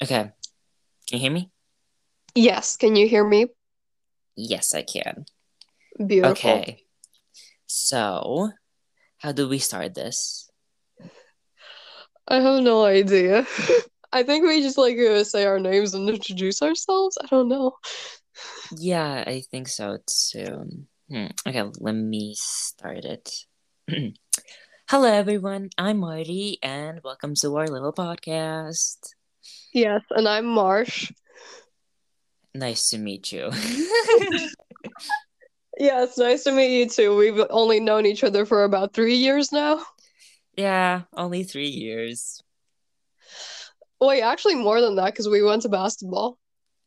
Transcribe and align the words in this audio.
Okay. 0.00 0.30
Can 1.06 1.12
you 1.12 1.18
hear 1.18 1.30
me? 1.30 1.50
Yes, 2.34 2.76
can 2.76 2.96
you 2.96 3.08
hear 3.08 3.26
me? 3.26 3.46
Yes, 4.36 4.74
I 4.74 4.82
can. 4.82 5.24
Beautiful. 5.96 6.32
Okay. 6.32 6.82
So, 7.66 8.50
how 9.18 9.32
do 9.32 9.48
we 9.48 9.58
start 9.58 9.94
this? 9.94 10.50
I 12.28 12.40
have 12.40 12.62
no 12.62 12.84
idea. 12.84 13.46
I 14.12 14.22
think 14.22 14.46
we 14.46 14.62
just 14.62 14.78
like 14.78 14.96
say 15.24 15.44
our 15.44 15.58
names 15.58 15.94
and 15.94 16.08
introduce 16.08 16.62
ourselves. 16.62 17.18
I 17.22 17.26
don't 17.26 17.48
know. 17.48 17.72
Yeah, 18.76 19.24
I 19.26 19.42
think 19.50 19.68
so 19.68 19.98
too. 20.06 20.84
Hmm. 21.08 21.26
Okay, 21.46 21.62
let 21.80 21.94
me 21.94 22.34
start 22.36 23.04
it. 23.04 23.32
Hello, 24.90 25.08
everyone. 25.08 25.70
I'm 25.78 26.00
Artty, 26.02 26.58
and 26.62 27.00
welcome 27.02 27.34
to 27.36 27.56
our 27.56 27.66
little 27.66 27.92
podcast. 27.92 29.14
Yes, 29.72 30.02
and 30.10 30.28
I'm 30.28 30.44
Marsh. 30.44 31.10
Nice 32.54 32.90
to 32.90 32.98
meet 32.98 33.32
you. 33.32 33.50
Yeah, 35.80 36.02
it's 36.02 36.18
nice 36.18 36.42
to 36.42 36.50
meet 36.50 36.76
you 36.76 36.88
too. 36.88 37.16
We've 37.16 37.40
only 37.50 37.78
known 37.78 38.04
each 38.04 38.24
other 38.24 38.44
for 38.44 38.64
about 38.64 38.94
three 38.94 39.14
years 39.14 39.52
now. 39.52 39.80
yeah, 40.56 41.02
only 41.12 41.44
three 41.44 41.68
years. 41.68 42.42
Wait, 44.00 44.22
actually 44.22 44.56
more 44.56 44.80
than 44.80 44.96
that 44.96 45.12
because 45.12 45.28
we 45.28 45.40
went 45.40 45.62
to 45.62 45.68
basketball. 45.68 46.36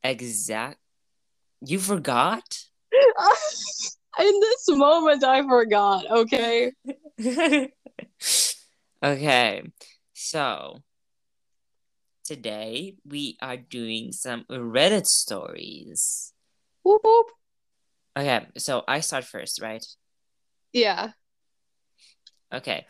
Exact. 0.04 0.81
You 1.62 1.80
forgot? 1.80 2.58
In 4.20 4.40
this 4.40 4.66
moment, 4.70 5.24
I 5.24 5.42
forgot. 5.44 6.10
Okay. 6.10 6.72
okay, 9.04 9.64
so 10.14 10.82
today 12.26 12.96
we 13.06 13.38
are 13.42 13.58
doing 13.58 14.12
some 14.12 14.44
Reddit 14.50 15.06
stories. 15.06 16.34
Whoop 16.84 17.02
whoop. 17.04 17.28
Okay, 18.18 18.48
so 18.58 18.84
I 18.88 19.00
start 19.00 19.24
first, 19.24 19.62
right? 19.62 19.86
Yeah. 20.74 21.12
Okay, 22.52 22.86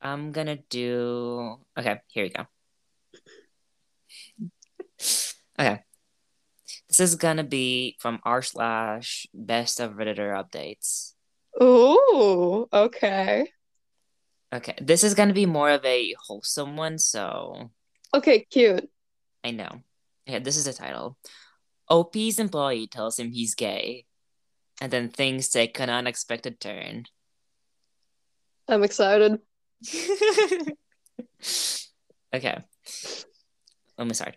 I'm 0.00 0.30
gonna 0.32 0.58
do. 0.68 1.56
Okay, 1.76 2.00
here 2.08 2.24
we 2.24 2.30
go. 2.30 2.44
Okay, 5.56 5.84
this 6.96 7.10
is 7.10 7.16
gonna 7.16 7.44
be 7.44 7.96
from 7.98 8.20
r 8.24 8.42
slash 8.42 9.26
best 9.34 9.80
of 9.80 9.92
Redditor 9.92 10.32
updates. 10.34 11.14
Ooh. 11.62 12.68
Okay. 12.72 13.50
Okay, 14.52 14.74
this 14.80 15.02
is 15.02 15.14
gonna 15.14 15.32
be 15.32 15.46
more 15.46 15.70
of 15.70 15.84
a 15.84 16.14
wholesome 16.26 16.76
one, 16.76 16.98
so 16.98 17.70
Okay. 18.14 18.46
Cute. 18.48 18.88
I 19.42 19.50
know. 19.50 19.82
Yeah, 20.26 20.38
this 20.38 20.56
is 20.56 20.64
the 20.66 20.72
title. 20.72 21.18
OP's 21.88 22.38
employee 22.38 22.86
tells 22.86 23.18
him 23.18 23.30
he's 23.32 23.54
gay, 23.54 24.06
and 24.80 24.92
then 24.92 25.10
things 25.10 25.48
take 25.48 25.78
an 25.80 25.90
unexpected 25.90 26.60
turn. 26.60 27.04
I'm 28.68 28.84
excited. 28.84 29.40
okay. 32.34 32.58
Let 33.98 34.06
me 34.06 34.14
start. 34.14 34.36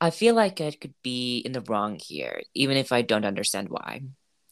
I 0.00 0.10
feel 0.10 0.34
like 0.34 0.60
I 0.60 0.70
could 0.70 0.94
be 1.02 1.38
in 1.38 1.52
the 1.52 1.60
wrong 1.60 1.98
here, 2.00 2.42
even 2.54 2.76
if 2.76 2.92
I 2.92 3.02
don't 3.02 3.24
understand 3.24 3.68
why. 3.68 4.02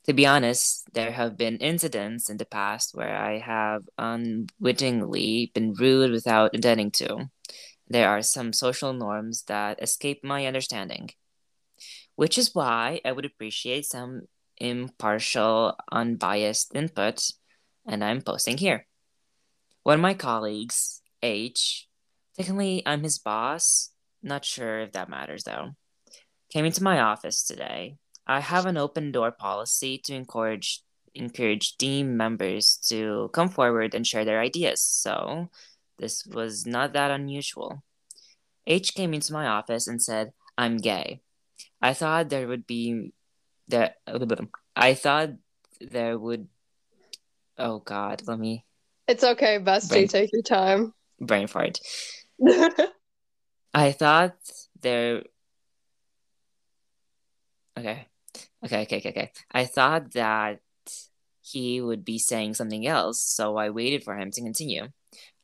To 0.07 0.13
be 0.13 0.27
honest, 0.27 0.93
there 0.93 1.13
have 1.13 1.37
been 1.37 1.59
incidents 1.59 2.29
in 2.31 2.37
the 2.37 2.47
past 2.47 2.95
where 2.95 3.17
I 3.17 3.39
have 3.39 3.83
unwittingly 3.99 5.53
been 5.55 5.75
rude 5.75 6.11
without 6.11 6.55
intending 6.55 6.91
to. 6.93 7.31
There 7.89 8.09
are 8.09 8.23
some 8.23 8.53
social 8.53 8.93
norms 8.93 9.43
that 9.47 9.83
escape 9.83 10.25
my 10.25 10.47
understanding, 10.47 11.11
which 12.17 12.39
is 12.39 12.55
why 12.55 13.01
I 13.05 13.13
would 13.13 13.25
appreciate 13.25 13.87
some 13.87 14.23
impartial, 14.59 15.77
unbiased 15.93 16.75
input, 16.75 17.33
and 17.87 18.03
I'm 18.03 18.23
posting 18.23 18.59
here. 18.59 18.87
One 19.85 19.97
of 19.97 20.01
my 20.01 20.15
colleagues, 20.15 21.03
H, 21.23 21.87
technically 22.37 22.83
I'm 22.85 23.05
his 23.05 23.19
boss, 23.19 23.91
not 24.23 24.45
sure 24.45 24.81
if 24.81 24.93
that 24.93 25.09
matters 25.09 25.45
though, 25.45 25.71
came 26.51 26.65
into 26.65 26.83
my 26.83 27.01
office 27.01 27.43
today. 27.43 27.97
I 28.27 28.41
have 28.41 28.67
an 28.67 28.77
open 28.77 29.13
door 29.13 29.31
policy 29.31 29.99
to 30.05 30.15
encourage 30.15 30.83
encourage 31.15 31.79
team 31.79 32.17
members 32.17 32.77
to 32.89 33.31
come 33.33 33.49
forward 33.49 33.95
and 33.95 34.07
share 34.07 34.25
their 34.25 34.41
ideas, 34.41 34.83
so 34.83 35.49
this 35.99 36.27
was 36.27 36.67
not 36.67 36.93
that 36.93 37.11
unusual. 37.11 37.83
H 38.67 38.95
came 38.95 39.15
into 39.15 39.33
my 39.33 39.47
office 39.47 39.87
and 39.87 40.03
said, 40.03 40.33
I'm 40.59 40.77
gay. 40.77 41.21
I 41.81 41.95
thought 41.95 42.29
there 42.29 42.49
would 42.49 42.67
be 42.67 43.13
that 43.69 43.97
I 44.77 44.95
thought 44.95 45.31
there 45.81 46.19
would 46.19 46.49
oh 47.59 47.79
god, 47.79 48.23
let 48.27 48.39
me 48.39 48.65
It's 49.09 49.25
okay, 49.25 49.59
bestie. 49.59 49.89
Brain- 49.89 50.09
Take 50.09 50.33
your 50.33 50.43
time. 50.43 50.93
brain 51.21 51.47
fart. 51.47 51.81
I 53.77 53.93
thought 53.93 54.37
there 54.81 55.23
Okay. 57.79 58.07
Okay, 58.65 58.83
okay, 58.83 58.99
okay, 58.99 59.09
okay. 59.11 59.33
I 59.53 59.67
thought 59.67 60.13
that 60.13 60.61
he 61.43 61.81
would 61.81 62.05
be 62.05 62.19
saying 62.19 62.55
something 62.55 62.87
else, 62.87 63.21
so 63.21 63.57
I 63.57 63.71
waited 63.71 64.03
for 64.03 64.17
him 64.17 64.31
to 64.33 64.41
continue. 64.41 64.89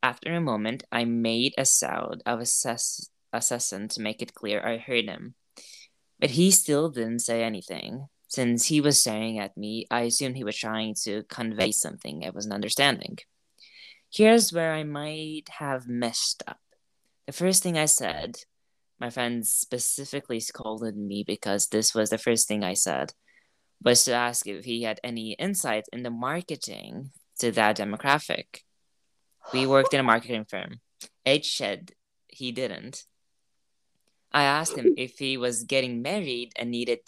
After 0.02 0.34
a 0.34 0.40
moment, 0.40 0.84
I 0.92 1.04
made 1.04 1.54
a 1.58 1.66
sound 1.66 2.22
of 2.26 2.40
assess 2.40 3.10
assassin 3.32 3.88
to 3.88 4.00
make 4.02 4.22
it 4.22 4.34
clear 4.34 4.60
I 4.66 4.78
heard 4.78 5.06
him. 5.06 5.34
But 6.20 6.30
he 6.32 6.50
still 6.50 6.90
didn't 6.90 7.20
say 7.20 7.44
anything. 7.44 8.08
Since 8.28 8.66
he 8.66 8.80
was 8.80 9.00
staring 9.00 9.38
at 9.38 9.56
me, 9.56 9.86
I 9.90 10.02
assumed 10.02 10.36
he 10.36 10.44
was 10.44 10.56
trying 10.56 10.94
to 11.04 11.24
convey 11.24 11.72
something 11.72 12.24
I 12.24 12.30
wasn't 12.30 12.54
understanding. 12.54 13.18
Here's 14.12 14.52
where 14.52 14.72
I 14.72 14.84
might 14.84 15.48
have 15.58 15.88
messed 15.88 16.42
up. 16.46 16.60
The 17.26 17.32
first 17.32 17.62
thing 17.62 17.78
I 17.78 17.86
said, 17.86 18.36
my 18.98 19.10
friend 19.10 19.46
specifically 19.46 20.40
scolded 20.40 20.96
me 20.96 21.24
because 21.24 21.68
this 21.68 21.94
was 21.94 22.10
the 22.10 22.18
first 22.18 22.48
thing 22.48 22.64
I 22.64 22.74
said, 22.74 23.12
was 23.82 24.04
to 24.04 24.12
ask 24.12 24.46
if 24.46 24.64
he 24.64 24.82
had 24.82 25.00
any 25.02 25.32
insight 25.32 25.84
in 25.92 26.02
the 26.02 26.10
marketing 26.10 27.10
to 27.38 27.50
that 27.52 27.76
demographic. 27.76 28.62
We 29.52 29.66
worked 29.66 29.94
in 29.94 30.00
a 30.00 30.04
marketing 30.04 30.46
firm. 30.48 30.80
H 31.26 31.56
said 31.56 31.92
he 32.28 32.52
didn't. 32.52 33.04
I 34.32 34.44
asked 34.44 34.76
him 34.76 34.94
if 34.96 35.18
he 35.18 35.36
was 35.36 35.64
getting 35.64 36.00
married 36.00 36.52
and 36.56 36.70
needed 36.70 37.00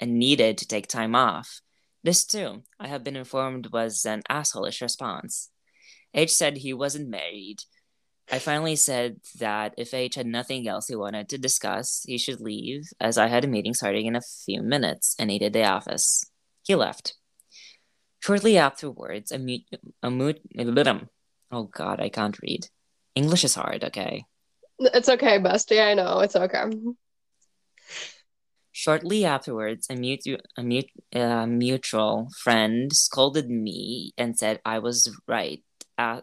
and 0.00 0.18
needed 0.18 0.58
to 0.58 0.66
take 0.66 0.86
time 0.86 1.14
off. 1.14 1.60
This 2.02 2.24
too, 2.24 2.62
I 2.78 2.88
have 2.88 3.04
been 3.04 3.16
informed, 3.16 3.72
was 3.72 4.06
an 4.06 4.22
assholeish 4.30 4.80
response. 4.80 5.50
H 6.14 6.32
said 6.32 6.58
he 6.58 6.72
wasn't 6.72 7.08
married. 7.08 7.64
I 8.30 8.38
finally 8.38 8.76
said 8.76 9.20
that 9.38 9.74
if 9.78 9.94
H 9.94 10.14
had 10.16 10.26
nothing 10.26 10.68
else 10.68 10.88
he 10.88 10.96
wanted 10.96 11.28
to 11.30 11.38
discuss, 11.38 12.02
he 12.06 12.18
should 12.18 12.40
leave, 12.40 12.84
as 13.00 13.16
I 13.16 13.28
had 13.28 13.44
a 13.44 13.48
meeting 13.48 13.72
starting 13.72 14.06
in 14.06 14.16
a 14.16 14.20
few 14.44 14.62
minutes 14.62 15.16
and 15.18 15.28
needed 15.28 15.54
the 15.54 15.64
office. 15.64 16.30
He 16.64 16.74
left. 16.74 17.14
Shortly 18.20 18.58
afterwards, 18.58 19.32
a 19.32 19.38
mute, 19.38 19.62
a 20.02 20.10
mute, 20.10 20.40
oh 21.50 21.62
god, 21.64 22.00
I 22.00 22.10
can't 22.10 22.38
read. 22.42 22.66
English 23.14 23.44
is 23.44 23.54
hard, 23.54 23.84
okay. 23.84 24.24
It's 24.78 25.08
okay, 25.08 25.38
bestie. 25.38 25.82
I 25.82 25.94
know. 25.94 26.20
It's 26.20 26.36
okay. 26.36 26.64
Shortly 28.72 29.24
afterwards, 29.24 29.88
a, 29.90 29.94
mutu- 29.94 30.38
a 30.56 30.62
mut- 30.62 30.84
uh, 31.12 31.46
mutual 31.46 32.28
friend 32.38 32.92
scolded 32.92 33.50
me 33.50 34.12
and 34.16 34.38
said 34.38 34.60
I 34.64 34.78
was 34.78 35.10
right. 35.26 35.64
Uh, 35.98 36.20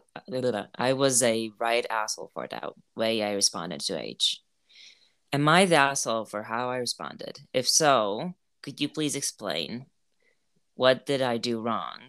I 0.77 0.93
was 0.93 1.21
a 1.21 1.51
right 1.59 1.85
asshole 1.89 2.31
for 2.33 2.47
that 2.47 2.71
way 2.95 3.21
I 3.21 3.33
responded 3.33 3.81
to 3.81 4.01
H. 4.01 4.39
Am 5.33 5.49
I 5.49 5.65
the 5.65 5.75
asshole 5.75 6.23
for 6.23 6.43
how 6.43 6.69
I 6.69 6.77
responded? 6.77 7.41
If 7.53 7.67
so, 7.67 8.35
could 8.63 8.79
you 8.79 8.87
please 8.87 9.17
explain? 9.17 9.87
What 10.75 11.05
did 11.05 11.21
I 11.21 11.37
do 11.37 11.59
wrong? 11.59 11.99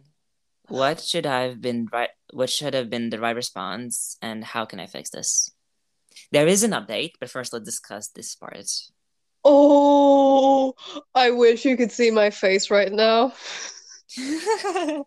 What 0.68 1.00
should 1.00 1.26
I 1.26 1.42
have 1.42 1.60
been 1.60 1.88
right? 1.92 2.10
What 2.32 2.50
should 2.50 2.74
have 2.74 2.88
been 2.88 3.10
the 3.10 3.18
right 3.18 3.34
response, 3.34 4.16
and 4.22 4.44
how 4.44 4.64
can 4.64 4.78
I 4.78 4.86
fix 4.86 5.10
this? 5.10 5.50
There 6.30 6.46
is 6.46 6.62
an 6.62 6.70
update, 6.70 7.12
but 7.18 7.30
first 7.30 7.52
let's 7.52 7.64
discuss 7.64 8.08
this 8.08 8.36
part. 8.36 8.70
Oh, 9.44 10.74
I 11.14 11.30
wish 11.30 11.64
you 11.64 11.76
could 11.76 11.90
see 11.90 12.10
my 12.12 12.30
face 12.30 12.70
right 12.70 12.92
now. 12.92 13.32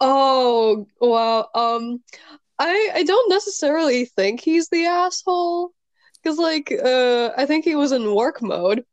Oh, 0.00 0.86
wow. 1.00 1.48
Um, 1.54 2.02
I 2.58 2.90
I 2.94 3.02
don't 3.04 3.30
necessarily 3.30 4.06
think 4.06 4.40
he's 4.40 4.68
the 4.68 4.86
asshole 4.86 5.72
because 6.22 6.38
like 6.38 6.72
uh 6.72 7.32
I 7.36 7.46
think 7.46 7.64
he 7.64 7.76
was 7.76 7.92
in 7.92 8.14
work 8.14 8.42
mode. 8.42 8.84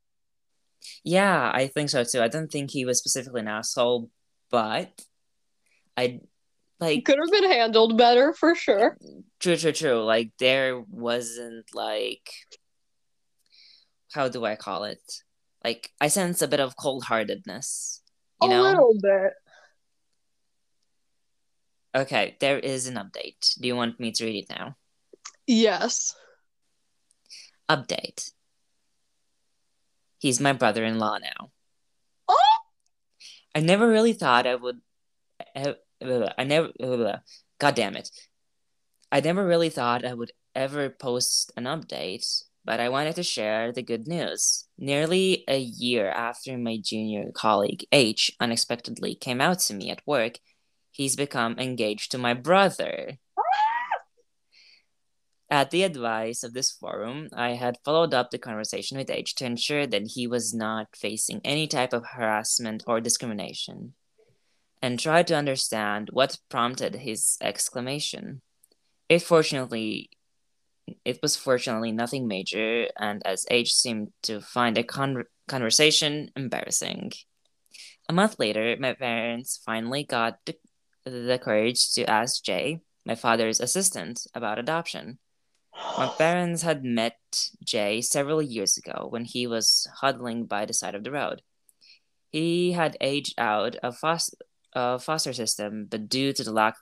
Yeah, 1.03 1.51
I 1.53 1.67
think 1.67 1.89
so 1.89 2.03
too. 2.03 2.21
I 2.21 2.27
don't 2.27 2.51
think 2.51 2.71
he 2.71 2.85
was 2.85 2.99
specifically 2.99 3.41
an 3.41 3.47
asshole, 3.47 4.09
but 4.49 5.01
I 5.97 6.21
like 6.79 7.05
Could 7.05 7.19
have 7.19 7.31
been 7.31 7.49
handled 7.51 7.97
better 7.97 8.33
for 8.33 8.55
sure. 8.55 8.97
true, 9.39 9.57
true, 9.57 9.71
true. 9.71 10.03
Like 10.03 10.31
there 10.39 10.79
wasn't 10.89 11.65
like 11.73 12.29
how 14.13 14.29
do 14.29 14.45
I 14.45 14.55
call 14.55 14.83
it? 14.85 15.01
Like 15.63 15.89
I 15.99 16.07
sense 16.07 16.41
a 16.41 16.47
bit 16.47 16.59
of 16.59 16.75
cold-heartedness. 16.75 18.01
You 18.41 18.49
a 18.49 18.51
know? 18.51 18.63
little 18.63 18.93
bit. 19.01 19.33
Okay, 21.95 22.37
there 22.39 22.57
is 22.57 22.87
an 22.87 22.95
update. 22.95 23.53
Do 23.59 23.67
you 23.67 23.75
want 23.75 23.99
me 23.99 24.11
to 24.13 24.25
read 24.25 24.43
it 24.43 24.49
now? 24.49 24.75
Yes. 25.45 26.15
Update. 27.69 28.31
He's 30.17 30.39
my 30.39 30.53
brother-in-law 30.53 31.19
now. 31.19 31.51
Oh! 32.27 32.57
I 33.53 33.59
never 33.59 33.87
really 33.87 34.13
thought 34.13 34.47
I 34.47 34.55
would. 34.55 34.79
I 35.55 36.43
never. 36.43 36.71
God 37.59 37.75
damn 37.75 37.95
it. 37.95 38.09
I 39.11 39.19
never 39.19 39.45
really 39.45 39.69
thought 39.69 40.03
I 40.03 40.13
would 40.13 40.31
ever 40.55 40.89
post 40.89 41.51
an 41.55 41.65
update, 41.65 42.43
but 42.65 42.79
I 42.79 42.89
wanted 42.89 43.15
to 43.17 43.23
share 43.23 43.71
the 43.71 43.83
good 43.83 44.07
news. 44.07 44.65
Nearly 44.77 45.43
a 45.47 45.59
year 45.59 46.09
after 46.09 46.57
my 46.57 46.77
junior 46.81 47.31
colleague 47.33 47.85
H 47.91 48.31
unexpectedly 48.39 49.13
came 49.13 49.41
out 49.41 49.59
to 49.59 49.73
me 49.73 49.91
at 49.91 50.01
work, 50.07 50.39
he's 50.93 51.15
become 51.17 51.59
engaged 51.59 52.11
to 52.11 52.17
my 52.17 52.33
brother. 52.33 53.17
Ah! 53.37 53.43
At 55.49 55.71
the 55.71 55.83
advice 55.83 56.43
of 56.43 56.53
this 56.53 56.71
forum, 56.71 57.27
I 57.33 57.51
had 57.51 57.77
followed 57.83 58.13
up 58.13 58.31
the 58.31 58.37
conversation 58.37 58.97
with 58.97 59.09
H 59.09 59.35
to 59.35 59.45
ensure 59.45 59.85
that 59.85 60.13
he 60.15 60.25
was 60.25 60.53
not 60.53 60.95
facing 60.95 61.41
any 61.43 61.67
type 61.67 61.93
of 61.93 62.05
harassment 62.13 62.83
or 62.87 63.01
discrimination, 63.01 63.93
and 64.81 64.99
tried 64.99 65.27
to 65.27 65.35
understand 65.35 66.09
what 66.13 66.39
prompted 66.49 66.95
his 66.95 67.37
exclamation. 67.41 68.41
It 69.09 69.21
fortunately 69.21 70.09
it 71.05 71.19
was 71.21 71.35
fortunately 71.35 71.91
nothing 71.91 72.27
major, 72.27 72.87
and 72.99 73.21
as 73.25 73.45
H 73.49 73.73
seemed 73.73 74.11
to 74.23 74.41
find 74.41 74.77
a 74.77 74.83
con- 74.83 75.25
conversation 75.47 76.31
embarrassing. 76.35 77.11
A 78.09 78.13
month 78.13 78.37
later, 78.39 78.75
my 78.79 78.93
parents 78.93 79.61
finally 79.65 80.03
got 80.03 80.39
the, 80.45 80.55
the 81.05 81.39
courage 81.41 81.93
to 81.93 82.09
ask 82.09 82.43
Jay, 82.43 82.81
my 83.05 83.15
father's 83.15 83.59
assistant, 83.59 84.25
about 84.33 84.59
adoption. 84.59 85.19
My 85.97 86.07
parents 86.17 86.61
had 86.61 86.83
met 86.83 87.17
Jay 87.63 88.01
several 88.01 88.41
years 88.41 88.77
ago 88.77 89.07
when 89.09 89.25
he 89.25 89.47
was 89.47 89.87
huddling 90.01 90.45
by 90.45 90.65
the 90.65 90.73
side 90.73 90.95
of 90.95 91.03
the 91.03 91.11
road. 91.11 91.41
He 92.31 92.71
had 92.71 92.97
aged 93.01 93.35
out 93.37 93.75
of 93.77 93.97
foster, 93.97 94.37
uh, 94.73 94.97
foster 94.97 95.33
system, 95.33 95.87
but 95.89 96.09
due 96.09 96.33
to 96.33 96.43
the 96.43 96.51
lack 96.51 96.75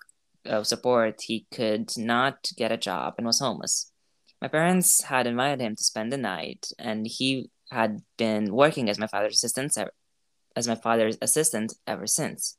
of 0.46 0.68
support, 0.68 1.22
he 1.24 1.46
could 1.52 1.92
not 1.98 2.52
get 2.56 2.72
a 2.72 2.78
job 2.78 3.16
and 3.18 3.28
was 3.28 3.40
homeless. 3.40 3.92
My 4.42 4.48
parents 4.48 5.04
had 5.04 5.28
invited 5.28 5.62
him 5.62 5.76
to 5.76 5.84
spend 5.84 6.12
the 6.12 6.18
night, 6.18 6.72
and 6.80 7.06
he 7.06 7.50
had 7.70 8.02
been 8.18 8.54
working 8.54 8.90
as 8.90 8.98
my 8.98 9.08
father's 9.08 9.36
assistant 9.36 9.78
as 10.56 10.68
my 10.68 10.76
father's 10.76 11.18
assistant 11.22 11.74
ever 11.88 12.08
since. 12.08 12.58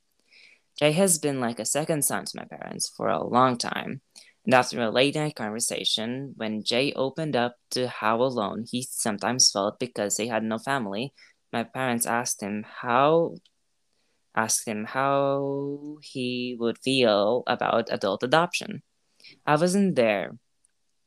Jay 0.78 0.92
has 0.92 1.18
been 1.18 1.40
like 1.40 1.58
a 1.58 1.64
second 1.64 2.04
son 2.04 2.24
to 2.24 2.36
my 2.36 2.44
parents 2.44 2.88
for 2.96 3.08
a 3.08 3.22
long 3.26 3.56
time, 3.56 4.00
and 4.44 4.54
after 4.54 4.80
a 4.80 4.90
late 4.90 5.14
night 5.14 5.36
conversation, 5.36 6.32
when 6.36 6.64
Jay 6.64 6.92
opened 6.94 7.36
up 7.36 7.56
to 7.70 7.88
how 7.88 8.22
alone 8.22 8.64
he 8.70 8.82
sometimes 8.82 9.50
felt 9.50 9.78
because 9.78 10.16
he 10.16 10.28
had 10.28 10.42
no 10.42 10.58
family, 10.58 11.12
my 11.52 11.62
parents 11.62 12.06
asked 12.06 12.42
him 12.42 12.64
how 12.80 13.34
asked 14.34 14.66
him 14.66 14.86
how 14.86 15.98
he 16.02 16.56
would 16.58 16.78
feel 16.78 17.42
about 17.46 17.92
adult 17.92 18.22
adoption. 18.22 18.82
I 19.46 19.56
wasn't 19.56 19.94
there 19.94 20.32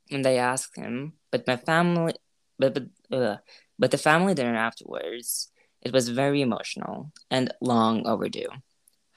when 0.09 0.21
they 0.21 0.37
asked 0.37 0.77
him, 0.77 1.13
but 1.31 1.47
my 1.47 1.57
family 1.57 2.13
but 2.57 2.73
but, 2.73 2.83
uh, 3.11 3.37
but 3.77 3.91
the 3.91 3.97
family 3.97 4.33
dinner 4.33 4.55
afterwards, 4.55 5.51
it 5.81 5.91
was 5.91 6.09
very 6.09 6.41
emotional 6.41 7.11
and 7.29 7.53
long 7.61 8.07
overdue. 8.07 8.49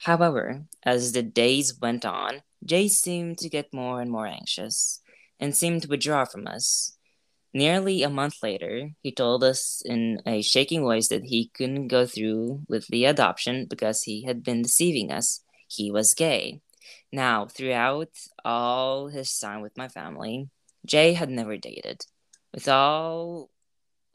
However, 0.03 0.65
as 0.83 1.11
the 1.11 1.23
days 1.23 1.77
went 1.79 2.05
on, 2.05 2.43
Jay 2.63 2.87
seemed 2.87 3.37
to 3.39 3.49
get 3.49 3.73
more 3.73 4.01
and 4.01 4.09
more 4.09 4.27
anxious 4.27 5.01
and 5.39 5.55
seemed 5.55 5.83
to 5.83 5.87
withdraw 5.87 6.25
from 6.25 6.47
us. 6.47 6.97
Nearly 7.53 8.03
a 8.03 8.09
month 8.09 8.35
later, 8.43 8.91
he 9.01 9.11
told 9.11 9.43
us 9.43 9.81
in 9.83 10.21
a 10.25 10.41
shaking 10.41 10.81
voice 10.81 11.07
that 11.07 11.25
he 11.25 11.49
couldn't 11.53 11.87
go 11.87 12.05
through 12.05 12.61
with 12.69 12.87
the 12.87 13.05
adoption 13.05 13.65
because 13.69 14.03
he 14.03 14.23
had 14.23 14.43
been 14.43 14.61
deceiving 14.61 15.11
us. 15.11 15.43
He 15.67 15.91
was 15.91 16.13
gay. 16.13 16.61
Now, 17.11 17.47
throughout 17.47 18.11
all 18.45 19.07
his 19.07 19.37
time 19.39 19.61
with 19.61 19.77
my 19.77 19.87
family, 19.87 20.49
Jay 20.85 21.13
had 21.13 21.29
never 21.29 21.57
dated. 21.57 22.05
With 22.53 22.67
all 22.67 23.49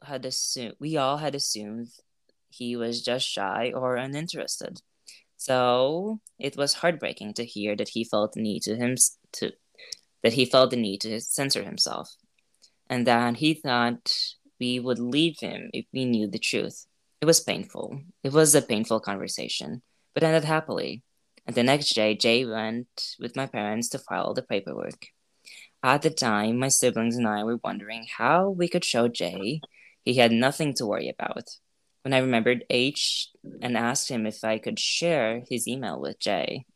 had 0.03 0.25
assumed 0.25 0.75
we 0.79 0.97
all 0.97 1.17
had 1.17 1.35
assumed 1.35 1.89
he 2.49 2.75
was 2.75 3.03
just 3.03 3.27
shy 3.27 3.71
or 3.75 3.97
uninterested. 3.97 4.81
So 5.45 6.21
it 6.39 6.57
was 6.57 6.73
heartbreaking 6.73 7.35
to 7.35 7.45
hear 7.45 7.75
that 7.75 7.89
he 7.89 8.03
felt 8.03 8.33
the 8.33 8.41
need 8.41 8.63
to 8.63 8.75
him 8.75 8.95
to 9.33 9.51
that 10.23 10.33
he 10.33 10.43
felt 10.43 10.71
the 10.71 10.75
need 10.75 11.01
to 11.01 11.21
censor 11.21 11.63
himself, 11.63 12.15
and 12.89 13.05
that 13.05 13.35
he 13.35 13.53
thought 13.53 14.11
we 14.59 14.79
would 14.79 14.97
leave 14.97 15.37
him 15.39 15.69
if 15.71 15.85
we 15.93 16.05
knew 16.05 16.27
the 16.27 16.39
truth. 16.39 16.87
It 17.21 17.27
was 17.27 17.41
painful. 17.41 18.01
It 18.23 18.33
was 18.33 18.55
a 18.55 18.61
painful 18.63 19.01
conversation, 19.01 19.83
but 20.15 20.23
ended 20.23 20.45
happily. 20.45 21.03
And 21.45 21.55
the 21.55 21.61
next 21.61 21.93
day, 21.93 22.15
Jay 22.15 22.43
went 22.43 22.87
with 23.19 23.35
my 23.35 23.45
parents 23.45 23.87
to 23.89 23.99
file 23.99 24.33
the 24.33 24.41
paperwork. 24.41 25.09
At 25.83 26.01
the 26.01 26.09
time, 26.09 26.57
my 26.57 26.69
siblings 26.69 27.17
and 27.17 27.27
I 27.27 27.43
were 27.43 27.59
wondering 27.63 28.07
how 28.17 28.49
we 28.49 28.67
could 28.67 28.83
show 28.83 29.07
Jay 29.07 29.61
he 30.03 30.15
had 30.15 30.31
nothing 30.31 30.73
to 30.75 30.87
worry 30.87 31.07
about 31.07 31.49
when 32.05 32.13
I 32.13 32.19
remembered 32.19 32.65
H 32.69 33.31
and 33.63 33.75
asked 33.75 34.09
him 34.09 34.27
if 34.27 34.43
I 34.43 34.59
could 34.59 34.79
share 34.79 35.41
his 35.49 35.67
email 35.67 35.99
with 35.99 36.19
Jay. 36.19 36.67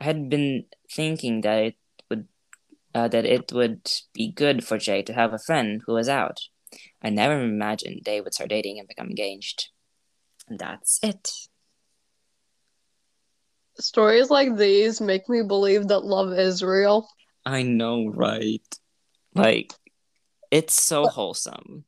I 0.00 0.04
had 0.04 0.30
been 0.30 0.64
thinking 0.90 1.42
that 1.42 1.62
it 1.62 1.76
would 2.08 2.26
uh, 2.94 3.08
that 3.08 3.26
it 3.26 3.52
would 3.52 3.90
be 4.14 4.32
good 4.32 4.64
for 4.64 4.78
Jay 4.78 5.02
to 5.02 5.12
have 5.12 5.34
a 5.34 5.38
friend 5.38 5.82
who 5.84 5.92
was 5.92 6.08
out. 6.08 6.40
I 7.02 7.10
never 7.10 7.42
imagined 7.42 8.00
they 8.06 8.22
would 8.22 8.32
start 8.32 8.48
dating 8.48 8.78
and 8.78 8.88
become 8.88 9.08
engaged. 9.08 9.68
And 10.48 10.58
that's 10.58 10.98
it. 11.02 11.30
Stories 13.78 14.30
like 14.30 14.56
these 14.56 15.02
make 15.02 15.28
me 15.28 15.42
believe 15.42 15.88
that 15.88 16.06
love 16.06 16.32
is 16.32 16.62
real. 16.62 17.08
I 17.44 17.62
know, 17.62 18.06
right? 18.06 18.62
Like, 19.34 19.74
it's 20.50 20.82
so 20.82 21.08
wholesome. 21.08 21.84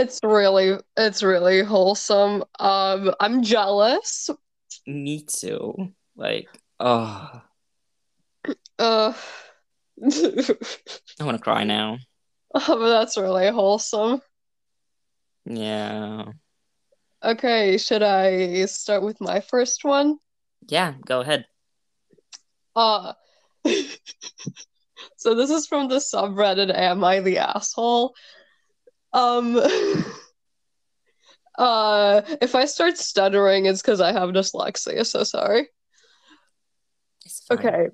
It's 0.00 0.18
really 0.22 0.78
it's 0.96 1.22
really 1.22 1.62
wholesome. 1.62 2.42
Um 2.58 3.14
I'm 3.20 3.42
jealous. 3.42 4.30
Me 4.86 5.22
too. 5.22 5.92
Like, 6.16 6.48
oh. 6.80 7.42
Uh 8.78 9.12
I 10.02 11.24
want 11.24 11.36
to 11.36 11.42
cry 11.42 11.64
now. 11.64 11.98
Oh, 12.54 12.78
but 12.78 12.88
that's 12.88 13.18
really 13.18 13.48
wholesome. 13.50 14.22
Yeah. 15.44 16.32
Okay, 17.22 17.76
should 17.76 18.02
I 18.02 18.64
start 18.64 19.02
with 19.02 19.20
my 19.20 19.40
first 19.40 19.84
one? 19.84 20.16
Yeah, 20.66 20.94
go 21.04 21.20
ahead. 21.20 21.44
Uh 22.74 23.12
so 25.18 25.34
this 25.34 25.50
is 25.50 25.66
from 25.66 25.88
the 25.88 25.96
subreddit 25.96 26.74
Am 26.74 27.04
I 27.04 27.20
the 27.20 27.36
Asshole? 27.36 28.14
Um, 29.12 29.56
uh, 31.58 32.22
if 32.40 32.54
I 32.54 32.64
start 32.64 32.98
stuttering, 32.98 33.66
it's 33.66 33.82
because 33.82 34.00
I 34.00 34.12
have 34.12 34.30
dyslexia. 34.30 35.06
So 35.06 35.24
sorry. 35.24 35.68
Okay. 37.50 37.88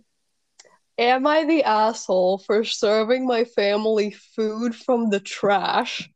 Am 0.99 1.27
I 1.27 1.45
the 1.45 1.65
asshole 1.65 2.39
for 2.39 2.65
serving 2.65 3.27
my 3.27 3.45
family 3.45 4.17
food 4.35 4.75
from 4.75 5.11
the 5.11 5.21
trash? 5.21 6.11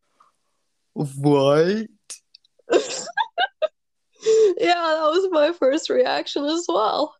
What? 0.94 1.86
yeah, 2.70 2.78
that 4.20 5.10
was 5.10 5.28
my 5.30 5.52
first 5.52 5.90
reaction 5.90 6.44
as 6.44 6.64
well. 6.68 7.14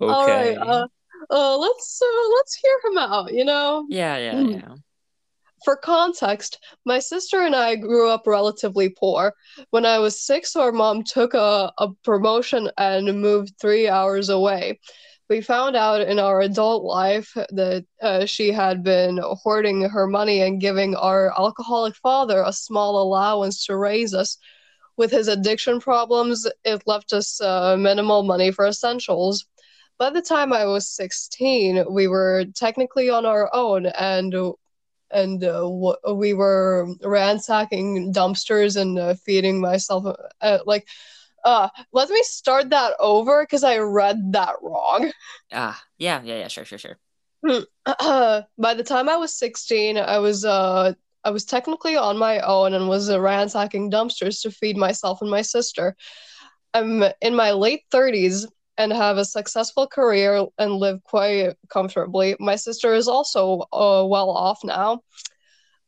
Okay. 0.00 0.12
All 0.12 0.26
right. 0.26 0.56
Uh, 0.56 0.86
uh, 1.30 1.58
let's 1.58 2.00
uh, 2.02 2.28
let's 2.36 2.54
hear 2.54 2.78
him 2.84 2.98
out. 2.98 3.32
You 3.32 3.44
know. 3.44 3.86
Yeah, 3.88 4.16
yeah, 4.16 4.40
yeah. 4.40 4.74
For 5.64 5.76
context, 5.76 6.58
my 6.86 7.00
sister 7.00 7.42
and 7.42 7.54
I 7.54 7.76
grew 7.76 8.08
up 8.08 8.26
relatively 8.26 8.88
poor. 8.88 9.34
When 9.70 9.84
I 9.84 9.98
was 9.98 10.20
six, 10.20 10.56
our 10.56 10.72
mom 10.72 11.02
took 11.02 11.34
a, 11.34 11.72
a 11.76 11.88
promotion 12.02 12.70
and 12.78 13.20
moved 13.20 13.54
three 13.60 13.88
hours 13.88 14.30
away. 14.30 14.80
We 15.28 15.42
found 15.42 15.76
out 15.76 16.00
in 16.00 16.18
our 16.18 16.40
adult 16.40 16.82
life 16.82 17.32
that 17.50 17.84
uh, 18.02 18.24
she 18.26 18.50
had 18.50 18.82
been 18.82 19.20
hoarding 19.22 19.82
her 19.82 20.06
money 20.06 20.40
and 20.40 20.60
giving 20.60 20.96
our 20.96 21.32
alcoholic 21.38 21.94
father 21.94 22.42
a 22.42 22.52
small 22.52 23.00
allowance 23.00 23.66
to 23.66 23.76
raise 23.76 24.14
us. 24.14 24.38
With 24.96 25.12
his 25.12 25.28
addiction 25.28 25.78
problems, 25.78 26.48
it 26.64 26.82
left 26.86 27.12
us 27.12 27.40
uh, 27.40 27.76
minimal 27.76 28.22
money 28.22 28.50
for 28.50 28.66
essentials. 28.66 29.46
By 29.98 30.10
the 30.10 30.22
time 30.22 30.52
I 30.52 30.64
was 30.64 30.88
16, 30.88 31.84
we 31.92 32.08
were 32.08 32.46
technically 32.56 33.10
on 33.10 33.24
our 33.24 33.48
own 33.54 33.86
and 33.86 34.34
and 35.10 35.44
uh, 35.44 35.68
we 36.14 36.32
were 36.32 36.88
ransacking 37.02 38.12
dumpsters 38.12 38.80
and 38.80 38.98
uh, 38.98 39.14
feeding 39.14 39.60
myself 39.60 40.04
uh, 40.40 40.58
like 40.66 40.86
uh 41.44 41.68
let 41.92 42.10
me 42.10 42.22
start 42.22 42.70
that 42.70 42.92
over 43.00 43.42
because 43.42 43.64
i 43.64 43.78
read 43.78 44.32
that 44.32 44.54
wrong 44.62 45.10
ah 45.52 45.82
yeah 45.98 46.20
yeah 46.22 46.36
yeah 46.36 46.48
sure 46.48 46.64
sure 46.64 46.78
sure 46.78 46.98
uh, 47.86 48.42
by 48.58 48.74
the 48.74 48.84
time 48.84 49.08
i 49.08 49.16
was 49.16 49.34
16 49.34 49.96
i 49.96 50.18
was 50.18 50.44
uh 50.44 50.92
I 51.24 51.30
was 51.30 51.44
technically 51.44 51.96
on 51.96 52.16
my 52.16 52.40
own 52.40 52.72
and 52.74 52.88
was 52.88 53.10
uh, 53.10 53.20
ransacking 53.20 53.90
dumpsters 53.90 54.40
to 54.42 54.50
feed 54.50 54.76
myself 54.76 55.20
and 55.20 55.30
my 55.30 55.42
sister. 55.42 55.94
I'm 56.72 57.04
in 57.20 57.34
my 57.34 57.52
late 57.52 57.82
30s 57.92 58.46
and 58.78 58.92
have 58.92 59.18
a 59.18 59.24
successful 59.24 59.86
career 59.86 60.46
and 60.58 60.76
live 60.76 61.02
quite 61.04 61.54
comfortably. 61.68 62.36
My 62.40 62.56
sister 62.56 62.94
is 62.94 63.08
also 63.08 63.60
uh, 63.72 64.04
well 64.06 64.30
off 64.30 64.60
now. 64.64 65.02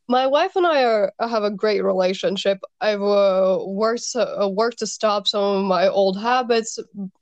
My 0.07 0.27
wife 0.27 0.55
and 0.55 0.67
I 0.67 0.83
are 0.83 1.13
have 1.19 1.43
a 1.43 1.49
great 1.49 1.83
relationship. 1.83 2.59
I've 2.81 3.01
uh, 3.01 3.59
worked 3.65 4.15
uh, 4.15 4.49
worked 4.51 4.79
to 4.79 4.87
stop 4.87 5.27
some 5.27 5.43
of 5.43 5.65
my 5.65 5.87
old 5.87 6.19
habits 6.19 6.77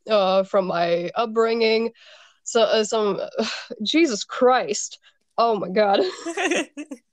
uh, 0.09 0.43
from 0.43 0.65
my 0.65 1.11
upbringing. 1.15 1.91
So 2.43 2.63
uh, 2.63 2.83
some 2.83 3.21
Jesus 3.83 4.23
Christ. 4.23 4.99
Oh 5.37 5.57
my 5.57 5.69
god. 5.69 6.01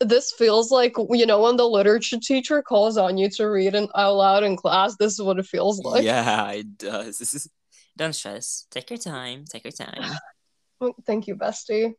this 0.00 0.32
feels 0.32 0.70
like 0.70 0.94
you 1.10 1.26
know 1.26 1.42
when 1.42 1.56
the 1.56 1.68
literature 1.68 2.18
teacher 2.18 2.62
calls 2.62 2.96
on 2.96 3.18
you 3.18 3.28
to 3.30 3.46
read 3.46 3.74
it 3.74 3.90
out 3.94 4.14
loud 4.14 4.42
in 4.42 4.56
class 4.56 4.96
this 4.96 5.14
is 5.14 5.22
what 5.22 5.38
it 5.38 5.46
feels 5.46 5.80
like. 5.80 6.04
Yeah 6.04 6.50
it 6.52 6.78
does. 6.78 7.18
This 7.18 7.34
is 7.34 7.48
don't 7.96 8.14
stress. 8.14 8.66
Take 8.70 8.90
your 8.90 8.98
time. 8.98 9.44
Take 9.48 9.64
your 9.64 9.72
time. 9.72 10.02
Thank 11.06 11.26
you 11.26 11.36
bestie. 11.36 11.94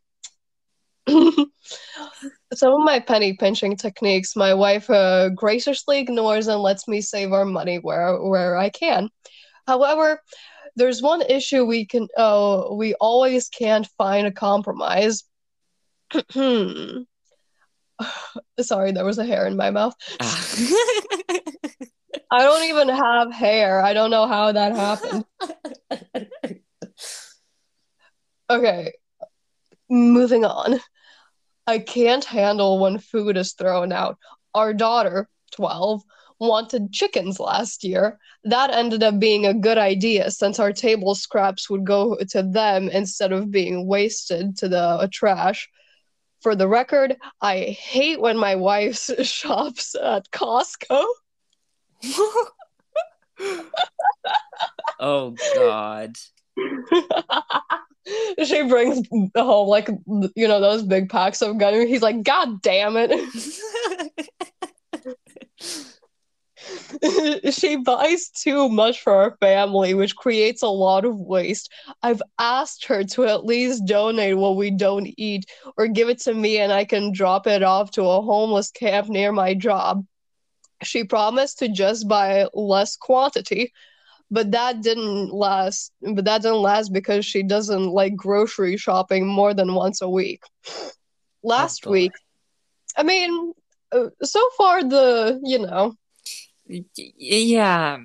Some 1.08 2.72
of 2.72 2.80
my 2.80 3.00
penny 3.00 3.34
pinching 3.34 3.76
techniques 3.76 4.36
my 4.36 4.54
wife 4.54 4.88
uh, 4.90 5.30
graciously 5.30 5.98
ignores 6.00 6.48
and 6.48 6.60
lets 6.60 6.86
me 6.86 7.00
save 7.00 7.32
our 7.32 7.44
money 7.44 7.76
where 7.76 8.20
where 8.22 8.56
i 8.56 8.68
can. 8.68 9.08
However 9.66 10.20
there's 10.76 11.02
one 11.02 11.22
issue 11.22 11.64
we 11.64 11.84
can 11.84 12.08
oh 12.16 12.74
we 12.74 12.94
always 12.94 13.48
can't 13.48 13.86
find 13.98 14.26
a 14.26 14.32
compromise 14.32 15.24
Sorry, 18.60 18.92
there 18.92 19.04
was 19.04 19.18
a 19.18 19.26
hair 19.26 19.46
in 19.46 19.56
my 19.56 19.70
mouth. 19.70 19.94
Ah. 20.20 20.54
I 22.30 22.42
don't 22.42 22.64
even 22.64 22.88
have 22.88 23.32
hair. 23.32 23.82
I 23.82 23.94
don't 23.94 24.10
know 24.10 24.26
how 24.26 24.52
that 24.52 24.76
happened. 24.76 25.24
Okay, 28.50 28.92
moving 29.90 30.46
on. 30.46 30.80
I 31.66 31.80
can't 31.80 32.24
handle 32.24 32.78
when 32.78 32.98
food 32.98 33.36
is 33.36 33.52
thrown 33.52 33.92
out. 33.92 34.16
Our 34.54 34.72
daughter, 34.72 35.28
12, 35.52 36.02
wanted 36.38 36.90
chickens 36.90 37.38
last 37.38 37.84
year. 37.84 38.18
That 38.44 38.70
ended 38.70 39.02
up 39.02 39.18
being 39.18 39.44
a 39.44 39.52
good 39.52 39.76
idea 39.76 40.30
since 40.30 40.58
our 40.58 40.72
table 40.72 41.14
scraps 41.14 41.68
would 41.68 41.84
go 41.84 42.16
to 42.30 42.42
them 42.42 42.88
instead 42.88 43.32
of 43.32 43.50
being 43.50 43.86
wasted 43.86 44.56
to 44.58 44.68
the 44.68 45.10
trash 45.12 45.68
for 46.40 46.54
the 46.54 46.68
record, 46.68 47.16
I 47.40 47.60
hate 47.60 48.20
when 48.20 48.36
my 48.36 48.54
wife 48.54 48.96
shops 49.22 49.94
at 49.94 50.30
Costco. 50.30 51.04
oh 55.00 55.34
God. 55.54 56.16
she 58.44 58.62
brings 58.62 59.06
home 59.36 59.68
like 59.68 59.88
you 60.34 60.48
know 60.48 60.60
those 60.60 60.82
big 60.82 61.08
packs 61.08 61.42
of 61.42 61.58
gum. 61.58 61.86
He's 61.86 62.02
like, 62.02 62.22
God 62.22 62.62
damn 62.62 62.96
it. 62.96 63.10
she 67.50 67.76
buys 67.76 68.28
too 68.30 68.68
much 68.68 69.00
for 69.00 69.12
our 69.14 69.36
family, 69.40 69.94
which 69.94 70.16
creates 70.16 70.62
a 70.62 70.68
lot 70.68 71.04
of 71.04 71.18
waste. 71.18 71.72
I've 72.02 72.22
asked 72.38 72.84
her 72.86 73.04
to 73.04 73.26
at 73.26 73.44
least 73.44 73.86
donate 73.86 74.36
what 74.36 74.56
we 74.56 74.70
don't 74.70 75.08
eat 75.16 75.46
or 75.76 75.86
give 75.86 76.08
it 76.08 76.20
to 76.22 76.34
me 76.34 76.58
and 76.58 76.72
I 76.72 76.84
can 76.84 77.12
drop 77.12 77.46
it 77.46 77.62
off 77.62 77.90
to 77.92 78.02
a 78.02 78.20
homeless 78.20 78.70
camp 78.70 79.08
near 79.08 79.32
my 79.32 79.54
job. 79.54 80.04
She 80.82 81.04
promised 81.04 81.58
to 81.58 81.68
just 81.68 82.08
buy 82.08 82.46
less 82.54 82.96
quantity, 82.96 83.72
but 84.30 84.52
that 84.52 84.80
didn't 84.80 85.32
last. 85.32 85.92
But 86.00 86.24
that 86.26 86.42
didn't 86.42 86.62
last 86.62 86.92
because 86.92 87.26
she 87.26 87.42
doesn't 87.42 87.88
like 87.88 88.14
grocery 88.14 88.76
shopping 88.76 89.26
more 89.26 89.54
than 89.54 89.74
once 89.74 90.02
a 90.02 90.08
week. 90.08 90.42
Last 91.42 91.86
oh 91.86 91.90
week, 91.90 92.12
I 92.96 93.02
mean, 93.02 93.52
uh, 93.90 94.10
so 94.22 94.48
far 94.56 94.84
the 94.84 95.40
you 95.42 95.58
know 95.58 95.96
yeah. 97.16 97.98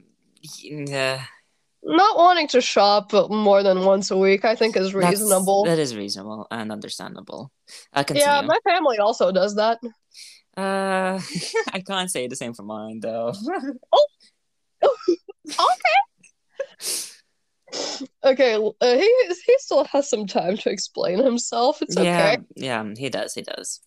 Not 1.85 2.17
wanting 2.17 2.47
to 2.49 2.61
shop 2.61 3.11
more 3.29 3.61
than 3.61 3.83
once 3.83 4.09
a 4.09 4.17
week, 4.17 4.45
I 4.45 4.55
think, 4.55 4.77
is 4.77 4.95
reasonable. 4.95 5.65
That's, 5.65 5.77
that 5.77 5.81
is 5.81 5.97
reasonable 5.97 6.47
and 6.49 6.71
understandable. 6.71 7.51
yeah, 8.13 8.41
my 8.41 8.57
family 8.63 8.99
also 8.99 9.33
does 9.33 9.55
that. 9.55 9.79
Uh, 10.55 11.19
I 11.73 11.81
can't 11.85 12.09
say 12.09 12.27
the 12.27 12.35
same 12.35 12.53
for 12.53 12.63
mine, 12.63 12.99
though. 13.01 13.33
oh, 13.93 14.07
okay. 15.49 16.87
okay, 18.23 18.55
uh, 18.55 18.95
he 18.95 19.25
he 19.45 19.55
still 19.57 19.83
has 19.85 20.09
some 20.09 20.27
time 20.27 20.57
to 20.57 20.69
explain 20.69 21.19
himself. 21.19 21.81
It's 21.81 21.97
okay. 21.97 22.37
Yeah, 22.55 22.83
yeah, 22.83 22.93
he 22.95 23.09
does. 23.09 23.33
He 23.33 23.41
does. 23.41 23.81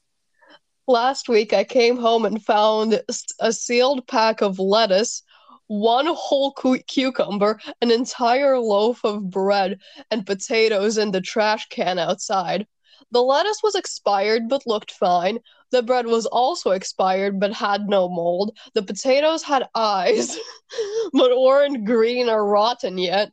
Last 0.89 1.29
week, 1.29 1.53
I 1.53 1.65
came 1.65 1.97
home 1.97 2.25
and 2.25 2.45
found 2.45 3.03
a 3.41 3.53
sealed 3.53 4.07
pack 4.07 4.41
of 4.41 4.59
lettuce, 4.59 5.23
one 5.67 6.07
whole 6.07 6.53
cu- 6.53 6.79
cucumber, 6.79 7.61
an 7.81 7.91
entire 7.91 8.59
loaf 8.59 9.05
of 9.05 9.29
bread, 9.31 9.81
and 10.11 10.27
potatoes 10.27 10.97
in 10.97 11.11
the 11.11 11.21
trash 11.21 11.67
can 11.69 11.99
outside. 11.99 12.67
The 13.11 13.23
lettuce 13.23 13.63
was 13.63 13.75
expired 13.75 14.49
but 14.49 14.67
looked 14.67 14.93
fine. 14.93 15.39
The 15.71 15.83
bread 15.83 16.07
was 16.07 16.27
also 16.27 16.71
expired 16.71 17.41
but 17.41 17.53
had 17.53 17.89
no 17.89 18.09
mold. 18.09 18.57
The 18.75 18.83
potatoes 18.83 19.43
had 19.43 19.69
eyes 19.75 20.39
but 21.13 21.39
weren't 21.41 21.85
green 21.85 22.29
or 22.29 22.47
rotten 22.47 22.99
yet. 22.99 23.33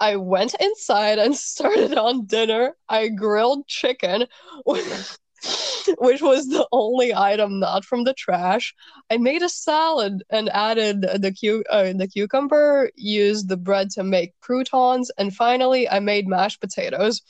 I 0.00 0.16
went 0.16 0.54
inside 0.60 1.18
and 1.18 1.36
started 1.52 1.96
on 1.98 2.26
dinner. 2.26 2.76
I 2.88 3.08
grilled 3.08 3.66
chicken 3.66 4.26
which 5.98 6.22
was 6.22 6.48
the 6.48 6.66
only 6.72 7.14
item 7.14 7.58
not 7.60 7.84
from 7.84 8.04
the 8.04 8.14
trash. 8.14 8.74
I 9.10 9.16
made 9.16 9.42
a 9.42 9.48
salad 9.48 10.24
and 10.30 10.48
added 10.50 11.02
the 11.02 11.32
cu- 11.32 11.64
uh, 11.70 11.92
the 11.92 12.08
cucumber, 12.08 12.90
used 12.96 13.48
the 13.48 13.56
bread 13.56 13.90
to 13.90 14.04
make 14.04 14.38
croutons, 14.40 15.10
and 15.18 15.34
finally 15.34 15.88
I 15.88 16.00
made 16.00 16.26
mashed 16.28 16.60
potatoes. 16.60 17.22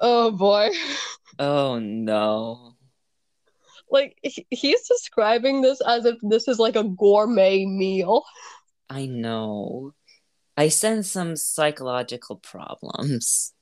Oh 0.00 0.30
boy. 0.30 0.70
Oh 1.38 1.78
no. 1.78 2.74
Like 3.90 4.18
he's 4.50 4.86
describing 4.86 5.62
this 5.62 5.80
as 5.80 6.04
if 6.04 6.16
this 6.20 6.46
is 6.46 6.58
like 6.58 6.76
a 6.76 6.84
gourmet 6.84 7.64
meal. 7.64 8.22
I 8.90 9.06
know. 9.06 9.94
I 10.56 10.68
sense 10.68 11.10
some 11.10 11.36
psychological 11.36 12.36
problems. 12.36 13.54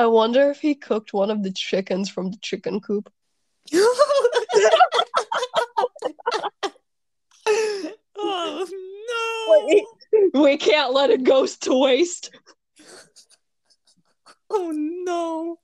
I 0.00 0.06
wonder 0.06 0.50
if 0.50 0.62
he 0.62 0.74
cooked 0.74 1.12
one 1.12 1.30
of 1.30 1.42
the 1.42 1.52
chickens 1.52 2.08
from 2.08 2.30
the 2.30 2.38
chicken 2.38 2.80
coop. 2.80 3.12
oh 8.16 8.66
no! 9.10 9.66
Wait, 9.66 9.84
we 10.32 10.56
can't 10.56 10.94
let 10.94 11.10
it 11.10 11.22
go 11.22 11.44
to 11.44 11.78
waste. 11.78 12.30
Oh 14.48 14.72
no! 14.74 15.58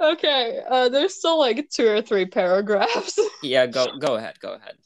okay, 0.00 0.60
uh, 0.70 0.88
there's 0.88 1.16
still 1.16 1.40
like 1.40 1.68
two 1.68 1.88
or 1.88 2.00
three 2.00 2.26
paragraphs. 2.26 3.18
yeah, 3.42 3.66
go 3.66 3.88
go 3.98 4.14
ahead, 4.14 4.38
go 4.38 4.52
ahead. 4.52 4.76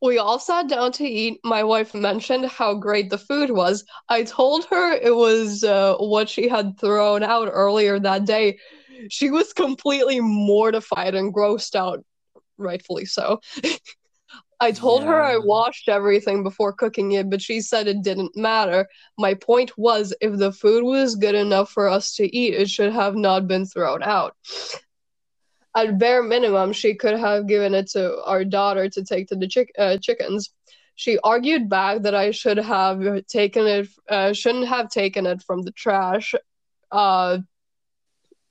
We 0.00 0.18
all 0.18 0.38
sat 0.38 0.68
down 0.68 0.92
to 0.92 1.04
eat. 1.04 1.40
My 1.44 1.62
wife 1.64 1.94
mentioned 1.94 2.46
how 2.46 2.74
great 2.74 3.10
the 3.10 3.18
food 3.18 3.50
was. 3.50 3.84
I 4.08 4.22
told 4.22 4.64
her 4.66 4.92
it 4.92 5.14
was 5.14 5.64
uh, 5.64 5.96
what 5.98 6.28
she 6.28 6.48
had 6.48 6.78
thrown 6.78 7.22
out 7.22 7.48
earlier 7.52 7.98
that 7.98 8.24
day. 8.24 8.58
She 9.10 9.30
was 9.30 9.52
completely 9.52 10.20
mortified 10.20 11.14
and 11.14 11.34
grossed 11.34 11.74
out, 11.74 12.04
rightfully 12.56 13.04
so. 13.04 13.40
I 14.60 14.72
told 14.72 15.02
yeah. 15.02 15.08
her 15.08 15.22
I 15.22 15.38
washed 15.38 15.88
everything 15.88 16.42
before 16.42 16.72
cooking 16.72 17.12
it, 17.12 17.30
but 17.30 17.40
she 17.40 17.60
said 17.60 17.86
it 17.86 18.02
didn't 18.02 18.36
matter. 18.36 18.88
My 19.16 19.34
point 19.34 19.76
was 19.78 20.12
if 20.20 20.36
the 20.36 20.52
food 20.52 20.82
was 20.82 21.14
good 21.14 21.36
enough 21.36 21.70
for 21.70 21.88
us 21.88 22.14
to 22.16 22.36
eat, 22.36 22.54
it 22.54 22.68
should 22.68 22.92
have 22.92 23.14
not 23.14 23.46
been 23.46 23.66
thrown 23.66 24.02
out. 24.02 24.34
At 25.78 25.98
bare 25.98 26.22
minimum, 26.22 26.72
she 26.72 26.94
could 26.94 27.18
have 27.18 27.46
given 27.46 27.74
it 27.74 27.88
to 27.90 28.22
our 28.24 28.44
daughter 28.44 28.88
to 28.88 29.04
take 29.04 29.28
to 29.28 29.36
the 29.36 29.48
chick- 29.48 29.74
uh, 29.78 29.96
chickens. 29.98 30.50
She 30.94 31.18
argued 31.18 31.68
back 31.68 32.02
that 32.02 32.14
I 32.14 32.32
should 32.32 32.58
have 32.58 33.26
taken 33.26 33.66
it, 33.66 33.88
uh, 34.08 34.32
shouldn't 34.32 34.66
have 34.66 34.90
taken 34.90 35.26
it 35.26 35.42
from 35.42 35.62
the 35.62 35.70
trash. 35.70 36.34
Uh, 36.90 37.38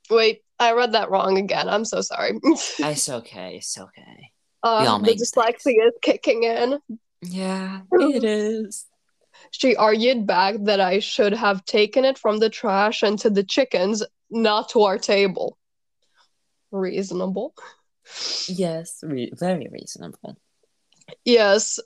wait, 0.09 0.43
I 0.57 0.71
read 0.71 0.93
that 0.93 1.09
wrong 1.09 1.37
again. 1.37 1.67
I'm 1.67 1.83
so 1.83 2.01
sorry. 2.01 2.39
it's 2.43 3.09
okay. 3.09 3.57
It's 3.57 3.77
okay. 3.77 4.31
All 4.63 4.99
the 4.99 5.13
dyslexia 5.13 5.87
is 5.87 5.93
kicking 6.01 6.43
in. 6.43 6.79
Yeah, 7.21 7.81
it 7.91 8.23
is. 8.47 8.85
She 9.51 9.75
argued 9.75 10.25
back 10.25 10.55
that 10.61 10.79
I 10.79 10.99
should 10.99 11.33
have 11.33 11.65
taken 11.65 12.05
it 12.05 12.17
from 12.17 12.39
the 12.39 12.49
trash 12.49 13.03
and 13.03 13.19
to 13.19 13.29
the 13.29 13.43
chickens, 13.43 14.03
not 14.29 14.69
to 14.69 14.83
our 14.83 14.97
table. 14.97 15.57
Reasonable. 16.77 17.53
Yes, 18.47 18.99
re- 19.03 19.31
very 19.35 19.67
reasonable. 19.71 20.37
Yes, 21.25 21.79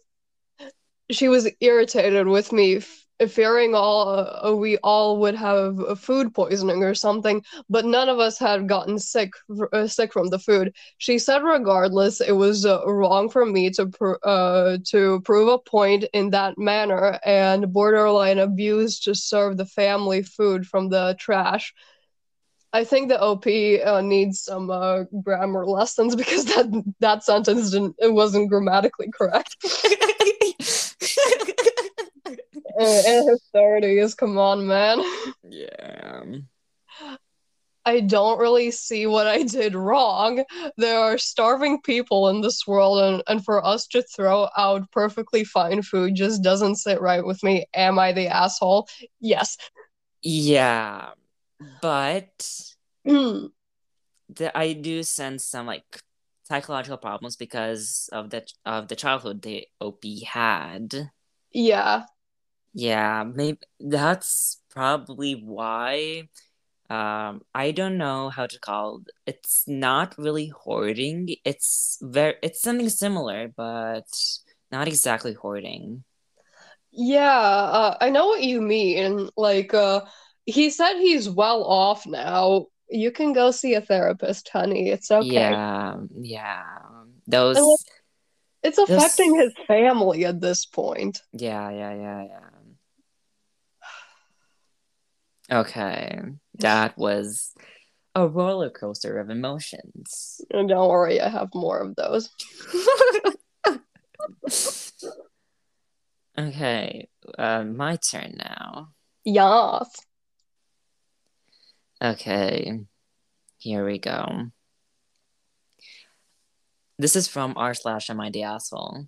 she 1.12 1.28
was 1.28 1.50
irritated 1.60 2.28
with 2.28 2.52
me, 2.52 2.78
f- 2.78 3.06
fearing 3.30 3.76
all 3.76 4.08
uh, 4.10 4.54
we 4.56 4.78
all 4.78 5.20
would 5.20 5.36
have 5.36 5.80
uh, 5.80 5.96
food 5.96 6.34
poisoning 6.34 6.84
or 6.84 6.96
something, 6.96 7.44
but 7.70 7.86
none 7.86 8.10
of 8.10 8.20
us 8.20 8.40
had 8.40 8.68
gotten 8.68 8.98
sick 8.98 9.32
uh, 9.74 9.88
sick 9.88 10.14
from 10.14 10.28
the 10.30 10.40
food. 10.40 10.74
She 10.98 11.20
said, 11.20 11.44
regardless, 11.44 12.22
it 12.22 12.32
was 12.32 12.66
uh, 12.66 12.82
wrong 12.86 13.30
for 13.30 13.46
me 13.46 13.70
to 13.72 13.88
pr- 13.88 14.24
uh, 14.24 14.78
to 14.86 15.22
prove 15.22 15.50
a 15.50 15.58
point 15.60 16.06
in 16.14 16.30
that 16.32 16.58
manner 16.58 17.20
and 17.26 17.72
borderline 17.72 18.40
abuse 18.40 19.00
to 19.02 19.14
serve 19.14 19.58
the 19.58 19.66
family 19.66 20.24
food 20.24 20.66
from 20.66 20.90
the 20.90 21.16
trash. 21.20 21.74
I 22.74 22.84
think 22.84 23.10
the 23.10 23.22
OP 23.22 23.46
uh, 23.48 24.02
needs 24.02 24.42
some 24.42 24.70
uh, 24.70 25.04
grammar 25.24 25.66
lessons 25.66 26.16
because 26.16 26.46
that 26.46 26.84
that 27.00 27.24
sentence 27.24 27.72
didn't 27.72 27.96
it 28.00 28.14
wasn't 28.14 28.50
grammatically 28.50 29.12
correct. 29.12 29.56
Uh, 32.80 33.02
and 33.06 33.30
his 33.30 33.42
thirties, 33.54 34.16
come 34.16 34.38
on, 34.38 34.66
man. 34.66 35.04
yeah. 35.44 36.24
I 37.86 38.00
don't 38.00 38.40
really 38.40 38.72
see 38.72 39.08
what 39.08 39.28
I 39.28 39.44
did 39.44 39.76
wrong. 39.76 40.44
There 40.78 41.00
are 41.00 41.18
starving 41.18 41.82
people 41.82 42.30
in 42.30 42.42
this 42.42 42.66
world, 42.68 43.00
and, 43.00 43.24
and 43.28 43.44
for 43.44 43.64
us 43.66 43.88
to 43.88 44.04
throw 44.04 44.50
out 44.56 44.90
perfectly 44.92 45.44
fine 45.44 45.82
food 45.82 46.16
just 46.16 46.44
doesn't 46.44 46.76
sit 46.76 47.02
right 47.02 47.26
with 47.26 47.44
me. 47.44 47.66
Am 47.74 47.98
I 47.98 48.12
the 48.14 48.28
asshole? 48.28 48.88
Yes. 49.20 49.58
Yeah, 50.22 51.10
but 51.82 52.48
Hmm. 53.06 53.48
the, 54.30 54.56
I 54.58 54.74
do 54.74 55.04
sense 55.04 55.46
some 55.46 55.66
like 55.68 56.02
psychological 56.44 56.98
problems 56.98 57.36
because 57.36 58.10
of 58.12 58.30
the 58.30 58.46
of 58.66 58.88
the 58.88 58.96
childhood 58.96 59.42
the 59.42 59.68
OP 59.80 60.24
had. 60.26 61.12
yeah. 61.52 62.06
Yeah, 62.74 63.24
maybe 63.24 63.60
that's 63.80 64.62
probably 64.70 65.34
why. 65.34 66.30
Um, 66.90 67.44
I 67.56 67.72
don't 67.72 67.98
know 67.98 68.30
how 68.30 68.48
to 68.48 68.60
call 68.60 69.02
it. 69.28 69.36
It's 69.36 69.68
not 69.68 70.18
really 70.18 70.48
hoarding. 70.50 71.30
It's 71.46 72.00
very 72.02 72.36
it's 72.44 72.62
something 72.62 72.90
similar, 72.90 73.50
but 73.50 74.08
not 74.72 74.88
exactly 74.88 75.34
hoarding. 75.34 76.04
Yeah, 76.92 77.30
uh, 77.40 77.98
I 78.02 78.10
know 78.10 78.28
what 78.28 78.44
you 78.44 78.62
mean. 78.62 79.30
Like, 79.38 79.74
uh, 79.74 80.02
he 80.52 80.70
said 80.70 81.00
he's 81.00 81.30
well 81.30 81.64
off 81.64 82.06
now. 82.06 82.68
You 82.90 83.12
can 83.12 83.34
go 83.34 83.52
see 83.52 83.74
a 83.76 83.82
therapist, 83.82 84.50
honey. 84.50 84.90
It's 84.90 85.10
okay. 85.12 85.28
Yeah, 85.30 85.98
yeah. 86.20 86.64
Those, 87.28 87.58
like, 87.58 87.78
It's 88.64 88.78
affecting 88.78 89.36
his 89.36 89.54
family 89.66 90.26
at 90.26 90.42
this 90.42 90.66
point. 90.66 91.22
yeah, 91.32 91.70
yeah, 91.70 91.94
yeah, 91.94 92.24
yeah. 92.26 92.40
Okay, 95.60 96.20
that 96.60 96.98
was 96.98 97.54
a 98.16 98.26
roller 98.28 98.70
coaster 98.70 99.20
of 99.20 99.30
emotions. 99.30 100.40
And 100.50 100.70
don't 100.70 100.90
worry, 100.90 101.20
I 101.20 101.28
have 101.30 101.50
more 101.54 101.80
of 101.80 101.96
those. 101.96 102.30
Okay, 106.38 107.10
uh, 107.38 107.64
my 107.66 107.98
turn 107.98 108.36
now. 108.38 108.94
Yes. 109.26 109.90
Okay, 112.02 112.80
here 113.60 113.86
we 113.86 114.00
go. 114.00 114.50
This 116.98 117.16
is 117.16 117.28
from 117.28 117.54
r 117.56 117.74
slash 117.74 118.10
am 118.10 118.20
I 118.20 118.30
the 118.32 118.44
asshole? 118.44 119.08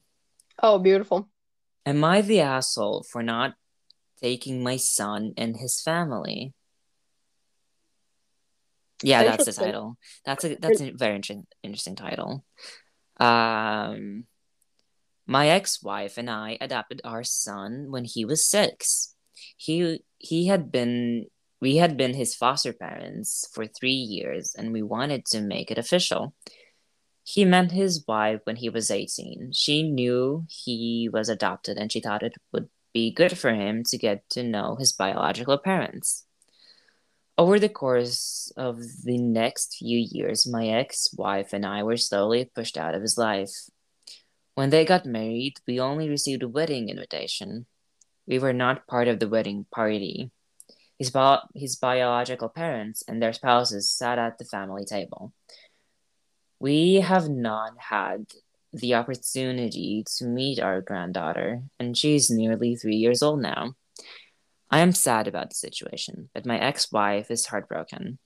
Oh, 0.62 0.78
beautiful. 0.78 1.30
Am 1.86 2.04
I 2.04 2.22
the 2.22 2.42
asshole 2.42 3.04
for 3.04 3.24
not 3.24 3.56
taking 4.22 4.64
my 4.64 4.78
son 4.78 5.34
and 5.38 5.58
his 5.58 5.82
family? 5.82 6.54
Yeah, 9.02 9.24
that's 9.24 9.46
the 9.46 9.52
title. 9.54 9.98
That's 10.24 10.46
a 10.46 10.56
that's 10.56 10.82
a 10.82 10.92
very 10.92 11.16
interesting 11.16 11.46
interesting 11.64 11.96
title. 11.96 12.46
Um, 13.20 14.26
my 15.26 15.50
ex-wife 15.50 16.18
and 16.18 16.30
I 16.30 16.58
adopted 16.62 17.02
our 17.04 17.24
son 17.24 17.88
when 17.90 18.06
he 18.06 18.24
was 18.24 18.46
six. 18.46 19.16
He 19.58 20.00
he 20.20 20.48
had 20.48 20.72
been 20.72 21.26
we 21.64 21.78
had 21.78 21.96
been 21.96 22.14
his 22.14 22.36
foster 22.36 22.74
parents 22.74 23.48
for 23.54 23.66
three 23.66 24.02
years, 24.16 24.54
and 24.54 24.74
we 24.74 24.82
wanted 24.82 25.26
to 25.28 25.40
make 25.40 25.72
it 25.72 25.78
official. 25.78 26.36
He 27.24 27.46
met 27.46 27.72
his 27.72 28.04
wife 28.06 28.42
when 28.44 28.58
he 28.58 28.68
was 28.68 28.92
18. 28.92 29.54
She 29.54 29.82
knew 29.82 30.46
he 30.50 31.10
was 31.12 31.30
adopted 31.30 31.78
and 31.78 31.90
she 31.90 32.02
thought 32.02 32.22
it 32.22 32.34
would 32.52 32.68
be 32.94 33.14
good 33.14 33.38
for 33.38 33.54
him 33.54 33.84
to 33.86 33.98
get 33.98 34.30
to 34.32 34.44
know 34.44 34.76
his 34.76 34.92
biological 34.92 35.58
parents. 35.58 36.26
Over 37.38 37.58
the 37.60 37.70
course 37.70 38.52
of 38.58 38.82
the 39.06 39.18
next 39.18 39.78
few 39.80 39.98
years, 39.98 40.46
my 40.46 40.68
ex 40.68 41.16
wife 41.18 41.54
and 41.54 41.66
I 41.66 41.82
were 41.82 41.96
slowly 41.96 42.44
pushed 42.44 42.78
out 42.78 42.94
of 42.94 43.02
his 43.02 43.18
life. 43.18 43.56
When 44.56 44.70
they 44.70 44.84
got 44.84 45.06
married, 45.06 45.62
we 45.66 45.80
only 45.80 46.10
received 46.10 46.44
a 46.44 46.50
wedding 46.50 46.90
invitation. 46.90 47.68
We 48.28 48.38
were 48.38 48.52
not 48.52 48.86
part 48.86 49.08
of 49.08 49.20
the 49.20 49.30
wedding 49.30 49.66
party. 49.74 50.30
His, 51.04 51.12
bi- 51.12 51.42
his 51.54 51.76
biological 51.76 52.48
parents 52.48 53.04
and 53.10 53.22
their 53.22 53.34
spouses 53.34 53.92
sat 53.92 54.18
at 54.18 54.38
the 54.38 54.46
family 54.46 54.86
table. 54.86 55.34
We 56.62 57.02
have 57.02 57.28
not 57.28 57.74
had 57.78 58.28
the 58.72 58.96
opportunity 58.96 60.06
to 60.16 60.24
meet 60.24 60.62
our 60.62 60.80
granddaughter, 60.80 61.64
and 61.78 61.98
she's 61.98 62.30
nearly 62.30 62.78
three 62.78 62.96
years 62.96 63.22
old 63.22 63.42
now. 63.42 63.74
I 64.72 64.80
am 64.80 64.94
sad 64.94 65.28
about 65.28 65.50
the 65.50 65.56
situation, 65.56 66.30
but 66.34 66.46
my 66.46 66.58
ex 66.58 66.90
wife 66.90 67.30
is 67.30 67.48
heartbroken. 67.48 68.18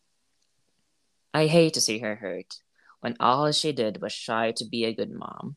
I 1.34 1.48
hate 1.48 1.74
to 1.74 1.82
see 1.82 1.98
her 1.98 2.18
hurt 2.18 2.58
when 3.00 3.16
all 3.20 3.52
she 3.54 3.72
did 3.72 4.04
was 4.04 4.16
try 4.16 4.52
to 4.52 4.70
be 4.70 4.86
a 4.86 4.94
good 4.94 5.10
mom. 5.12 5.56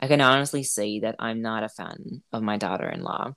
I 0.00 0.06
can 0.06 0.22
honestly 0.22 0.62
say 0.62 1.00
that 1.00 1.16
I'm 1.18 1.42
not 1.42 1.64
a 1.64 1.68
fan 1.68 2.22
of 2.32 2.42
my 2.42 2.56
daughter 2.56 2.88
in 2.88 3.02
law, 3.02 3.34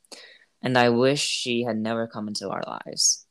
and 0.61 0.77
I 0.77 0.87
wish 0.87 1.19
she 1.19 1.63
had 1.63 1.75
never 1.75 2.07
come 2.07 2.29
into 2.29 2.49
our 2.49 2.63
lives. 2.65 3.24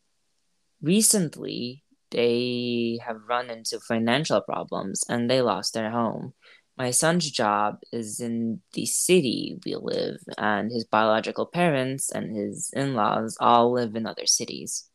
Recently, 0.84 1.82
they 2.10 2.98
have 3.02 3.26
run 3.26 3.48
into 3.48 3.80
financial 3.80 4.42
problems 4.42 5.02
and 5.08 5.30
they 5.30 5.40
lost 5.40 5.72
their 5.72 5.90
home. 5.90 6.34
My 6.76 6.90
son's 6.90 7.30
job 7.30 7.78
is 7.90 8.20
in 8.20 8.60
the 8.74 8.84
city 8.84 9.58
we 9.64 9.76
live, 9.76 10.18
and 10.36 10.70
his 10.70 10.84
biological 10.84 11.46
parents 11.46 12.10
and 12.12 12.36
his 12.36 12.70
in 12.74 12.94
laws 12.94 13.38
all 13.40 13.72
live 13.72 13.96
in 13.96 14.06
other 14.06 14.26
cities. 14.26 14.90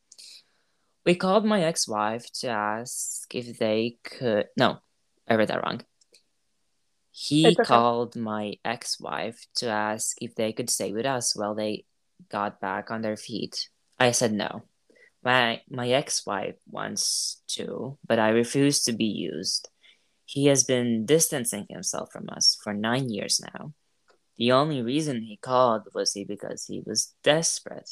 We 1.08 1.16
called 1.16 1.44
my 1.44 1.64
ex 1.64 1.88
wife 1.88 2.32
to 2.42 2.50
ask 2.50 3.34
if 3.34 3.58
they 3.58 3.98
could. 4.04 4.46
No, 4.56 4.78
I 5.28 5.36
read 5.36 5.48
that 5.48 5.64
wrong. 5.64 5.82
He 7.10 7.48
okay. 7.48 7.64
called 7.64 8.16
my 8.16 8.58
ex 8.64 9.00
wife 9.00 9.44
to 9.56 9.70
ask 9.70 10.22
if 10.22 10.36
they 10.36 10.54
could 10.54 10.70
stay 10.70 10.94
with 10.94 11.08
us 11.08 11.36
while 11.36 11.56
they 11.56 11.86
got 12.30 12.62
back 12.62 12.92
on 12.92 13.02
their 13.02 13.18
feet. 13.18 13.70
I 13.98 14.12
said 14.12 14.34
no. 14.34 14.69
My 15.24 15.62
my 15.70 15.90
ex-wife 15.90 16.56
wants 16.70 17.42
to, 17.50 17.98
but 18.08 18.20
I 18.20 18.30
refuse 18.30 18.84
to 18.84 18.94
be 18.94 19.06
used. 19.06 19.70
He 20.26 20.46
has 20.46 20.64
been 20.64 21.06
distancing 21.06 21.66
himself 21.70 22.12
from 22.12 22.30
us 22.30 22.58
for 22.64 22.74
nine 22.74 23.10
years 23.10 23.42
now. 23.54 23.74
The 24.38 24.54
only 24.54 24.82
reason 24.82 25.24
he 25.24 25.38
called 25.38 25.84
was 25.94 26.14
he 26.14 26.24
because 26.24 26.66
he 26.66 26.82
was 26.86 27.14
desperate. 27.24 27.90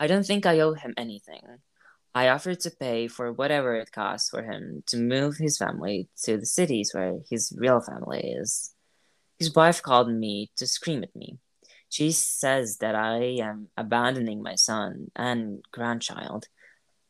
I 0.00 0.06
don't 0.06 0.26
think 0.26 0.46
I 0.46 0.60
owe 0.60 0.74
him 0.74 0.94
anything. 0.96 1.42
I 2.14 2.28
offered 2.28 2.60
to 2.60 2.70
pay 2.70 3.06
for 3.06 3.32
whatever 3.32 3.76
it 3.76 3.92
costs 3.92 4.30
for 4.30 4.42
him 4.42 4.82
to 4.86 4.96
move 4.96 5.36
his 5.36 5.58
family 5.58 6.08
to 6.24 6.36
the 6.36 6.46
cities 6.46 6.90
where 6.92 7.20
his 7.30 7.52
real 7.56 7.80
family 7.80 8.20
is. 8.20 8.72
His 9.38 9.54
wife 9.54 9.82
called 9.82 10.10
me 10.10 10.50
to 10.56 10.66
scream 10.66 11.04
at 11.04 11.14
me. 11.14 11.38
She 11.88 12.12
says 12.12 12.78
that 12.78 12.94
I 12.94 13.38
am 13.40 13.68
abandoning 13.76 14.42
my 14.42 14.54
son 14.54 15.10
and 15.16 15.64
grandchild. 15.72 16.46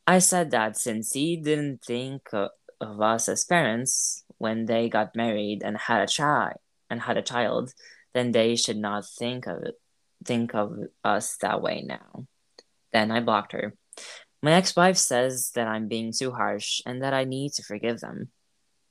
I 0.06 0.20
said 0.20 0.50
that 0.52 0.76
since 0.76 1.12
he 1.12 1.36
didn't 1.36 1.82
think 1.82 2.28
of 2.32 3.00
us 3.00 3.28
as 3.28 3.44
parents 3.44 4.24
when 4.38 4.66
they 4.66 4.88
got 4.88 5.16
married 5.16 5.62
and 5.64 5.76
had 5.76 6.02
a 6.02 6.06
child 6.06 6.58
and 6.88 7.02
had 7.02 7.16
a 7.16 7.22
child, 7.22 7.74
then 8.14 8.32
they 8.32 8.56
should 8.56 8.78
not 8.78 9.04
think 9.04 9.46
of 9.46 9.62
it, 9.64 9.74
think 10.24 10.54
of 10.54 10.78
us 11.04 11.36
that 11.42 11.60
way 11.60 11.82
now. 11.82 12.26
Then 12.92 13.10
I 13.10 13.20
blocked 13.20 13.52
her. 13.52 13.74
My 14.42 14.52
ex-wife 14.52 14.96
says 14.96 15.50
that 15.56 15.66
I'm 15.66 15.88
being 15.88 16.12
too 16.12 16.30
harsh 16.30 16.80
and 16.86 17.02
that 17.02 17.12
I 17.12 17.24
need 17.24 17.52
to 17.54 17.64
forgive 17.64 18.00
them. 18.00 18.30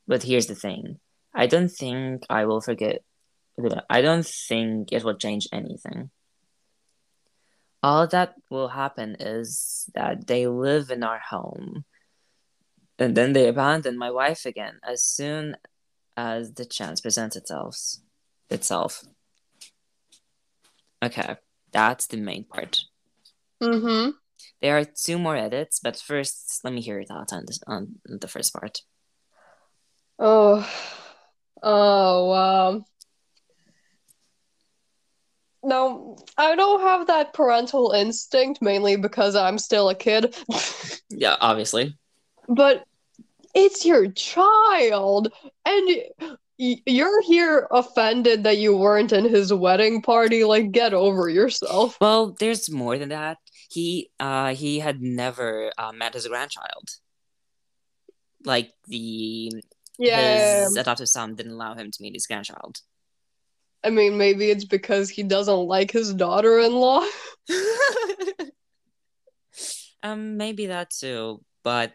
But 0.05 0.23
here's 0.23 0.47
the 0.47 0.55
thing. 0.55 0.99
I 1.33 1.47
don't 1.47 1.71
think 1.71 2.25
I 2.29 2.45
will 2.45 2.61
forget 2.61 3.03
I 3.89 4.01
don't 4.01 4.25
think 4.25 4.91
it 4.91 5.03
will 5.03 5.17
change 5.17 5.47
anything. 5.51 6.11
All 7.83 8.07
that 8.07 8.35
will 8.49 8.69
happen 8.69 9.17
is 9.19 9.89
that 9.93 10.27
they 10.27 10.47
live 10.47 10.89
in 10.89 11.03
our 11.03 11.19
home 11.19 11.85
and 12.99 13.15
then 13.15 13.33
they 13.33 13.47
abandon 13.47 13.97
my 13.97 14.11
wife 14.11 14.45
again 14.45 14.79
as 14.83 15.03
soon 15.03 15.55
as 16.15 16.53
the 16.53 16.65
chance 16.65 17.01
presents 17.01 17.35
itself. 17.35 17.77
Itself. 18.49 19.03
Okay, 21.03 21.35
that's 21.71 22.07
the 22.07 22.17
main 22.17 22.43
part. 22.43 22.81
Mm-hmm. 23.61 24.11
There 24.61 24.77
are 24.77 24.85
two 24.85 25.19
more 25.19 25.35
edits, 25.35 25.79
but 25.79 25.97
first, 25.97 26.61
let 26.63 26.73
me 26.73 26.81
hear 26.81 26.95
your 26.95 27.05
thoughts 27.05 27.33
on 27.33 27.43
this 27.45 27.59
on 27.67 27.95
the 28.05 28.27
first 28.27 28.53
part. 28.53 28.81
Oh, 30.17 30.67
oh, 31.61 32.29
wow. 32.29 32.85
No, 35.67 36.15
I 36.37 36.55
don't 36.55 36.79
have 36.79 37.07
that 37.07 37.33
parental 37.33 37.91
instinct 37.91 38.61
mainly 38.61 38.95
because 38.95 39.35
I'm 39.35 39.57
still 39.57 39.89
a 39.89 39.95
kid. 39.95 40.33
yeah, 41.09 41.35
obviously. 41.41 41.97
But 42.47 42.85
it's 43.53 43.85
your 43.85 44.09
child, 44.11 45.33
and 45.65 46.37
you're 46.57 47.21
here 47.23 47.67
offended 47.69 48.45
that 48.45 48.59
you 48.59 48.77
weren't 48.77 49.11
in 49.11 49.25
his 49.25 49.51
wedding 49.51 50.01
party. 50.01 50.45
Like, 50.45 50.71
get 50.71 50.93
over 50.93 51.27
yourself. 51.27 51.97
Well, 51.99 52.37
there's 52.39 52.71
more 52.71 52.97
than 52.97 53.09
that. 53.09 53.37
He, 53.69 54.09
uh, 54.21 54.55
he 54.55 54.79
had 54.79 55.01
never 55.01 55.73
uh, 55.77 55.91
met 55.91 56.13
his 56.13 56.27
grandchild. 56.27 56.91
Like 58.45 58.71
the 58.87 59.51
yeah, 59.99 60.61
his 60.61 60.77
adoptive 60.77 61.09
son 61.09 61.35
didn't 61.35 61.51
allow 61.51 61.73
him 61.73 61.91
to 61.91 62.01
meet 62.01 62.13
his 62.13 62.25
grandchild. 62.25 62.79
I 63.87 63.89
mean, 63.89 64.17
maybe 64.17 64.51
it's 64.51 64.65
because 64.65 65.09
he 65.09 65.23
doesn't 65.23 65.65
like 65.65 65.91
his 65.91 66.13
daughter-in-law. 66.13 67.05
um, 70.03 70.35
maybe 70.35 70.65
that 70.65 70.89
too. 70.89 71.41
But 71.63 71.93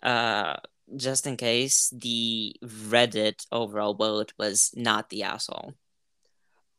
uh, 0.00 0.58
just 0.94 1.26
in 1.26 1.36
case, 1.36 1.92
the 1.92 2.54
Reddit 2.64 3.44
overall 3.50 3.94
vote 3.94 4.32
was 4.38 4.70
not 4.76 5.10
the 5.10 5.24
asshole. 5.24 5.74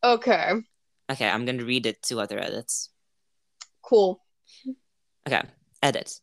Okay. 0.02 0.52
Okay, 1.12 1.28
I'm 1.28 1.44
gonna 1.44 1.64
read 1.64 1.84
it 1.84 2.02
to 2.04 2.20
other 2.20 2.38
edits. 2.38 2.88
Cool. 3.82 4.22
Okay, 5.28 5.42
edit. 5.82 6.18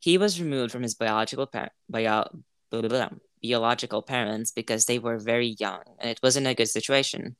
He 0.00 0.18
was 0.18 0.40
removed 0.40 0.72
from 0.72 0.82
his 0.82 0.96
biological 0.96 1.46
par- 1.46 1.70
bio- 1.88 2.28
blah, 2.72 2.80
blah, 2.80 2.88
blah, 2.88 3.10
biological 3.40 4.02
parents 4.02 4.50
because 4.50 4.86
they 4.86 4.98
were 4.98 5.18
very 5.18 5.54
young 5.60 5.82
and 6.00 6.10
it 6.10 6.18
wasn't 6.24 6.48
a 6.48 6.54
good 6.54 6.68
situation. 6.68 7.36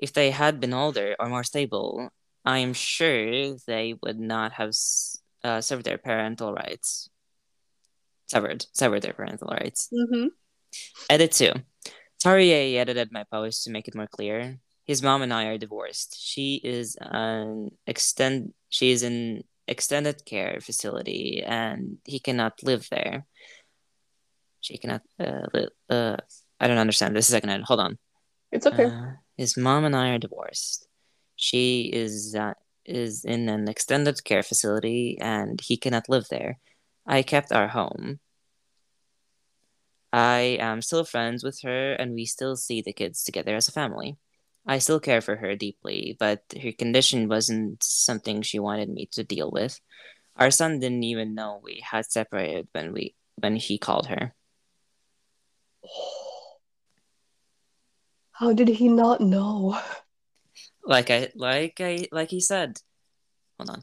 If 0.00 0.12
they 0.12 0.32
had 0.32 0.58
been 0.60 0.72
older 0.72 1.14
or 1.20 1.28
more 1.28 1.44
stable, 1.44 2.08
I 2.44 2.58
am 2.58 2.72
sure 2.72 3.54
they 3.66 3.94
would 4.02 4.18
not 4.18 4.52
have 4.52 4.72
uh, 5.44 5.60
served 5.60 5.84
their 5.84 5.98
parental 5.98 6.52
rights 6.52 7.10
severed 8.30 8.64
severed 8.72 9.02
their 9.02 9.12
parental 9.12 9.48
rights. 9.48 9.90
Mm-hmm. 9.92 10.28
Edit 11.10 11.32
two. 11.32 11.52
Tari 12.20 12.78
edited 12.78 13.10
my 13.10 13.24
post 13.24 13.64
to 13.64 13.70
make 13.70 13.88
it 13.88 13.96
more 13.96 14.06
clear. 14.06 14.60
His 14.86 15.02
mom 15.02 15.22
and 15.22 15.32
I 15.32 15.46
are 15.46 15.58
divorced. 15.58 16.16
She 16.18 16.60
is 16.62 16.96
an 17.00 17.70
extend. 17.86 18.54
She 18.68 18.92
is 18.92 19.02
an 19.02 19.42
extended 19.66 20.24
care 20.24 20.60
facility, 20.60 21.42
and 21.44 21.98
he 22.04 22.18
cannot 22.18 22.62
live 22.62 22.86
there. 22.90 23.26
She 24.60 24.78
cannot. 24.78 25.02
Uh, 25.18 25.46
li- 25.52 25.74
uh, 25.88 26.16
I 26.60 26.68
don't 26.68 26.78
understand. 26.78 27.16
This 27.16 27.26
is 27.26 27.32
second 27.32 27.50
edit. 27.50 27.66
Hold 27.66 27.80
on. 27.80 27.98
It's 28.52 28.66
okay. 28.66 28.86
Uh, 28.86 29.18
his 29.40 29.56
mom 29.56 29.86
and 29.86 29.96
I 29.96 30.10
are 30.10 30.18
divorced. 30.18 30.86
She 31.34 31.90
is 31.94 32.34
uh, 32.34 32.52
is 32.84 33.24
in 33.24 33.48
an 33.48 33.68
extended 33.68 34.22
care 34.22 34.42
facility, 34.42 35.16
and 35.18 35.58
he 35.62 35.78
cannot 35.78 36.10
live 36.10 36.28
there. 36.28 36.58
I 37.06 37.22
kept 37.22 37.50
our 37.50 37.68
home. 37.68 38.20
I 40.12 40.58
am 40.60 40.82
still 40.82 41.04
friends 41.04 41.42
with 41.42 41.62
her, 41.62 41.94
and 41.94 42.12
we 42.12 42.26
still 42.26 42.54
see 42.54 42.82
the 42.82 42.92
kids 42.92 43.24
together 43.24 43.56
as 43.56 43.66
a 43.66 43.72
family. 43.72 44.18
I 44.66 44.76
still 44.76 45.00
care 45.00 45.22
for 45.22 45.36
her 45.36 45.56
deeply, 45.56 46.18
but 46.20 46.44
her 46.62 46.72
condition 46.72 47.26
wasn't 47.26 47.82
something 47.82 48.42
she 48.42 48.58
wanted 48.58 48.90
me 48.90 49.08
to 49.12 49.24
deal 49.24 49.50
with. 49.50 49.80
Our 50.36 50.50
son 50.50 50.80
didn't 50.80 51.04
even 51.04 51.34
know 51.34 51.62
we 51.64 51.82
had 51.82 52.04
separated 52.04 52.68
when 52.72 52.92
we 52.92 53.14
when 53.36 53.56
he 53.56 53.78
called 53.78 54.08
her. 54.08 54.34
How 58.40 58.54
did 58.54 58.68
he 58.68 58.88
not 58.88 59.20
know? 59.20 59.78
Like 60.82 61.10
I 61.10 61.28
like 61.36 61.78
I 61.78 62.08
like 62.10 62.30
he 62.30 62.40
said. 62.40 62.80
Hold 63.58 63.68
on. 63.68 63.82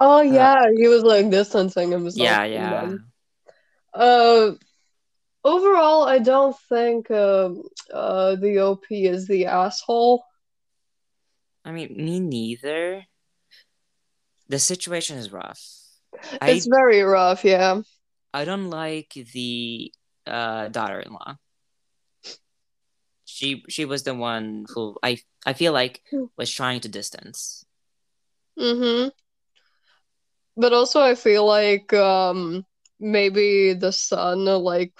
Oh 0.00 0.22
yeah, 0.22 0.54
uh, 0.54 0.68
he 0.74 0.88
was 0.88 1.02
like 1.02 1.30
distancing 1.30 1.90
himself. 1.90 2.16
Yeah, 2.16 2.44
yeah. 2.44 2.94
Uh, 3.92 4.52
overall, 5.44 6.04
I 6.04 6.18
don't 6.18 6.56
think 6.70 7.10
uh, 7.10 7.50
uh, 7.92 8.36
the 8.36 8.58
OP 8.60 8.86
is 8.90 9.28
the 9.28 9.46
asshole. 9.46 10.24
I 11.62 11.72
mean, 11.72 11.94
me 11.94 12.20
neither. 12.20 13.04
The 14.48 14.58
situation 14.58 15.18
is 15.18 15.30
rough. 15.30 15.60
It's 16.40 16.66
I, 16.66 16.70
very 16.70 17.02
rough, 17.02 17.44
yeah. 17.44 17.82
I 18.32 18.46
don't 18.46 18.70
like 18.70 19.12
the 19.34 19.92
uh, 20.26 20.68
daughter-in-law. 20.68 21.36
She 23.36 23.62
she 23.68 23.84
was 23.84 24.02
the 24.02 24.14
one 24.14 24.64
who 24.72 24.96
I 25.02 25.18
I 25.44 25.52
feel 25.52 25.72
like 25.72 26.02
hmm. 26.10 26.24
was 26.38 26.50
trying 26.50 26.80
to 26.80 26.88
distance. 26.88 27.64
Mm-hmm 28.58 29.08
but 30.56 30.72
also 30.72 31.00
I 31.00 31.14
feel 31.14 31.46
like 31.46 31.92
um 31.92 32.64
maybe 32.98 33.74
the 33.74 33.92
son 33.92 34.44
like 34.44 34.92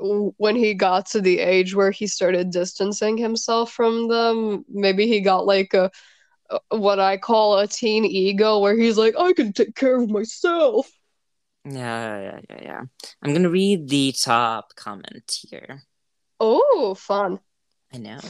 when 0.00 0.54
he 0.54 0.74
got 0.74 1.06
to 1.06 1.20
the 1.20 1.40
age 1.40 1.74
where 1.74 1.90
he 1.90 2.06
started 2.06 2.50
distancing 2.50 3.16
himself 3.16 3.72
from 3.72 4.08
them, 4.08 4.64
maybe 4.68 5.08
he 5.08 5.20
got 5.20 5.44
like 5.44 5.74
a, 5.74 5.90
a 6.50 6.78
what 6.78 7.00
I 7.00 7.16
call 7.16 7.58
a 7.58 7.66
teen 7.66 8.04
ego 8.04 8.60
where 8.60 8.76
he's 8.76 8.96
like, 8.96 9.14
I 9.18 9.32
can 9.32 9.52
take 9.52 9.74
care 9.74 10.00
of 10.00 10.08
myself. 10.08 10.88
Yeah, 11.64 12.20
yeah, 12.20 12.40
yeah, 12.48 12.62
yeah. 12.62 12.80
I'm 13.22 13.32
gonna 13.32 13.50
read 13.50 13.88
the 13.88 14.12
top 14.12 14.76
comment 14.76 15.40
here. 15.48 15.82
Oh, 16.40 16.94
fun. 16.94 17.40
I 17.92 17.98
know. 17.98 18.20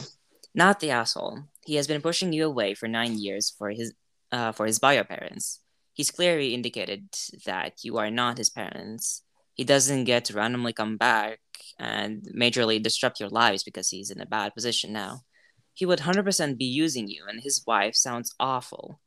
Not 0.53 0.79
the 0.79 0.91
asshole. 0.91 1.43
He 1.65 1.75
has 1.75 1.87
been 1.87 2.01
pushing 2.01 2.33
you 2.33 2.45
away 2.45 2.73
for 2.73 2.87
nine 2.87 3.17
years 3.17 3.53
for 3.57 3.69
his 3.69 3.93
uh 4.31 4.51
for 4.51 4.65
his 4.65 4.79
bio 4.79 5.03
parents. 5.03 5.61
He's 5.93 6.11
clearly 6.11 6.53
indicated 6.53 7.09
that 7.45 7.83
you 7.83 7.97
are 7.97 8.09
not 8.09 8.37
his 8.37 8.49
parents. 8.49 9.23
He 9.53 9.63
doesn't 9.63 10.05
get 10.05 10.25
to 10.25 10.33
randomly 10.33 10.73
come 10.73 10.97
back 10.97 11.39
and 11.77 12.23
majorly 12.35 12.81
disrupt 12.81 13.19
your 13.19 13.29
lives 13.29 13.63
because 13.63 13.89
he's 13.89 14.09
in 14.09 14.21
a 14.21 14.25
bad 14.25 14.53
position 14.53 14.93
now. 14.93 15.21
He 15.73 15.85
would 15.85 15.99
100% 15.99 16.57
be 16.57 16.65
using 16.65 17.07
you, 17.07 17.25
and 17.27 17.41
his 17.41 17.63
wife 17.65 17.95
sounds 17.95 18.33
awful. 18.39 18.99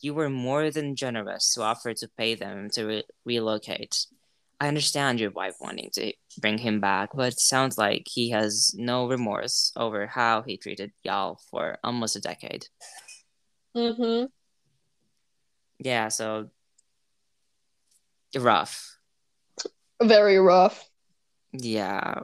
You 0.00 0.14
were 0.14 0.30
more 0.30 0.70
than 0.70 0.96
generous 0.96 1.52
to 1.54 1.62
offer 1.62 1.94
to 1.94 2.08
pay 2.16 2.34
them 2.34 2.70
to 2.70 2.84
re- 2.84 3.04
relocate. 3.24 4.06
I 4.60 4.68
understand 4.68 5.20
your 5.20 5.30
wife 5.30 5.54
wanting 5.60 5.90
to 5.94 6.12
bring 6.38 6.58
him 6.58 6.80
back, 6.80 7.10
but 7.14 7.32
it 7.32 7.40
sounds 7.40 7.78
like 7.78 8.06
he 8.06 8.30
has 8.30 8.74
no 8.76 9.08
remorse 9.08 9.72
over 9.76 10.06
how 10.06 10.42
he 10.42 10.58
treated 10.58 10.92
y'all 11.02 11.40
for 11.50 11.78
almost 11.82 12.16
a 12.16 12.20
decade. 12.20 12.66
Mm-hmm 13.74 14.26
yeah, 15.80 16.08
so 16.08 16.50
rough. 18.36 18.96
Very 20.02 20.38
rough. 20.38 20.88
Yeah. 21.52 22.20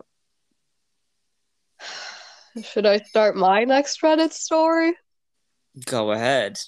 Should 2.62 2.86
I 2.86 2.98
start 2.98 3.36
my 3.36 3.64
next 3.64 4.00
Reddit 4.02 4.32
story? 4.32 4.94
Go 5.84 6.12
ahead. 6.12 6.58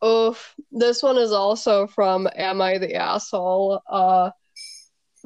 Oh, 0.00 0.38
this 0.70 1.02
one 1.02 1.18
is 1.18 1.32
also 1.32 1.86
from 1.86 2.28
Am 2.36 2.60
I 2.60 2.78
the 2.78 2.94
Asshole? 2.94 3.80
Uh 3.88 4.30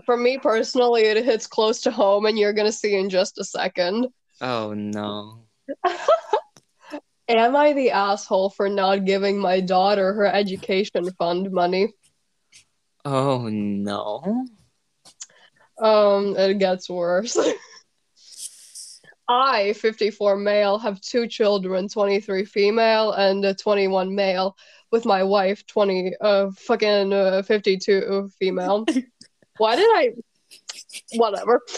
for 0.06 0.16
me 0.16 0.38
personally, 0.38 1.02
it 1.02 1.22
hits 1.24 1.46
close 1.46 1.82
to 1.82 1.90
home 1.90 2.26
and 2.26 2.38
you're 2.38 2.52
gonna 2.52 2.72
see 2.72 2.94
in 2.96 3.10
just 3.10 3.38
a 3.38 3.44
second. 3.44 4.08
Oh 4.40 4.72
no. 4.74 5.44
Am 7.28 7.56
I 7.56 7.72
the 7.72 7.90
asshole 7.92 8.50
for 8.50 8.68
not 8.68 9.04
giving 9.04 9.38
my 9.38 9.60
daughter 9.60 10.12
her 10.12 10.26
education 10.26 11.08
fund 11.18 11.50
money? 11.52 11.88
Oh 13.04 13.48
no. 13.48 14.46
Um, 15.80 16.36
it 16.36 16.58
gets 16.58 16.90
worse. 16.90 17.36
I, 19.32 19.72
54 19.72 20.36
male, 20.36 20.78
have 20.78 21.00
two 21.00 21.26
children, 21.26 21.88
23 21.88 22.44
female 22.44 23.12
and 23.12 23.44
uh, 23.44 23.54
21 23.54 24.14
male, 24.14 24.56
with 24.90 25.06
my 25.06 25.22
wife, 25.22 25.64
20, 25.66 26.14
uh, 26.20 26.50
fucking 26.56 27.12
uh, 27.12 27.42
52 27.42 28.28
female. 28.38 28.84
Why 29.56 29.76
did 29.76 29.88
I? 29.88 30.10
Whatever. 31.14 31.62